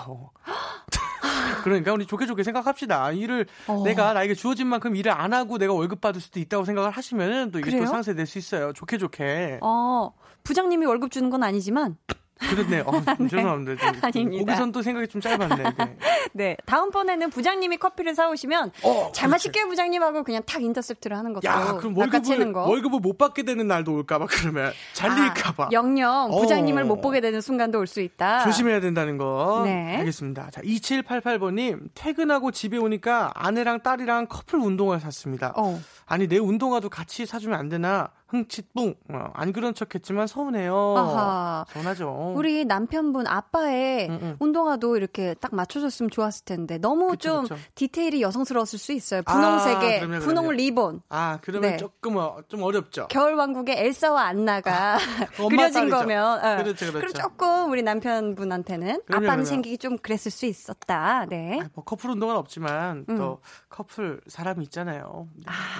그러니까 1.65 1.93
우리 1.93 2.07
좋게 2.07 2.27
좋게 2.27 2.43
생각합시다. 2.43 3.11
일을 3.13 3.47
어. 3.67 3.83
내가 3.85 4.13
나에게 4.13 4.35
주어진 4.35 4.67
만큼 4.69 4.95
일을 4.97 5.13
안 5.13 5.33
하고 5.33 5.59
내가 5.59 5.73
월급 5.73 6.01
받을 6.01 6.21
수도 6.21 6.39
있다고 6.41 6.65
생각을 6.65 6.91
하시면은 6.91 7.51
또 7.51 7.59
이게 7.59 7.71
그래요? 7.71 7.85
또 7.85 7.91
상쇄될 7.91 8.27
수 8.27 8.39
있어요. 8.39 8.73
좋게 8.73 8.99
좋게. 8.99 9.59
어, 9.63 10.13
부장님이 10.45 10.87
월급 10.87 11.11
주는 11.11 11.29
건 11.29 11.43
아니지만 11.43 11.97
그렇네요. 12.39 12.83
어, 12.87 12.93
죄송합니다. 13.29 13.93
좀, 13.93 14.01
아닙니다. 14.05 14.45
거기선 14.45 14.73
또 14.73 14.83
생각이 14.83 15.09
좀 15.09 15.21
짧았네. 15.21 15.57
네. 15.57 15.97
네, 16.33 16.57
다음번에는 16.67 17.31
부장님이 17.31 17.79
커피를 17.79 18.15
사오시면 18.15 18.73
어, 18.83 19.11
잘 19.15 19.29
마실게요 19.31 19.69
부장님하고 19.69 20.23
그냥 20.23 20.43
탁 20.45 20.63
인터셉트를 20.63 21.17
하는 21.17 21.33
것도 21.33 21.49
야, 21.49 21.77
그럼 21.79 21.97
월급을 21.97 22.53
거. 22.53 22.67
월급을 22.69 23.01
못 23.01 23.17
받게 23.17 23.45
되는 23.45 23.67
날도 23.67 23.95
올까봐 23.95 24.27
그러면 24.29 24.73
잘릴까봐 24.93 25.65
아, 25.65 25.69
영영 25.73 26.31
부장님을 26.31 26.83
어. 26.83 26.87
못 26.87 27.01
보게 27.01 27.21
되는 27.21 27.41
순간도 27.41 27.79
올 27.79 27.87
수 27.87 28.01
있다. 28.01 28.43
조심해야 28.45 28.81
된다는 28.81 29.17
거. 29.17 29.63
네. 29.65 29.97
알겠습니다. 29.99 30.51
자, 30.51 30.61
2788번님 30.63 31.89
퇴근하고 31.95 32.51
집에 32.51 32.77
오니까 32.77 33.31
아내랑 33.35 33.81
딸이랑 33.81 34.27
커플 34.29 34.59
운동화 34.59 34.99
샀습니다. 34.99 35.53
어. 35.57 35.81
아니 36.05 36.27
내 36.29 36.39
운동화도 36.39 36.89
같이 36.89 37.27
사주면 37.27 37.59
안 37.59 37.69
되나? 37.69 38.11
흥칫뿡. 38.29 38.97
어, 39.11 39.31
안 39.35 39.53
그런 39.53 39.73
척했지만 39.75 40.27
서운해요. 40.27 40.75
아하. 40.97 41.65
서운하죠. 41.69 42.33
우리 42.37 42.65
남편분 42.65 43.27
아빠의 43.27 44.09
음, 44.09 44.19
음. 44.21 44.37
운동화도 44.41 44.97
이렇게 44.97 45.35
딱 45.41 45.55
맞춰줬으면 45.55 46.11
좋았을 46.11 46.45
텐데 46.45 46.79
너무 46.79 47.09
그쵸, 47.11 47.29
좀 47.29 47.43
그쵸. 47.45 47.57
디테일이 47.77 48.23
여성스러웠을 48.23 48.79
수 48.79 48.93
있어요. 48.93 49.23
아, 49.27 49.33
분홍색에 49.33 50.01
그럼요, 50.01 50.19
분홍 50.21 50.35
그럼요. 50.45 50.53
리본. 50.53 51.03
아 51.09 51.39
그러면 51.41 51.71
네. 51.71 51.77
조금 51.77 52.17
어, 52.17 52.39
좀 52.49 52.63
어렵죠. 52.63 53.07
겨울 53.11 53.35
왕국의 53.35 53.77
엘사와 53.79 54.23
안나가 54.25 54.97
엄마 55.39 55.49
그려진. 55.49 55.89
거면 55.89 56.39
어. 56.45 56.63
그렇죠, 56.63 56.93
그렇죠. 56.93 56.99
그럼 56.99 57.13
조금 57.13 57.71
우리 57.71 57.83
남편분한테는 57.83 59.03
그럼요, 59.07 59.27
아빠는. 59.27 59.45
생기기 59.45 59.79
좀 59.79 59.97
그랬을 59.99 60.33
수 60.33 60.47
있었다. 60.47 61.27
네. 61.29 61.61
아, 61.63 61.69
뭐 61.75 61.85
커플 61.85 62.11
운동은 62.11 62.35
없지만 62.37 63.05
음. 63.09 63.17
또 63.17 63.41
커플 63.69 64.21
사람이 64.27 64.65
있잖아요. 64.65 65.29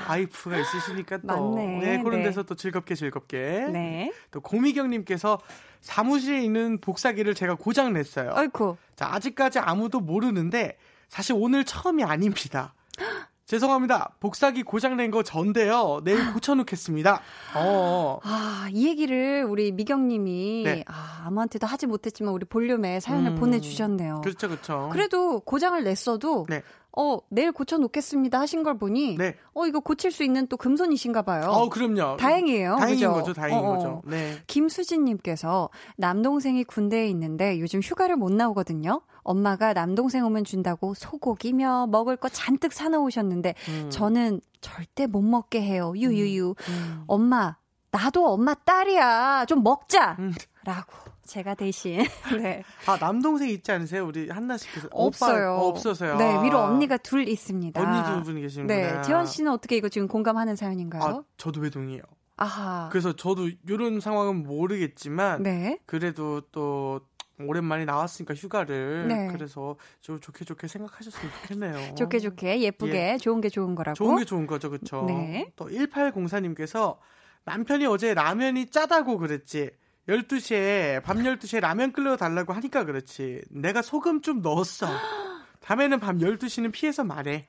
와이프가 0.09 0.57
있으시니까 0.59 1.19
또 1.27 1.55
맞네. 1.55 2.03
그런 2.03 2.19
네. 2.21 2.25
데서 2.25 2.43
또 2.47 2.55
즐겁게 2.55 2.95
즐겁게 2.95 3.69
네. 3.73 4.13
또 4.31 4.41
고미경님께서 4.41 5.39
사무실에 5.81 6.43
있는 6.43 6.81
복사기를 6.81 7.35
제가 7.35 7.55
고장 7.57 7.93
냈어요. 7.93 8.33
어이쿠. 8.35 8.77
자 8.97 9.09
아직까지 9.13 9.59
아무도 9.59 10.01
모르는데 10.01 10.79
사실 11.09 11.35
오늘 11.39 11.65
처음이 11.65 12.03
아닙니다. 12.05 12.75
죄송합니다. 13.47 14.17
복사기 14.19 14.65
고장 14.65 14.97
낸 14.97 15.13
거 15.13 15.23
전데요. 15.23 16.01
내일 16.03 16.33
고쳐놓겠습니다. 16.33 17.21
어. 17.55 18.19
아, 18.25 18.69
이 18.73 18.89
얘기를 18.89 19.45
우리 19.49 19.71
미경님이 19.71 20.63
네. 20.65 20.85
아, 20.89 21.23
아무한테도 21.27 21.65
하지 21.65 21.87
못했지만 21.87 22.35
우리 22.35 22.45
볼륨에 22.45 22.99
사연을 22.99 23.33
음. 23.33 23.35
보내주셨네요. 23.37 24.23
그렇죠, 24.23 24.49
그렇죠. 24.49 24.89
그래도 24.93 25.39
고장을 25.41 25.81
냈어도 25.85 26.47
네. 26.49 26.65
어 26.97 27.19
내일 27.29 27.53
고쳐 27.53 27.77
놓겠습니다 27.77 28.41
하신 28.41 28.63
걸 28.63 28.79
보니 28.79 29.17
네. 29.19 29.37
어 29.55 29.67
이거 29.67 29.81
고칠 29.81 30.11
수 30.11 30.25
있는 30.25 30.47
또 30.47 30.57
금손이신가 30.57 31.23
봐요. 31.23 31.43
어, 31.49 31.69
그럼요. 31.69 32.17
다행이에요. 32.17 32.77
다행인 32.77 32.95
그죠? 32.97 33.13
거죠, 33.13 33.33
다행인 33.35 33.59
어, 33.59 33.69
어. 33.69 33.75
거죠. 33.75 34.03
네. 34.07 34.39
김수진님께서 34.47 35.69
남동생이 35.97 36.65
군대에 36.65 37.07
있는데 37.09 37.61
요즘 37.61 37.81
휴가를 37.81 38.17
못 38.17 38.33
나오거든요. 38.33 39.03
엄마가 39.23 39.75
남동생 39.75 40.25
오면 40.25 40.45
준다고 40.45 40.95
소고기며 40.95 41.89
먹을 41.89 42.17
거 42.17 42.29
잔뜩 42.29 42.73
사놓으셨는데 42.73 43.55
음. 43.69 43.91
저는 43.91 44.41
절대 44.61 45.07
못 45.07 45.21
먹게 45.21 45.61
해요. 45.63 45.93
유유유. 45.95 46.55
음. 46.69 47.05
엄마 47.07 47.57
나도 47.91 48.27
엄마 48.27 48.55
딸이야. 48.55 49.45
좀 49.47 49.63
먹자. 49.63 50.17
음. 50.19 50.33
라고 50.65 50.93
제가 51.27 51.55
대신 51.55 51.99
네. 52.41 52.63
아 52.87 52.97
남동생 52.99 53.49
있지 53.49 53.73
않으세요? 53.73 54.07
우리 54.07 54.29
한나 54.31 54.57
씨께서 54.57 54.89
없어요. 54.93 55.55
오빠 55.55 55.67
없어서요. 55.67 56.17
네, 56.17 56.45
위로 56.45 56.61
언니가 56.61 56.97
둘 56.97 57.29
있습니다. 57.29 57.81
언니 57.81 58.05
두 58.19 58.23
분이 58.25 58.41
계시는구나. 58.41 58.97
네, 58.97 59.03
재원 59.03 59.27
씨는 59.27 59.53
어떻게 59.53 59.77
이거 59.77 59.89
지금 59.89 60.09
공감하는 60.09 60.57
사연인가요? 60.57 61.03
아 61.03 61.23
저도 61.37 61.61
외동이에요. 61.61 62.03
아하. 62.37 62.89
그래서 62.91 63.15
저도 63.15 63.49
이런 63.69 64.01
상황은 64.01 64.43
모르겠지만 64.43 65.43
네. 65.43 65.79
그래도 65.87 66.43
또 66.53 67.01
오랜만에 67.39 67.85
나왔으니까 67.85 68.35
휴가를 68.35 69.09
네. 69.09 69.29
그래서 69.31 69.77
좀 70.01 70.21
좋게 70.21 70.45
좋게 70.45 70.69
생각하셨으면 70.69 71.33
좋겠네요. 71.43 71.95
좋게 71.95 72.19
좋게 72.19 72.61
예쁘게 72.61 73.19
좋은 73.19 73.41
게 73.41 73.49
좋은 73.49 73.75
거라고. 73.75 73.95
좋은 73.95 74.17
게 74.17 74.25
좋은 74.25 74.47
거죠, 74.47 74.71
그렇죠? 74.71 75.05
네. 75.07 75.51
또 75.57 75.67
1804님께서 75.69 76.97
남편이 77.45 77.87
어제 77.87 78.15
라면이 78.15 78.67
짜다고 78.67 79.19
그랬지. 79.19 79.71
12시에 80.09 81.03
밤 81.03 81.19
12시에 81.19 81.61
라면 81.61 81.93
끓여 81.93 82.17
달라고 82.17 82.53
하니까 82.53 82.85
그렇지. 82.85 83.43
내가 83.51 83.83
소금 83.83 84.23
좀 84.23 84.41
넣었어. 84.41 84.87
다음에는 85.61 85.99
밤 85.99 86.19
12시는 86.19 86.73
피해서 86.73 87.03
말해. 87.03 87.47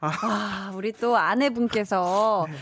아, 0.00 0.72
우리 0.74 0.92
또 0.92 1.16
아내분께서 1.16 2.46
네. 2.50 2.56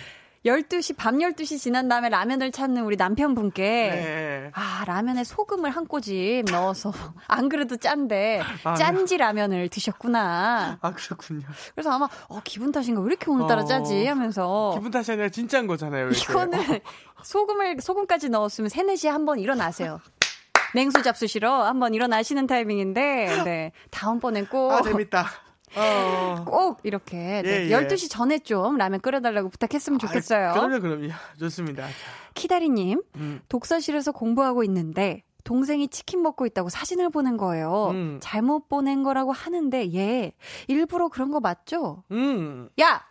12시, 0.47 0.97
밤 0.97 1.18
12시 1.18 1.59
지난 1.59 1.89
다음에 1.89 2.09
라면을 2.09 2.53
찾는 2.53 2.84
우리 2.84 2.97
남편분께 2.97 3.62
네. 3.62 4.51
아, 4.55 4.84
라면에 4.86 5.24
소금을 5.24 5.70
한 5.70 5.86
꼬집 5.86 6.45
넣어서 6.51 6.93
안 7.26 7.49
그래도 7.49 7.76
짠데 7.76 8.41
아, 8.64 8.74
네. 8.74 8.78
짠지 8.78 9.16
라면을 9.16 9.68
드셨구나. 9.68 10.78
아, 10.80 10.93
그렇군요. 10.93 11.47
그래서 11.74 11.91
아마 11.91 12.09
어, 12.28 12.41
기분 12.45 12.70
탓인가 12.72 13.01
왜 13.01 13.09
이렇게 13.09 13.30
오늘따라 13.30 13.62
어, 13.62 13.64
짜지 13.64 14.07
하면서 14.07 14.70
기분 14.74 14.91
탓이 14.91 15.12
아니라 15.12 15.28
진짜인 15.28 15.66
거잖아요. 15.66 16.07
이렇게. 16.09 16.20
이거는 16.22 16.59
소금을 17.24 17.80
소금까지 17.80 18.28
넣었으면 18.28 18.68
3, 18.68 18.86
4시에 18.86 19.09
한 19.09 19.24
번 19.26 19.39
일어나세요. 19.41 20.01
냉수 20.74 21.03
잡수시러 21.03 21.64
한번 21.64 21.95
일어나시는 21.95 22.47
타이밍인데 22.47 23.43
네. 23.45 23.72
다음번엔 23.91 24.47
꼭 24.47 24.70
아, 24.72 24.82
재밌다. 24.82 25.26
어. 25.77 26.45
꼭 26.47 26.81
이렇게 26.83 27.16
네, 27.16 27.45
예, 27.45 27.66
예. 27.66 27.71
12시 27.71 28.11
전에 28.11 28.39
좀 28.41 28.77
라면 28.77 29.01
끓여달라고 29.01 29.49
부탁했으면 29.51 29.99
좋겠어요. 29.99 30.51
아, 30.51 30.53
그럼요, 30.53 30.81
그럼요. 30.81 31.09
좋습니다. 31.39 31.87
자, 31.87 31.93
키다리님, 32.35 33.03
음. 33.16 33.41
독서실에서 33.49 34.12
공부하고 34.12 34.64
있는데 34.64 35.23
동생이 35.45 35.89
치킨 35.89 36.23
먹고 36.23 36.47
있다고 36.47 36.69
사진을 36.69 37.11
보낸 37.11 37.37
거예요. 37.37 37.89
음. 37.91 38.19
잘못 38.21 38.69
보낸 38.69 39.03
거라고 39.03 39.33
하는데 39.33 39.95
얘 39.95 40.33
일부러 40.66 41.09
그런 41.09 41.31
거 41.31 41.41
맞죠? 41.41 42.05
음. 42.11 42.69
야! 42.81 43.03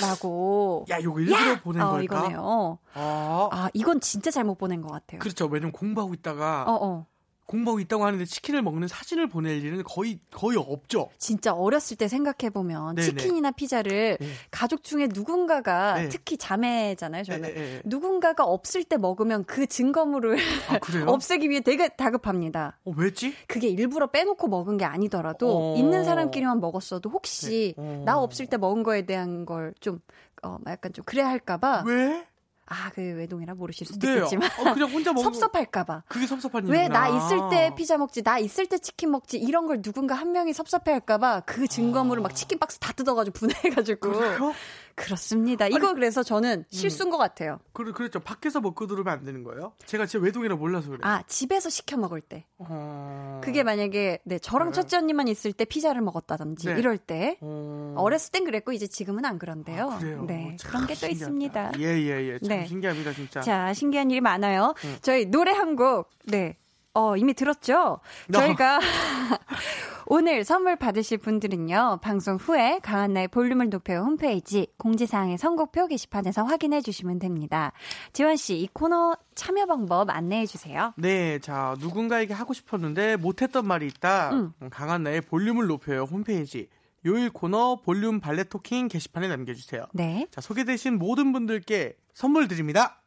라고. 0.00 0.86
야, 0.88 0.98
이거 0.98 1.18
일부러 1.20 1.60
보낸 1.60 1.82
어, 1.82 1.90
걸까? 1.90 2.02
이거네요. 2.02 2.78
아, 2.94 3.48
아, 3.52 3.70
이건 3.74 4.00
진짜 4.00 4.30
잘못 4.30 4.56
보낸 4.56 4.80
것 4.80 4.90
같아요. 4.90 5.18
그렇죠. 5.18 5.46
왜냐면 5.46 5.72
공부하고 5.72 6.14
있다가 6.14 6.64
어, 6.66 6.78
어. 6.80 7.06
공부하고 7.46 7.80
있다고 7.80 8.04
하는데 8.04 8.24
치킨을 8.24 8.62
먹는 8.62 8.88
사진을 8.88 9.28
보낼 9.28 9.64
일은 9.64 9.82
거의 9.84 10.18
거의 10.32 10.56
없죠. 10.58 11.08
진짜 11.18 11.52
어렸을 11.54 11.96
때 11.96 12.08
생각해 12.08 12.50
보면 12.52 12.96
네네. 12.96 13.06
치킨이나 13.06 13.52
피자를 13.52 14.16
네. 14.20 14.26
가족 14.50 14.82
중에 14.82 15.08
누군가가 15.12 15.94
네. 15.94 16.08
특히 16.08 16.36
자매잖아요, 16.36 17.22
저는. 17.24 17.48
예, 17.48 17.54
예, 17.56 17.74
예. 17.76 17.82
누군가가 17.84 18.44
없을 18.44 18.82
때 18.84 18.96
먹으면 18.96 19.44
그 19.44 19.66
증거물을 19.66 20.36
아? 20.68 20.78
없애기 21.06 21.48
위해 21.50 21.60
되게 21.60 21.88
다급합니다. 21.88 22.78
어, 22.84 22.92
왜지? 22.96 23.34
그게 23.46 23.68
일부러 23.68 24.10
빼놓고 24.10 24.48
먹은 24.48 24.76
게 24.76 24.84
아니더라도 24.84 25.72
어. 25.74 25.76
있는 25.76 26.04
사람끼리만 26.04 26.60
먹었어도 26.60 27.10
혹시 27.10 27.74
네. 27.76 27.82
어. 27.82 28.02
나 28.04 28.18
없을 28.18 28.46
때 28.46 28.56
먹은 28.56 28.82
거에 28.82 29.06
대한 29.06 29.44
걸 29.46 29.72
좀 29.80 30.00
어, 30.42 30.58
약간 30.68 30.92
좀 30.92 31.04
그래야 31.04 31.28
할까봐 31.28 31.84
왜? 31.86 32.26
아 32.68 32.90
그 32.94 33.00
외동이라 33.00 33.54
모르실 33.54 33.86
수도 33.86 34.06
네. 34.06 34.14
있겠지만 34.16 34.48
어, 34.58 34.74
그냥 34.74 34.90
혼자 34.90 35.12
먹는 35.12 35.22
섭섭할까봐 35.32 36.02
그게 36.08 36.26
섭섭한. 36.26 36.66
왜 36.66 36.88
나 36.88 37.08
있을 37.08 37.38
때 37.50 37.72
피자 37.76 37.96
먹지 37.96 38.22
나 38.22 38.38
있을 38.38 38.66
때 38.66 38.78
치킨 38.78 39.10
먹지 39.10 39.38
이런 39.38 39.66
걸 39.66 39.82
누군가 39.82 40.14
한 40.14 40.32
명이 40.32 40.52
섭섭해할까봐 40.52 41.42
그 41.46 41.66
증거물을 41.68 42.22
막 42.22 42.34
치킨 42.34 42.58
박스 42.58 42.78
다 42.78 42.92
뜯어가지고 42.92 43.38
분해해가지고 43.38 44.08
아. 44.10 44.12
그래요? 44.12 44.54
그렇습니다. 44.96 45.68
이거 45.68 45.94
그래서 45.94 46.22
저는 46.22 46.64
실수인 46.70 47.10
것 47.10 47.18
같아요. 47.18 47.60
그래, 47.72 47.92
그렇죠. 47.92 48.18
밖에서 48.18 48.60
먹고 48.60 48.86
들으면 48.86 49.12
안 49.12 49.24
되는 49.24 49.44
거예요? 49.44 49.72
제가 49.84 50.06
진짜 50.06 50.24
외동이라 50.24 50.56
몰라서 50.56 50.88
그래요. 50.88 51.00
아 51.02 51.22
집에서 51.28 51.68
시켜 51.70 51.96
먹을 51.96 52.20
때 52.20 52.46
어... 52.58 53.40
그게 53.44 53.62
만약에 53.62 54.20
네 54.24 54.38
저랑 54.38 54.70
네. 54.70 54.74
첫째 54.74 54.96
언니만 54.96 55.28
있을 55.28 55.52
때 55.52 55.64
피자를 55.64 56.00
먹었다든지 56.00 56.68
네. 56.68 56.78
이럴 56.78 56.98
때 56.98 57.36
어... 57.42 57.94
어렸을 57.98 58.32
땐 58.32 58.44
그랬고 58.44 58.72
이제 58.72 58.86
지금은 58.86 59.24
안 59.24 59.38
그런데요. 59.38 59.90
아, 59.90 59.98
그래요? 59.98 60.24
네참 60.24 60.56
그런 60.70 60.86
게 60.86 60.94
또. 60.94 61.06
있습니다. 61.06 61.72
예, 61.78 61.84
예, 61.84 62.32
예. 62.32 62.38
참 62.40 62.48
네. 62.48 62.66
신기합니다, 62.66 63.12
진짜. 63.12 63.40
자 63.42 63.72
신기한 63.74 64.10
일이 64.10 64.20
많아요. 64.20 64.74
음. 64.84 64.96
저희 65.02 65.26
노래 65.26 65.52
한 65.52 65.76
곡 65.76 66.08
네. 66.24 66.56
어, 66.96 67.14
이미 67.14 67.34
들었죠? 67.34 68.00
네. 68.28 68.38
저희가 68.38 68.80
오늘 70.06 70.44
선물 70.44 70.76
받으실 70.76 71.18
분들은요, 71.18 71.98
방송 72.00 72.36
후에 72.36 72.78
강한나의 72.82 73.28
볼륨을 73.28 73.68
높여 73.68 74.00
홈페이지 74.00 74.68
공지사항의 74.78 75.36
선곡표 75.36 75.88
게시판에서 75.88 76.44
확인해 76.44 76.80
주시면 76.80 77.18
됩니다. 77.18 77.72
지원씨, 78.14 78.56
이 78.56 78.68
코너 78.72 79.14
참여 79.34 79.66
방법 79.66 80.08
안내해 80.08 80.46
주세요. 80.46 80.94
네, 80.96 81.38
자, 81.40 81.74
누군가에게 81.80 82.32
하고 82.32 82.54
싶었는데 82.54 83.16
못했던 83.16 83.66
말이 83.66 83.86
있다. 83.88 84.30
음. 84.32 84.52
강한 84.70 85.02
나의 85.02 85.20
볼륨을 85.20 85.66
높여요 85.66 86.04
홈페이지. 86.04 86.70
요일 87.04 87.28
코너 87.28 87.82
볼륨 87.84 88.20
발레 88.20 88.44
토킹 88.44 88.88
게시판에 88.88 89.28
남겨주세요. 89.28 89.84
네. 89.92 90.26
자, 90.30 90.40
소개되신 90.40 90.98
모든 90.98 91.32
분들께 91.32 91.94
선물 92.14 92.48
드립니다. 92.48 93.02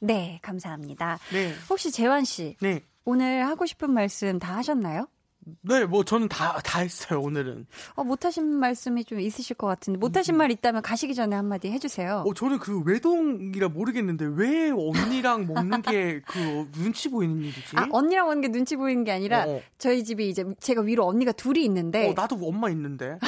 네, 0.00 0.38
감사합니다. 0.42 1.18
네, 1.32 1.54
혹시 1.68 1.90
재환 1.90 2.24
씨, 2.24 2.56
네. 2.60 2.82
오늘 3.04 3.46
하고 3.46 3.66
싶은 3.66 3.90
말씀 3.92 4.38
다 4.38 4.56
하셨나요? 4.56 5.06
네, 5.62 5.86
뭐 5.86 6.04
저는 6.04 6.28
다 6.28 6.60
다 6.62 6.80
했어요 6.80 7.18
오늘은. 7.22 7.66
어, 7.94 8.04
못하신 8.04 8.44
말씀이 8.46 9.04
좀 9.04 9.18
있으실 9.20 9.56
것 9.56 9.66
같은데 9.66 9.98
못하신 9.98 10.36
말 10.36 10.50
있다면 10.50 10.82
가시기 10.82 11.14
전에 11.14 11.34
한마디 11.34 11.70
해주세요. 11.70 12.24
어, 12.26 12.34
저는 12.34 12.58
그 12.58 12.82
외동이라 12.82 13.70
모르겠는데 13.70 14.26
왜 14.34 14.70
언니랑 14.70 15.46
먹는 15.46 15.80
게 15.82 16.20
그 16.26 16.68
눈치 16.72 17.08
보이는 17.08 17.38
일이지? 17.40 17.74
아 17.74 17.88
언니랑 17.90 18.26
먹는 18.26 18.42
게 18.42 18.48
눈치 18.48 18.76
보이는 18.76 19.02
게 19.02 19.12
아니라 19.12 19.44
어. 19.48 19.60
저희 19.78 20.04
집이 20.04 20.28
이제 20.28 20.44
제가 20.60 20.82
위로 20.82 21.06
언니가 21.06 21.32
둘이 21.32 21.64
있는데 21.64 22.10
어, 22.10 22.12
나도 22.14 22.36
엄마 22.46 22.68
있는데. 22.70 23.18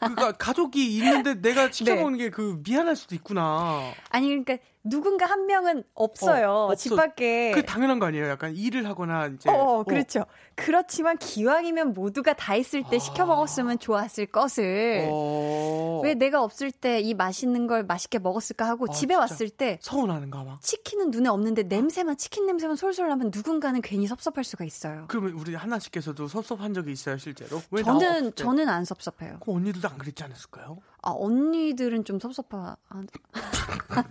그러니까 0.00 0.32
가족이 0.32 0.96
있는데 0.96 1.40
내가 1.40 1.70
시켜 1.70 1.94
네. 1.94 2.02
먹는 2.02 2.18
게그 2.18 2.62
미안할 2.66 2.96
수도 2.96 3.14
있구나. 3.14 3.92
아니 4.10 4.26
그러니까 4.26 4.58
누군가 4.84 5.26
한 5.26 5.46
명은 5.46 5.84
없어요 5.94 6.68
어, 6.70 6.74
집. 6.74 6.94
밖에. 6.96 7.50
그 7.52 7.64
당연한 7.64 7.98
거 7.98 8.06
아니에요? 8.06 8.28
약간 8.28 8.54
일을 8.54 8.86
하거나 8.88 9.26
이제. 9.26 9.50
어, 9.50 9.82
그렇죠. 9.82 10.24
그렇지만 10.54 11.18
기왕이면 11.18 11.92
모두가 11.94 12.32
다 12.32 12.56
있을 12.56 12.82
때 12.90 12.98
시켜 12.98 13.26
먹었으면 13.26 13.78
좋았을 13.78 14.26
것을 14.26 15.06
어. 15.10 16.00
왜 16.02 16.14
내가 16.14 16.42
없을 16.42 16.70
때 16.70 16.98
이 17.00 17.14
맛있는 17.14 17.66
걸 17.66 17.84
맛있게 17.84 18.18
먹었을까 18.18 18.66
하고 18.66 18.86
아, 18.88 18.92
집에. 18.92 19.14
왔을 19.14 19.50
때 19.50 19.78
서운하는가 19.82 20.44
봐. 20.44 20.58
치킨은 20.62 21.10
눈에 21.10 21.28
없는데 21.28 21.64
냄새만 21.64 22.16
치킨 22.16 22.46
냄새만 22.46 22.76
솔솔 22.76 23.08
나면 23.08 23.30
누군가는 23.34 23.80
괜히 23.82 24.06
섭섭할 24.06 24.44
수가 24.44 24.64
있어요. 24.64 25.04
그러면 25.08 25.32
우리 25.32 25.54
하나씩께서도 25.54 26.28
섭섭한 26.28 26.72
적이 26.74 26.92
있어요, 26.92 27.18
실제로? 27.18 27.60
왜나 27.70 27.92
저는? 27.98 28.34
저는 28.34 28.68
안 28.68 28.84
섭섭해요. 28.84 29.38
그 29.40 29.52
언니들도 29.52 29.88
안 29.88 29.98
그랬지 29.98 30.22
않았을까요? 30.24 30.78
아 31.02 31.12
언니들은 31.14 32.04
좀 32.04 32.18
섭섭하. 32.18 32.76
아, 32.88 33.02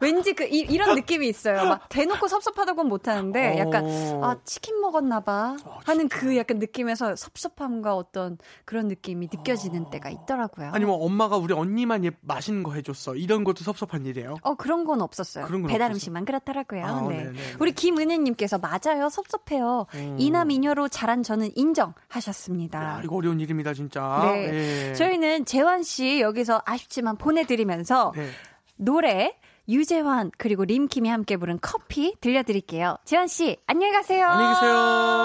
왠지 0.00 0.34
그 0.34 0.44
이, 0.44 0.76
런 0.76 0.94
느낌이 0.96 1.26
있어요. 1.28 1.64
막 1.64 1.88
대놓고 1.88 2.28
섭섭하다고는 2.28 2.88
못하는데 2.88 3.58
약간 3.58 3.84
어. 3.86 4.20
아 4.22 4.36
치킨 4.44 4.80
먹었나봐 4.80 5.56
어, 5.64 5.78
하는 5.84 6.08
그 6.08 6.36
약간 6.36 6.58
느낌에서 6.58 7.16
섭섭함과 7.16 7.96
어떤 7.96 8.36
그런 8.64 8.88
느낌이 8.88 9.28
느껴지는 9.32 9.90
때가 9.90 10.10
있더라고요. 10.10 10.70
아니 10.72 10.84
뭐 10.84 10.96
엄마가 11.04 11.36
우리 11.36 11.54
언니만 11.54 12.04
예, 12.04 12.10
맛있는 12.20 12.62
거 12.62 12.72
해줬어. 12.74 13.14
이런 13.16 13.44
것도 13.44 13.64
섭섭한 13.64 14.04
일이에요. 14.04 14.36
어 14.42 14.54
그런 14.54 14.84
건 14.84 15.00
없었어요. 15.00 15.46
그런 15.46 15.62
건 15.62 15.70
배달? 15.70 15.90
음식만 15.92 16.24
그렇더라고요. 16.24 16.84
아, 16.84 17.00
네. 17.08 17.24
네네. 17.24 17.38
우리 17.60 17.72
김은혜님께서 17.72 18.58
맞아요, 18.58 19.08
섭섭해요. 19.08 19.86
음. 19.94 20.16
이남 20.18 20.50
이녀로 20.50 20.88
자란 20.88 21.22
저는 21.22 21.50
인정하셨습니다. 21.54 22.82
야, 22.82 23.00
이거 23.04 23.16
어려운 23.16 23.40
일입니다, 23.40 23.72
진짜. 23.72 24.20
네. 24.34 24.90
예. 24.90 24.94
저희는 24.94 25.44
재환 25.44 25.82
씨 25.82 25.93
여기서 26.20 26.62
아쉽지만 26.64 27.16
보내드리면서 27.16 28.12
네. 28.16 28.28
노래 28.76 29.36
유재환 29.68 30.30
그리고 30.36 30.64
림킴이 30.64 31.08
함께 31.08 31.36
부른 31.36 31.58
커피 31.62 32.14
들려드릴게요. 32.20 32.98
재환 33.04 33.26
씨 33.26 33.56
안녕히 33.66 33.92
가세요. 33.92 34.26
안녕히 34.26 34.54
계세요. 34.54 34.72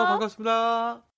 반갑습니다. 0.08 1.09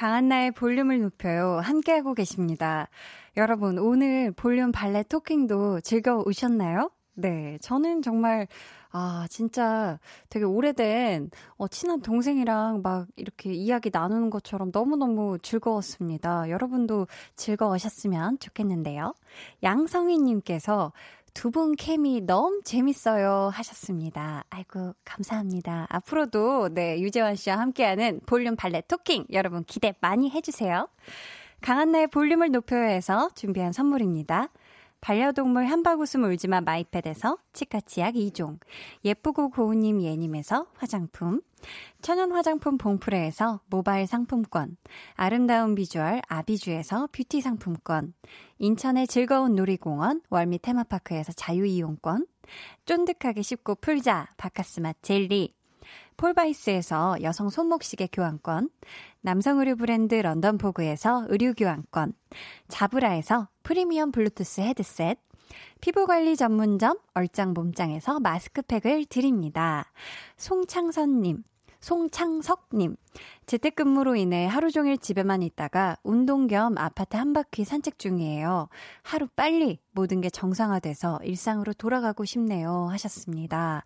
강한나의 0.00 0.52
볼륨을 0.52 1.02
높여요. 1.02 1.60
함께하고 1.62 2.14
계십니다. 2.14 2.88
여러분, 3.36 3.76
오늘 3.78 4.32
볼륨 4.32 4.72
발레 4.72 5.02
토킹도 5.02 5.82
즐거우셨나요? 5.82 6.90
네, 7.12 7.58
저는 7.60 8.00
정말, 8.00 8.48
아, 8.92 9.26
진짜 9.28 9.98
되게 10.30 10.46
오래된, 10.46 11.28
어, 11.58 11.68
친한 11.68 12.00
동생이랑 12.00 12.80
막 12.80 13.08
이렇게 13.16 13.52
이야기 13.52 13.90
나누는 13.92 14.30
것처럼 14.30 14.70
너무너무 14.72 15.36
즐거웠습니다. 15.42 16.48
여러분도 16.48 17.06
즐거우셨으면 17.36 18.38
좋겠는데요. 18.38 19.12
양성희님께서 19.62 20.94
두 21.34 21.50
분 21.50 21.74
케미 21.76 22.20
너무 22.20 22.60
재밌어요 22.64 23.50
하셨습니다. 23.52 24.44
아이고, 24.50 24.94
감사합니다. 25.04 25.86
앞으로도 25.88 26.70
네, 26.74 27.00
유재환 27.00 27.36
씨와 27.36 27.58
함께하는 27.58 28.20
볼륨 28.26 28.56
발레 28.56 28.82
토킹 28.88 29.26
여러분 29.32 29.64
기대 29.64 29.94
많이 30.00 30.30
해주세요. 30.30 30.88
강한나의 31.60 32.06
볼륨을 32.08 32.50
높여요에서 32.50 33.30
준비한 33.34 33.72
선물입니다. 33.72 34.48
반려동물 35.00 35.66
한바구음 35.66 36.24
울지마 36.24 36.60
마이패드에서 36.60 37.38
치카치약 37.52 38.14
2종, 38.14 38.58
예쁘고 39.04 39.50
고운님 39.50 40.02
예님에서 40.02 40.66
화장품, 40.74 41.40
천연 42.02 42.32
화장품 42.32 42.78
봉프레에서 42.78 43.60
모바일 43.66 44.06
상품권, 44.06 44.76
아름다운 45.14 45.74
비주얼 45.74 46.20
아비주에서 46.28 47.08
뷰티 47.12 47.40
상품권, 47.40 48.14
인천의 48.58 49.06
즐거운 49.06 49.54
놀이공원 49.54 50.20
월미 50.28 50.58
테마파크에서 50.60 51.32
자유이용권, 51.32 52.26
쫀득하게 52.84 53.42
씹고 53.42 53.76
풀자 53.76 54.28
박카스맛 54.36 54.92
젤리, 55.02 55.54
폴바이스에서 56.20 57.22
여성 57.22 57.48
손목시계 57.48 58.08
교환권, 58.12 58.68
남성 59.22 59.58
의류 59.58 59.74
브랜드 59.74 60.14
런던포그에서 60.14 61.24
의류 61.30 61.54
교환권, 61.54 62.12
자브라에서 62.68 63.48
프리미엄 63.62 64.12
블루투스 64.12 64.60
헤드셋, 64.60 65.18
피부관리 65.80 66.36
전문점 66.36 66.98
얼짱 67.14 67.54
몸짱에서 67.54 68.20
마스크팩을 68.20 69.06
드립니다. 69.06 69.90
송창선님, 70.36 71.42
송창석님, 71.80 72.96
재택근무로 73.46 74.14
인해 74.16 74.46
하루 74.46 74.70
종일 74.70 74.98
집에만 74.98 75.42
있다가 75.42 75.96
운동 76.02 76.46
겸 76.46 76.76
아파트 76.76 77.16
한 77.16 77.32
바퀴 77.32 77.64
산책 77.64 77.98
중이에요. 77.98 78.68
하루 79.02 79.26
빨리 79.34 79.80
모든 79.92 80.20
게 80.20 80.28
정상화돼서 80.28 81.20
일상으로 81.24 81.72
돌아가고 81.72 82.24
싶네요. 82.26 82.88
하셨습니다. 82.90 83.82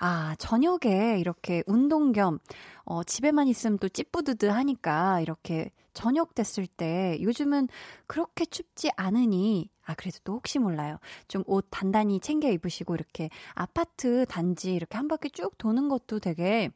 아, 0.00 0.34
저녁에 0.38 1.18
이렇게 1.20 1.62
운동 1.66 2.12
겸, 2.12 2.38
어, 2.84 3.04
집에만 3.04 3.46
있으면 3.48 3.78
또 3.78 3.88
찌뿌드드 3.88 4.46
하니까 4.46 5.20
이렇게 5.20 5.70
저녁 5.94 6.34
됐을 6.34 6.66
때 6.66 7.16
요즘은 7.22 7.68
그렇게 8.06 8.44
춥지 8.44 8.90
않으니 8.96 9.70
아, 9.86 9.94
그래도 9.94 10.18
또 10.24 10.32
혹시 10.34 10.58
몰라요. 10.58 10.98
좀 11.28 11.44
옷 11.46 11.68
단단히 11.70 12.18
챙겨 12.20 12.48
입으시고 12.50 12.94
이렇게 12.96 13.30
아파트 13.54 14.26
단지 14.26 14.74
이렇게 14.74 14.96
한 14.98 15.06
바퀴 15.08 15.30
쭉 15.30 15.56
도는 15.58 15.88
것도 15.88 16.18
되게 16.18 16.70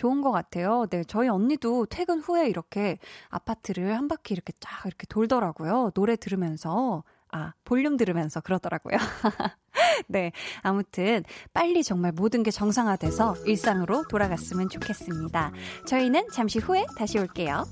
좋은 0.00 0.22
것 0.22 0.32
같아요. 0.32 0.86
네, 0.88 1.04
저희 1.04 1.28
언니도 1.28 1.84
퇴근 1.84 2.20
후에 2.20 2.48
이렇게 2.48 2.96
아파트를 3.28 3.94
한 3.94 4.08
바퀴 4.08 4.32
이렇게 4.32 4.54
쫙 4.58 4.86
이렇게 4.86 5.06
돌더라고요. 5.06 5.90
노래 5.94 6.16
들으면서. 6.16 7.04
아, 7.32 7.52
볼륨 7.64 7.96
들으면서 7.96 8.40
그러더라고요. 8.40 8.96
네, 10.08 10.32
아무튼 10.62 11.22
빨리 11.52 11.84
정말 11.84 12.10
모든 12.10 12.42
게 12.42 12.50
정상화돼서 12.50 13.36
일상으로 13.46 14.02
돌아갔으면 14.08 14.68
좋겠습니다. 14.68 15.52
저희는 15.86 16.26
잠시 16.32 16.58
후에 16.58 16.86
다시 16.96 17.18
올게요. 17.18 17.66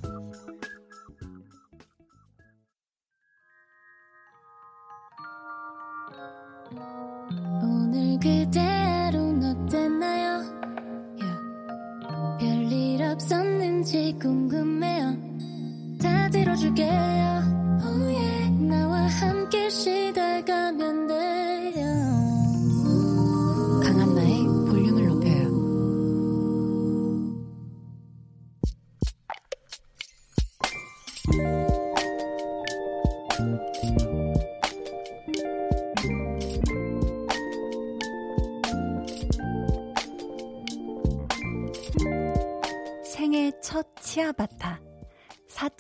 없었는지 13.89 14.15
궁금해요. 14.21 15.17
다 16.01 16.29
들어줄게요. 16.29 17.38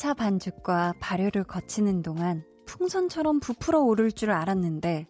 4차 0.09 0.17
반죽과 0.17 0.95
발효를 1.01 1.45
거치는 1.45 2.03
동안 2.03 2.43
풍선처럼 2.65 3.41
부풀어 3.41 3.83
오를 3.83 4.11
줄 4.11 4.31
알았는데 4.31 5.07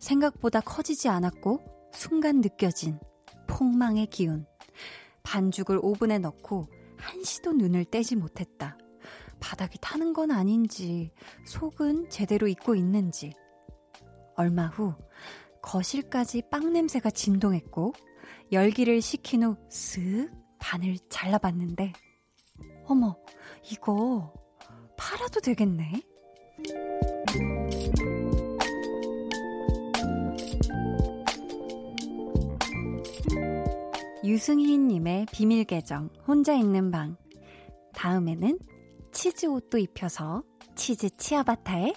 생각보다 0.00 0.60
커지지 0.60 1.08
않았고 1.08 1.90
순간 1.94 2.40
느껴진 2.40 2.98
폭망의 3.46 4.08
기운. 4.08 4.46
반죽을 5.22 5.78
오븐에 5.80 6.18
넣고 6.18 6.68
한시도 6.98 7.52
눈을 7.52 7.86
떼지 7.86 8.16
못했다. 8.16 8.76
바닥이 9.40 9.78
타는 9.80 10.12
건 10.12 10.30
아닌지 10.30 11.12
속은 11.46 12.10
제대로 12.10 12.46
익고 12.46 12.74
있는지. 12.74 13.32
얼마 14.36 14.66
후 14.66 14.94
거실까지 15.62 16.42
빵 16.50 16.72
냄새가 16.72 17.10
진동했고 17.10 17.94
열기를 18.50 19.00
식힌 19.00 19.44
후 19.44 19.56
쓱 19.70 20.30
반을 20.58 20.96
잘라봤는데 21.08 21.92
어머 22.86 23.16
이거 23.70 24.32
팔아도 25.02 25.40
되겠네. 25.40 26.00
유승희님의 34.24 35.26
비밀 35.32 35.64
계정, 35.64 36.08
혼자 36.26 36.54
있는 36.54 36.92
방. 36.92 37.16
다음에는 37.94 38.60
치즈 39.10 39.46
옷도 39.46 39.78
입혀서 39.78 40.44
치즈 40.76 41.10
치아바타에 41.16 41.94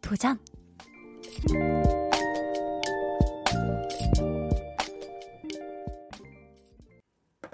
도전! 0.00 0.38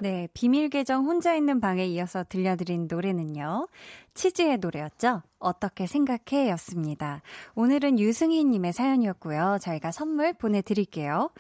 네, 0.03 0.29
비밀 0.33 0.71
계정 0.71 1.05
혼자 1.05 1.35
있는 1.35 1.61
방에 1.61 1.85
이어서 1.87 2.25
들려드린 2.27 2.89
노래는요. 2.91 3.69
치즈의 4.15 4.57
노래였죠. 4.59 5.21
어떻게 5.39 5.87
생각해? 5.87 6.49
였습니다. 6.53 7.21
오늘은 7.55 7.99
유승희님의 7.99 8.73
사연이었고요. 8.73 9.59
저희가 9.61 9.93
선물 9.93 10.33
보내드릴게요. 10.33 11.31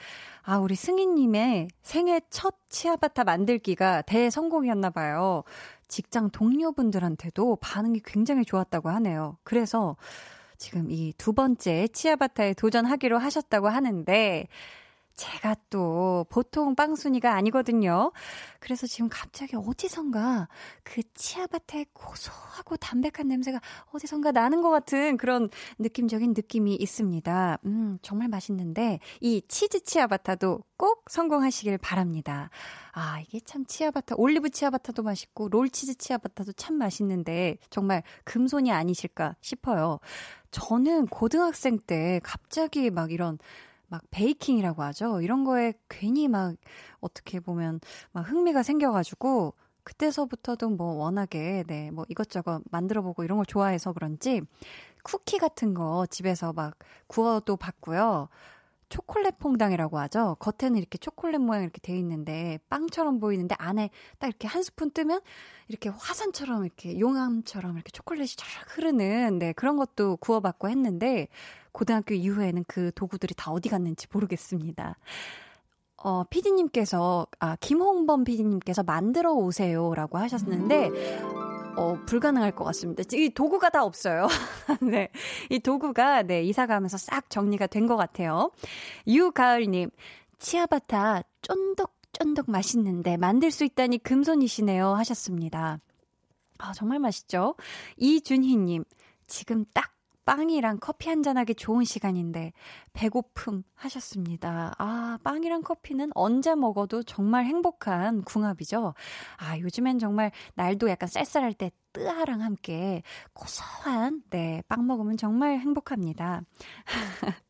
아, 0.42 0.58
우리 0.58 0.74
승희님의 0.74 1.68
생애 1.80 2.20
첫 2.28 2.54
치아바타 2.68 3.24
만들기가 3.24 4.02
대성공이었나봐요. 4.02 5.44
직장 5.88 6.28
동료분들한테도 6.30 7.56
반응이 7.56 8.00
굉장히 8.04 8.44
좋았다고 8.44 8.90
하네요. 8.90 9.38
그래서 9.42 9.96
지금 10.58 10.90
이 10.90 11.14
두 11.16 11.32
번째 11.32 11.88
치아바타에 11.88 12.52
도전하기로 12.54 13.16
하셨다고 13.16 13.68
하는데, 13.68 14.46
제가 15.20 15.54
또 15.68 16.24
보통 16.30 16.74
빵순이가 16.74 17.34
아니거든요. 17.34 18.10
그래서 18.58 18.86
지금 18.86 19.10
갑자기 19.10 19.54
어디선가 19.54 20.48
그 20.82 21.02
치아바타의 21.12 21.88
고소하고 21.92 22.78
담백한 22.78 23.28
냄새가 23.28 23.60
어디선가 23.92 24.32
나는 24.32 24.62
것 24.62 24.70
같은 24.70 25.18
그런 25.18 25.50
느낌적인 25.78 26.32
느낌이 26.32 26.74
있습니다. 26.74 27.58
음, 27.66 27.98
정말 28.00 28.28
맛있는데 28.28 28.98
이 29.20 29.42
치즈 29.46 29.80
치아바타도 29.80 30.62
꼭 30.78 31.04
성공하시길 31.10 31.76
바랍니다. 31.76 32.48
아, 32.92 33.20
이게 33.20 33.40
참 33.40 33.66
치아바타, 33.66 34.14
올리브 34.16 34.48
치아바타도 34.48 35.02
맛있고 35.02 35.50
롤치즈 35.50 35.96
치아바타도 35.96 36.52
참 36.54 36.76
맛있는데 36.76 37.58
정말 37.68 38.02
금손이 38.24 38.72
아니실까 38.72 39.36
싶어요. 39.42 39.98
저는 40.50 41.08
고등학생 41.08 41.78
때 41.78 42.20
갑자기 42.22 42.88
막 42.90 43.12
이런 43.12 43.38
막 43.91 44.03
베이킹이라고 44.11 44.82
하죠. 44.84 45.20
이런 45.20 45.45
거에 45.45 45.74
괜히 45.88 46.28
막 46.28 46.55
어떻게 47.01 47.41
보면 47.41 47.80
막 48.12 48.22
흥미가 48.22 48.62
생겨가지고 48.62 49.55
그때서부터도 49.82 50.70
뭐 50.70 50.95
워낙에 50.95 51.64
네, 51.66 51.91
뭐 51.91 52.05
이것저것 52.09 52.62
만들어 52.70 53.03
보고 53.03 53.24
이런 53.24 53.36
걸 53.38 53.47
좋아해서 53.47 53.93
그런지 53.93 54.43
쿠키 55.03 55.38
같은 55.38 55.74
거 55.74 56.07
집에서 56.09 56.53
막 56.53 56.78
구워도 57.09 57.57
봤고요. 57.57 58.28
초콜릿 58.91 59.38
퐁당이라고 59.38 59.99
하죠. 60.01 60.36
겉에는 60.41 60.76
이렇게 60.76 60.99
초콜릿 60.99 61.41
모양 61.41 61.62
이렇게 61.62 61.80
돼 61.80 61.97
있는데 61.99 62.59
빵처럼 62.68 63.20
보이는데 63.20 63.55
안에 63.59 63.91
딱 64.18 64.26
이렇게 64.26 64.49
한 64.49 64.62
스푼 64.64 64.91
뜨면 64.91 65.20
이렇게 65.68 65.88
화산처럼 65.88 66.64
이렇게 66.64 66.99
용암처럼 66.99 67.76
이렇게 67.76 67.91
초콜릿이 67.93 68.36
쫙 68.36 68.47
흐르는 68.76 69.38
네, 69.38 69.53
그런 69.53 69.76
것도 69.76 70.16
구워봤고 70.16 70.68
했는데 70.68 71.28
고등학교 71.72 72.14
이후에는 72.14 72.64
그 72.68 72.90
도구들이 72.94 73.34
다 73.36 73.50
어디 73.50 73.68
갔는지 73.68 74.06
모르겠습니다. 74.12 74.96
어, 76.02 76.24
피디님께서, 76.24 77.26
아, 77.40 77.56
김홍범 77.56 78.24
피디님께서 78.24 78.82
만들어 78.84 79.32
오세요라고 79.32 80.16
하셨는데, 80.18 80.90
어, 81.76 81.98
불가능할 82.06 82.52
것 82.52 82.64
같습니다. 82.64 83.02
이 83.12 83.28
도구가 83.30 83.68
다 83.68 83.84
없어요. 83.84 84.26
네. 84.80 85.10
이 85.50 85.58
도구가, 85.58 86.22
네, 86.22 86.42
이사 86.42 86.66
가면서 86.66 86.96
싹 86.96 87.28
정리가 87.28 87.66
된 87.66 87.86
것 87.86 87.96
같아요. 87.96 88.50
유가을님, 89.06 89.90
치아바타 90.38 91.22
쫀득쫀득 91.42 92.50
맛있는데 92.50 93.18
만들 93.18 93.50
수 93.50 93.64
있다니 93.64 93.98
금손이시네요. 93.98 94.94
하셨습니다. 94.94 95.80
아, 96.58 96.72
정말 96.72 96.98
맛있죠? 96.98 97.56
이준희님, 97.98 98.84
지금 99.26 99.64
딱 99.74 99.92
빵이랑 100.30 100.78
커피 100.80 101.08
한잔하기 101.08 101.56
좋은 101.56 101.82
시간인데 101.82 102.52
배고픔 102.92 103.64
하셨습니다. 103.74 104.72
아, 104.78 105.18
빵이랑 105.24 105.62
커피는 105.62 106.12
언제 106.14 106.54
먹어도 106.54 107.02
정말 107.02 107.46
행복한 107.46 108.22
궁합이죠. 108.22 108.94
아, 109.38 109.58
요즘엔 109.58 109.98
정말 109.98 110.30
날도 110.54 110.88
약간 110.88 111.08
쌀쌀할 111.08 111.52
때 111.52 111.72
뜨아랑 111.92 112.42
함께 112.42 113.02
고소한 113.32 114.22
네, 114.30 114.62
빵 114.68 114.86
먹으면 114.86 115.16
정말 115.16 115.58
행복합니다. 115.58 116.42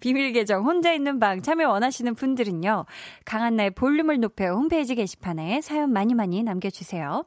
비밀 0.00 0.34
계정 0.34 0.66
혼자 0.66 0.92
있는 0.92 1.18
방 1.18 1.40
참여 1.40 1.70
원하시는 1.70 2.14
분들은요. 2.14 2.84
강한나의 3.24 3.70
볼륨을 3.70 4.20
높여 4.20 4.52
홈페이지 4.52 4.94
게시판에 4.94 5.62
사연 5.62 5.90
많이 5.90 6.12
많이 6.12 6.42
남겨주세요. 6.42 7.24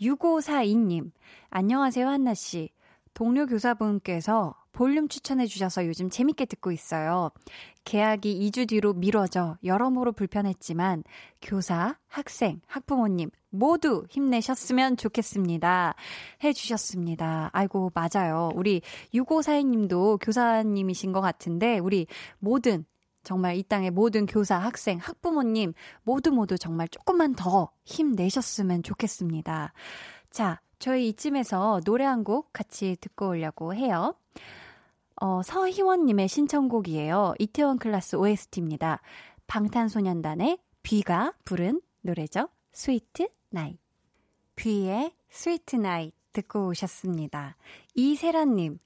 6542님, 0.00 1.10
안녕하세요, 1.50 2.08
한나씨. 2.08 2.70
동료 3.14 3.46
교사분께서 3.46 4.54
볼륨 4.72 5.08
추천해 5.08 5.46
주셔서 5.46 5.86
요즘 5.86 6.10
재밌게 6.10 6.46
듣고 6.46 6.72
있어요. 6.72 7.30
계약이 7.84 8.50
2주 8.50 8.68
뒤로 8.68 8.92
미뤄져 8.92 9.56
여러모로 9.62 10.12
불편했지만 10.12 11.04
교사, 11.40 11.96
학생, 12.08 12.60
학부모님 12.66 13.30
모두 13.50 14.04
힘내셨으면 14.10 14.96
좋겠습니다. 14.96 15.94
해 16.42 16.52
주셨습니다. 16.52 17.50
아이고, 17.52 17.92
맞아요. 17.94 18.50
우리 18.54 18.82
6542님도 19.14 20.18
교사님이신 20.20 21.12
것 21.12 21.20
같은데 21.20 21.78
우리 21.78 22.08
모든 22.40 22.84
정말 23.22 23.56
이 23.56 23.62
땅의 23.62 23.92
모든 23.92 24.26
교사, 24.26 24.58
학생, 24.58 24.98
학부모님 24.98 25.72
모두 26.02 26.32
모두 26.32 26.58
정말 26.58 26.88
조금만 26.88 27.34
더 27.34 27.70
힘내셨으면 27.84 28.82
좋겠습니다. 28.82 29.72
자, 30.30 30.60
저희 30.78 31.08
이쯤에서 31.08 31.80
노래 31.84 32.04
한 32.04 32.24
곡 32.24 32.52
같이 32.52 32.96
듣고 33.00 33.28
오려고 33.28 33.74
해요. 33.74 34.14
어, 35.20 35.42
서희원님의 35.42 36.28
신청곡이에요. 36.28 37.34
이태원 37.38 37.78
클라스 37.78 38.16
OST입니다. 38.16 39.00
방탄소년단의 39.46 40.58
비가 40.82 41.32
부른 41.44 41.80
노래죠. 42.02 42.48
스위트 42.72 43.28
나이. 43.50 43.78
비의 44.56 45.12
스위트 45.30 45.76
나이 45.76 46.12
듣고 46.32 46.68
오셨습니다. 46.68 47.56
이세라님, 47.94 48.78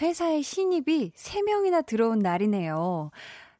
회사에 0.00 0.42
신입이 0.42 1.12
3명이나 1.16 1.84
들어온 1.84 2.18
날이네요. 2.20 3.10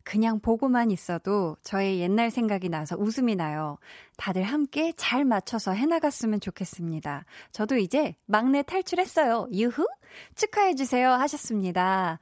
그냥 0.04 0.40
보고만 0.40 0.90
있어도 0.90 1.56
저의 1.62 2.00
옛날 2.00 2.30
생각이 2.30 2.68
나서 2.68 2.96
웃음이 2.96 3.36
나요. 3.36 3.78
다들 4.16 4.42
함께 4.42 4.92
잘 4.96 5.24
맞춰서 5.24 5.72
해나갔으면 5.72 6.40
좋겠습니다. 6.40 7.24
저도 7.52 7.76
이제 7.76 8.16
막내 8.26 8.62
탈출했어요. 8.62 9.48
유후! 9.52 9.86
축하해주세요. 10.34 11.10
하셨습니다. 11.10 12.18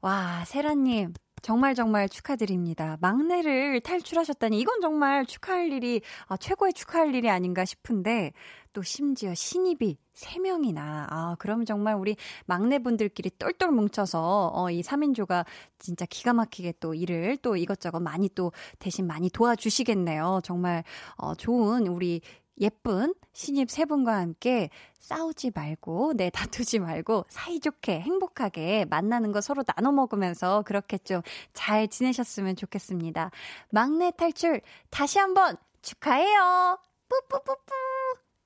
와, 0.00 0.44
세라님. 0.46 1.14
정말 1.46 1.76
정말 1.76 2.08
축하드립니다. 2.08 2.98
막내를 3.00 3.80
탈출하셨다니 3.80 4.58
이건 4.58 4.80
정말 4.80 5.24
축하할 5.24 5.70
일이 5.70 6.00
아, 6.26 6.36
최고의 6.36 6.72
축하할 6.72 7.14
일이 7.14 7.30
아닌가 7.30 7.64
싶은데 7.64 8.32
또 8.72 8.82
심지어 8.82 9.32
신입이 9.32 9.96
3명이나. 10.12 11.06
아, 11.08 11.36
그럼 11.38 11.64
정말 11.64 11.94
우리 11.94 12.16
막내분들끼리 12.46 13.30
똘똘 13.38 13.70
뭉쳐서, 13.70 14.50
어, 14.54 14.70
이 14.72 14.82
3인조가 14.82 15.46
진짜 15.78 16.04
기가 16.06 16.32
막히게 16.32 16.74
또 16.80 16.94
일을 16.94 17.36
또 17.42 17.56
이것저것 17.56 18.00
많이 18.00 18.28
또 18.34 18.50
대신 18.80 19.06
많이 19.06 19.30
도와주시겠네요. 19.30 20.40
정말, 20.42 20.82
어, 21.16 21.36
좋은 21.36 21.86
우리 21.86 22.22
예쁜 22.60 23.14
신입 23.32 23.70
세 23.70 23.84
분과 23.84 24.16
함께 24.16 24.70
싸우지 24.98 25.52
말고, 25.54 26.14
네, 26.16 26.30
다투지 26.34 26.78
말고, 26.78 27.24
사이좋게, 27.28 28.00
행복하게 28.00 28.86
만나는 28.90 29.32
거 29.32 29.40
서로 29.40 29.62
나눠 29.62 29.92
먹으면서 29.92 30.62
그렇게 30.66 30.98
좀 30.98 31.22
잘 31.52 31.88
지내셨으면 31.88 32.56
좋겠습니다. 32.56 33.30
막내 33.70 34.10
탈출, 34.16 34.60
다시 34.90 35.18
한번 35.18 35.56
축하해요! 35.82 36.78
뿌뿌뿌뿌! 37.08 37.72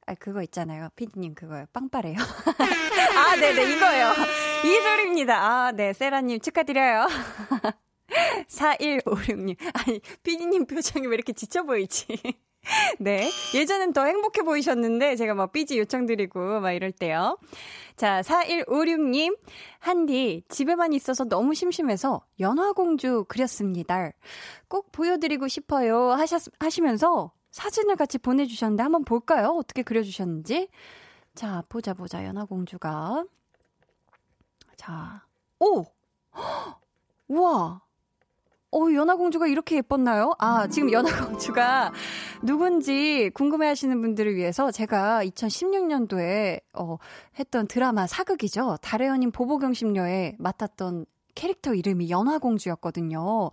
아, 0.07 0.15
그거 0.15 0.43
있잖아요. 0.43 0.89
피디님 0.97 1.35
그거요. 1.35 1.67
빵빠레요. 1.73 2.17
아, 3.17 3.37
네네, 3.37 3.77
이거요. 3.77 4.13
이 4.65 4.81
소리입니다. 4.83 5.37
아, 5.43 5.73
네, 5.73 5.93
세라님 5.93 6.41
축하드려요. 6.41 7.07
4156님. 8.49 9.57
아니, 9.75 10.01
피디님 10.23 10.67
표정이 10.67 11.07
왜 11.07 11.15
이렇게 11.15 11.33
지쳐 11.33 11.63
보이지? 11.63 12.07
네. 12.99 13.31
예전엔 13.55 13.93
더 13.93 14.05
행복해 14.05 14.43
보이셨는데, 14.43 15.17
제가 15.17 15.35
막 15.35 15.53
삐지 15.53 15.79
요청드리고 15.79 16.61
막 16.61 16.73
이럴 16.73 16.93
때요. 16.93 17.39
자, 17.97 18.21
4156님. 18.23 19.39
한디, 19.79 20.43
집에만 20.49 20.93
있어서 20.93 21.25
너무 21.25 21.55
심심해서 21.55 22.25
연화공주 22.39 23.25
그렸습니다. 23.29 24.11
꼭 24.69 24.93
보여드리고 24.93 25.49
싶어요. 25.49 26.13
하셨, 26.13 26.43
하시면서 26.59 27.33
사진을 27.51 27.97
같이 27.97 28.19
보내주셨는데 28.19 28.83
한번 28.83 29.05
볼까요? 29.05 29.49
어떻게 29.59 29.83
그려주셨는지. 29.83 30.69
자, 31.35 31.63
보자, 31.69 31.95
보자, 31.95 32.25
연하공주가. 32.25 33.25
자, 34.77 35.25
오! 35.59 35.85
우와! 37.29 37.83
어, 38.73 38.93
연하공주가 38.93 39.49
이렇게 39.49 39.77
예뻤나요? 39.77 40.33
아, 40.39 40.69
지금 40.69 40.93
연하공주가 40.93 41.93
누군지 42.43 43.31
궁금해 43.35 43.67
하시는 43.67 44.01
분들을 44.01 44.37
위해서 44.37 44.71
제가 44.71 45.25
2016년도에, 45.25 46.61
어, 46.75 46.97
했던 47.39 47.67
드라마 47.67 48.07
사극이죠. 48.07 48.77
달의 48.81 49.09
연인 49.09 49.33
보보경심녀에 49.33 50.37
맡았던 50.39 51.07
캐릭터 51.35 51.75
이름이 51.75 52.11
연화공주였거든요. 52.11 53.51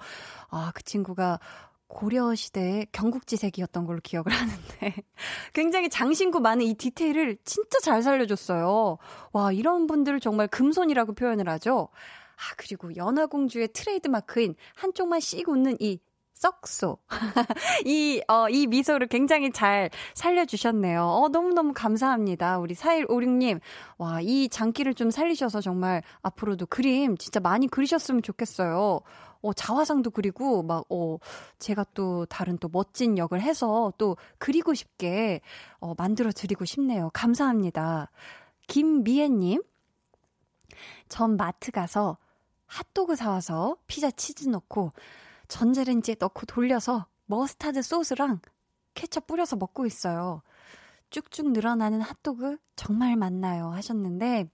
아, 0.49 0.71
그 0.75 0.83
친구가 0.83 1.39
고려시대의 1.87 2.87
경국지색이었던 2.91 3.85
걸로 3.85 3.99
기억을 4.03 4.31
하는데 4.31 4.93
굉장히 5.53 5.89
장신구 5.89 6.41
많은 6.41 6.65
이 6.65 6.73
디테일을 6.75 7.37
진짜 7.45 7.79
잘 7.79 8.03
살려줬어요. 8.03 8.97
와, 9.31 9.51
이런 9.51 9.87
분들을 9.87 10.19
정말 10.19 10.47
금손이라고 10.47 11.13
표현을 11.13 11.47
하죠. 11.49 11.87
아, 12.37 12.53
그리고 12.55 12.95
연화공주의 12.95 13.69
트레이드 13.73 14.07
마크인 14.07 14.55
한쪽만 14.75 15.19
씩 15.19 15.49
웃는 15.49 15.77
이 15.79 15.99
썩소. 16.37 16.99
이, 17.85 18.21
어, 18.27 18.47
이 18.47 18.67
미소를 18.67 19.07
굉장히 19.07 19.51
잘 19.51 19.89
살려주셨네요. 20.13 21.03
어, 21.03 21.29
너무너무 21.29 21.73
감사합니다. 21.73 22.59
우리 22.59 22.75
4156님. 22.75 23.59
와, 23.97 24.21
이 24.21 24.47
장기를 24.47 24.93
좀 24.93 25.09
살리셔서 25.09 25.61
정말 25.61 26.03
앞으로도 26.21 26.67
그림 26.67 27.17
진짜 27.17 27.39
많이 27.39 27.67
그리셨으면 27.67 28.21
좋겠어요. 28.21 29.01
어, 29.41 29.53
자화상도 29.53 30.11
그리고 30.11 30.61
막, 30.61 30.85
어, 30.89 31.17
제가 31.57 31.85
또 31.95 32.27
다른 32.27 32.57
또 32.59 32.69
멋진 32.71 33.17
역을 33.17 33.41
해서 33.41 33.91
또 33.97 34.15
그리고 34.37 34.75
싶게, 34.75 35.41
어, 35.79 35.95
만들어 35.97 36.31
드리고 36.31 36.65
싶네요. 36.65 37.09
감사합니다. 37.13 38.11
김미애님. 38.67 39.63
전 41.09 41.37
마트 41.37 41.71
가서 41.71 42.17
핫도그 42.67 43.15
사와서 43.15 43.77
피자 43.87 44.11
치즈 44.11 44.49
넣고 44.49 44.93
전자레인지에 45.47 46.17
넣고 46.19 46.45
돌려서 46.45 47.07
머스타드 47.25 47.81
소스랑 47.81 48.39
케첩 48.93 49.27
뿌려서 49.27 49.55
먹고 49.55 49.85
있어요. 49.85 50.41
쭉쭉 51.09 51.51
늘어나는 51.51 52.01
핫도그 52.01 52.57
정말 52.75 53.15
맛나요 53.15 53.69
하셨는데 53.69 54.49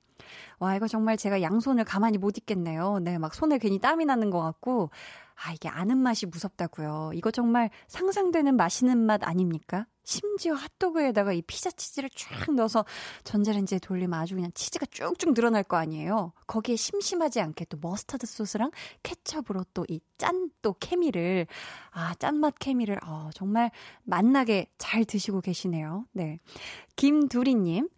와 0.59 0.75
이거 0.75 0.87
정말 0.87 1.17
제가 1.17 1.41
양손을 1.41 1.83
가만히 1.83 2.17
못 2.17 2.37
있겠네요. 2.37 2.99
네, 2.99 3.17
막 3.17 3.33
손에 3.33 3.57
괜히 3.57 3.79
땀이 3.79 4.05
나는 4.05 4.29
것 4.29 4.39
같고 4.41 4.91
아 5.35 5.51
이게 5.53 5.69
아는 5.69 5.97
맛이 5.97 6.25
무섭다고요. 6.25 7.11
이거 7.13 7.31
정말 7.31 7.69
상상되는 7.87 8.55
맛있는 8.55 8.97
맛 8.97 9.23
아닙니까? 9.27 9.87
심지어 10.05 10.53
핫도그에다가 10.53 11.31
이 11.31 11.41
피자 11.43 11.71
치즈를 11.71 12.09
쫙 12.09 12.51
넣어서 12.53 12.83
전자레인지에 13.23 13.79
돌리면 13.79 14.19
아주 14.19 14.35
그냥 14.35 14.51
치즈가 14.53 14.85
쭉쭉 14.91 15.33
늘어날 15.33 15.63
거 15.63 15.77
아니에요. 15.77 16.33
거기에 16.45 16.75
심심하지 16.75 17.39
않게 17.39 17.65
또 17.65 17.77
머스타드 17.81 18.27
소스랑 18.27 18.71
케첩으로 19.03 19.63
또 19.73 19.85
이 19.89 19.99
짠 20.17 20.49
또 20.61 20.73
케미를 20.79 21.47
아 21.91 22.13
짠맛 22.15 22.55
케미를 22.59 22.97
어, 23.05 23.29
정말 23.33 23.71
맛나게 24.03 24.67
잘 24.77 25.05
드시고 25.05 25.41
계시네요. 25.41 26.05
네, 26.13 26.39
김두리님 26.95 27.89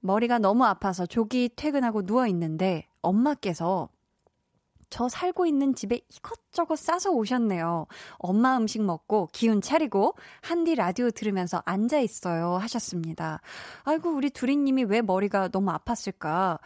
머리가 0.00 0.38
너무 0.38 0.64
아파서 0.64 1.06
조기 1.06 1.50
퇴근하고 1.54 2.02
누워 2.04 2.26
있는데 2.26 2.86
엄마께서 3.02 3.88
저 4.90 5.08
살고 5.08 5.46
있는 5.46 5.74
집에 5.74 6.00
이것저것 6.08 6.76
싸서 6.78 7.10
오셨네요. 7.12 7.86
엄마 8.18 8.56
음식 8.56 8.82
먹고 8.82 9.28
기운 9.32 9.60
차리고 9.60 10.14
한디 10.40 10.74
라디오 10.74 11.10
들으면서 11.10 11.62
앉아 11.64 12.00
있어요 12.00 12.54
하셨습니다. 12.56 13.40
아이고 13.84 14.10
우리 14.10 14.30
두리님이 14.30 14.84
왜 14.84 15.00
머리가 15.02 15.48
너무 15.48 15.70
아팠을까? 15.72 16.58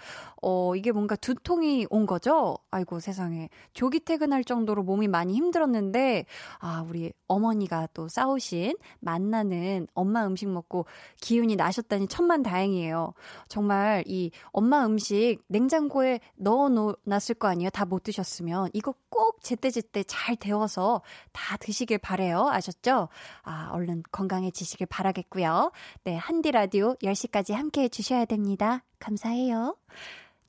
어 0.42 0.76
이게 0.76 0.92
뭔가 0.92 1.16
두통이 1.16 1.86
온 1.90 2.06
거죠? 2.06 2.56
아이고 2.70 3.00
세상에 3.00 3.48
조기 3.72 4.00
퇴근할 4.00 4.44
정도로 4.44 4.82
몸이 4.82 5.08
많이 5.08 5.34
힘들었는데 5.34 6.26
아 6.60 6.84
우리 6.88 7.12
어머니가 7.28 7.88
또 7.94 8.08
싸우신 8.08 8.76
만나는 9.00 9.86
엄마 9.94 10.26
음식 10.26 10.48
먹고 10.48 10.86
기운이 11.20 11.56
나셨다니 11.56 12.08
천만 12.08 12.42
다행이에요. 12.42 13.12
정말 13.48 14.04
이 14.06 14.30
엄마 14.52 14.84
음식 14.86 15.38
냉장고에 15.48 16.20
넣어 16.36 16.68
놨을 16.68 17.34
거 17.38 17.48
아니에요? 17.48 17.70
다 17.70 17.84
못 17.84 18.04
드 18.04 18.12
셨으면 18.14 18.70
이거 18.72 18.94
꼭 19.08 19.42
제때제때 19.42 20.04
잘 20.04 20.36
데워서 20.36 21.02
다 21.32 21.56
드시길 21.56 21.98
바래요. 21.98 22.48
아셨죠? 22.48 23.08
아, 23.42 23.70
얼른 23.72 24.02
건강해지시길 24.10 24.86
바라겠고요. 24.86 25.72
네, 26.04 26.16
한디 26.16 26.50
라디오 26.50 26.94
10시까지 27.02 27.52
함께 27.52 27.82
해 27.82 27.88
주셔야 27.88 28.24
됩니다. 28.24 28.82
감사해요. 28.98 29.76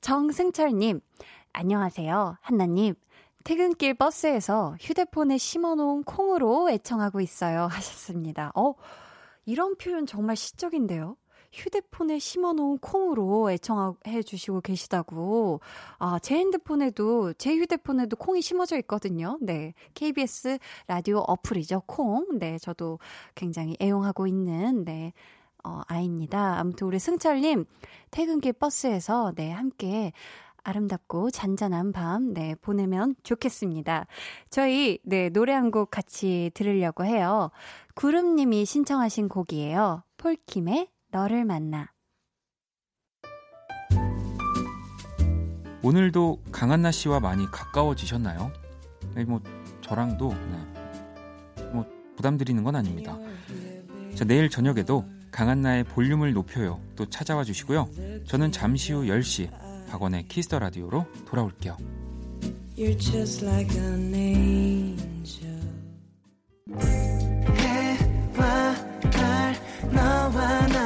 정승철님, 0.00 1.00
안녕하세요. 1.52 2.38
한나님, 2.40 2.94
퇴근길 3.44 3.94
버스에서 3.94 4.76
휴대폰에 4.80 5.38
심어놓은 5.38 6.04
콩으로 6.04 6.68
애청하고 6.70 7.20
있어요. 7.20 7.68
하셨습니다. 7.70 8.50
어, 8.54 8.74
이런 9.44 9.76
표현 9.76 10.04
정말 10.04 10.36
시적인데요. 10.36 11.16
휴대폰에 11.56 12.18
심어놓은 12.18 12.78
콩으로 12.78 13.50
애청해 13.50 14.22
주시고 14.24 14.60
계시다고. 14.60 15.60
아, 15.98 16.18
제 16.20 16.36
핸드폰에도, 16.36 17.32
제 17.34 17.54
휴대폰에도 17.56 18.16
콩이 18.16 18.42
심어져 18.42 18.76
있거든요. 18.78 19.38
네. 19.40 19.72
KBS 19.94 20.58
라디오 20.86 21.18
어플이죠. 21.26 21.82
콩. 21.86 22.38
네. 22.38 22.58
저도 22.58 22.98
굉장히 23.34 23.76
애용하고 23.80 24.26
있는, 24.26 24.84
네. 24.84 25.12
어, 25.64 25.80
아이입니다. 25.88 26.58
아무튼 26.58 26.86
우리 26.86 26.98
승철님, 26.98 27.64
퇴근길 28.10 28.52
버스에서, 28.52 29.32
네, 29.34 29.50
함께 29.50 30.12
아름답고 30.62 31.30
잔잔한 31.30 31.92
밤, 31.92 32.34
네, 32.34 32.54
보내면 32.60 33.14
좋겠습니다. 33.22 34.06
저희, 34.50 34.98
네, 35.04 35.28
노래 35.30 35.52
한 35.54 35.70
곡 35.70 35.90
같이 35.90 36.50
들으려고 36.54 37.04
해요. 37.04 37.50
구름님이 37.94 38.64
신청하신 38.64 39.28
곡이에요. 39.28 40.02
폴킴의 40.18 40.88
너를 41.16 41.46
만나. 41.46 41.90
오늘도 45.82 46.42
강한나 46.52 46.90
씨와 46.90 47.20
많이 47.20 47.46
가까워지셨나요? 47.50 48.52
네, 49.14 49.24
뭐 49.24 49.40
저랑도 49.80 50.34
네. 50.34 51.62
뭐 51.72 51.86
부담 52.16 52.36
드리는 52.36 52.62
건 52.62 52.76
아닙니다. 52.76 53.16
자, 54.14 54.26
내일 54.26 54.50
저녁에도 54.50 55.06
강한나의 55.30 55.84
볼륨을 55.84 56.34
높여요. 56.34 56.82
또 56.96 57.08
찾아와 57.08 57.44
주시고요. 57.44 57.88
저는 58.26 58.52
잠시 58.52 58.92
후 58.92 59.04
10시 59.04 59.88
박원의 59.88 60.28
키스 60.28 60.47
더 60.47 60.58
라디오로 60.58 61.06
돌아올게요. 61.24 61.78
You're 62.76 63.00
just 63.00 63.42
like 63.42 63.74
an 63.74 64.14
angel. 64.14 65.56
해와 67.56 68.74
달 69.10 69.56
너와 69.90 70.66
나 70.66 70.85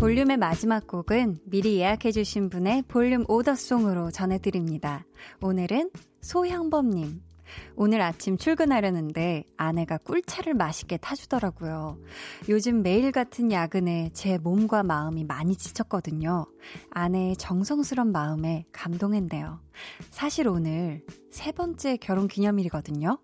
볼륨의 0.00 0.38
마지막 0.38 0.86
곡은 0.86 1.40
미리 1.44 1.76
예약해주신 1.76 2.48
분의 2.48 2.84
볼륨 2.88 3.26
오더송으로 3.28 4.10
전해드립니다. 4.10 5.04
오늘은 5.42 5.90
소형범님. 6.22 7.20
오늘 7.76 8.00
아침 8.00 8.38
출근하려는데 8.38 9.44
아내가 9.58 9.98
꿀차를 9.98 10.54
맛있게 10.54 10.96
타주더라고요. 10.96 11.98
요즘 12.48 12.82
매일 12.82 13.12
같은 13.12 13.52
야근에 13.52 14.08
제 14.14 14.38
몸과 14.38 14.82
마음이 14.82 15.24
많이 15.24 15.54
지쳤거든요. 15.54 16.46
아내의 16.90 17.36
정성스런 17.36 18.10
마음에 18.10 18.64
감동했네요. 18.72 19.60
사실 20.10 20.48
오늘 20.48 21.02
세 21.30 21.52
번째 21.52 21.96
결혼 21.96 22.28
기념일이거든요. 22.28 23.18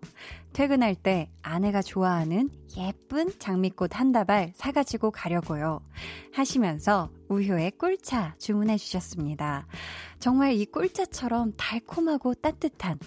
퇴근할 0.53 0.95
때 0.95 1.29
아내가 1.43 1.81
좋아하는 1.81 2.49
예쁜 2.77 3.29
장미꽃 3.37 3.99
한 3.99 4.11
다발 4.11 4.53
사가지고 4.55 5.11
가려고요. 5.11 5.81
하시면서 6.33 7.09
우효의 7.29 7.71
꿀차 7.71 8.35
주문해 8.39 8.77
주셨습니다. 8.77 9.67
정말 10.19 10.53
이 10.53 10.65
꿀차처럼 10.65 11.53
달콤하고 11.57 12.33
따뜻한 12.35 12.97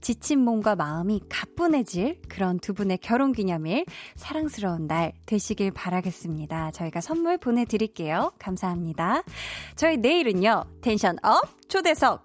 지친 0.00 0.40
몸과 0.40 0.76
마음이 0.76 1.22
가뿐해질 1.28 2.20
그런 2.28 2.60
두 2.60 2.74
분의 2.74 2.98
결혼 2.98 3.32
기념일 3.32 3.86
사랑스러운 4.14 4.86
날 4.86 5.12
되시길 5.26 5.72
바라겠습니다. 5.72 6.70
저희가 6.72 7.00
선물 7.00 7.38
보내드릴게요. 7.38 8.32
감사합니다. 8.38 9.24
저희 9.74 9.96
내일은요. 9.96 10.64
텐션 10.80 11.16
up 11.22 11.68
초대석 11.68 12.22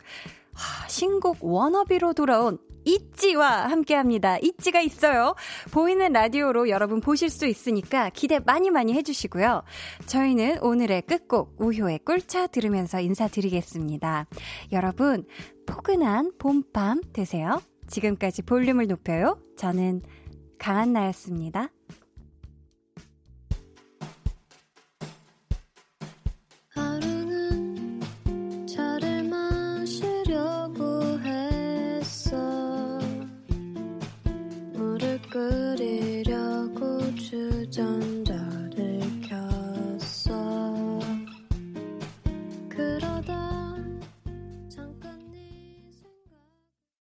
하, 0.56 0.88
신곡 0.88 1.38
WANNABE로 1.42 2.14
돌아온 2.14 2.58
있지와 2.86 3.68
함께 3.68 3.96
합니다. 3.96 4.38
ITZY가 4.38 4.82
있어요. 4.82 5.36
보이는 5.72 6.14
라디오로 6.14 6.70
여러분 6.70 7.02
보실 7.02 7.30
수 7.30 7.48
있으니까 7.48 8.10
기대 8.12 8.40
많이 8.40 8.70
많이 8.70 8.94
해주시고요. 8.94 9.64
저희는 10.06 10.60
오늘의 10.62 11.02
끝곡 11.04 11.56
우효의 11.60 12.00
꿀차 12.06 12.48
들으면서 12.48 13.00
인사드리겠습니다. 13.00 14.28
여러분, 14.72 15.26
포근한 15.66 16.34
봄밤 16.38 17.02
되세요. 17.12 17.62
지금까지 17.88 18.44
볼륨을 18.44 18.88
높여요. 18.88 19.40
저는 19.58 20.02
강한나였습니다. 20.60 21.70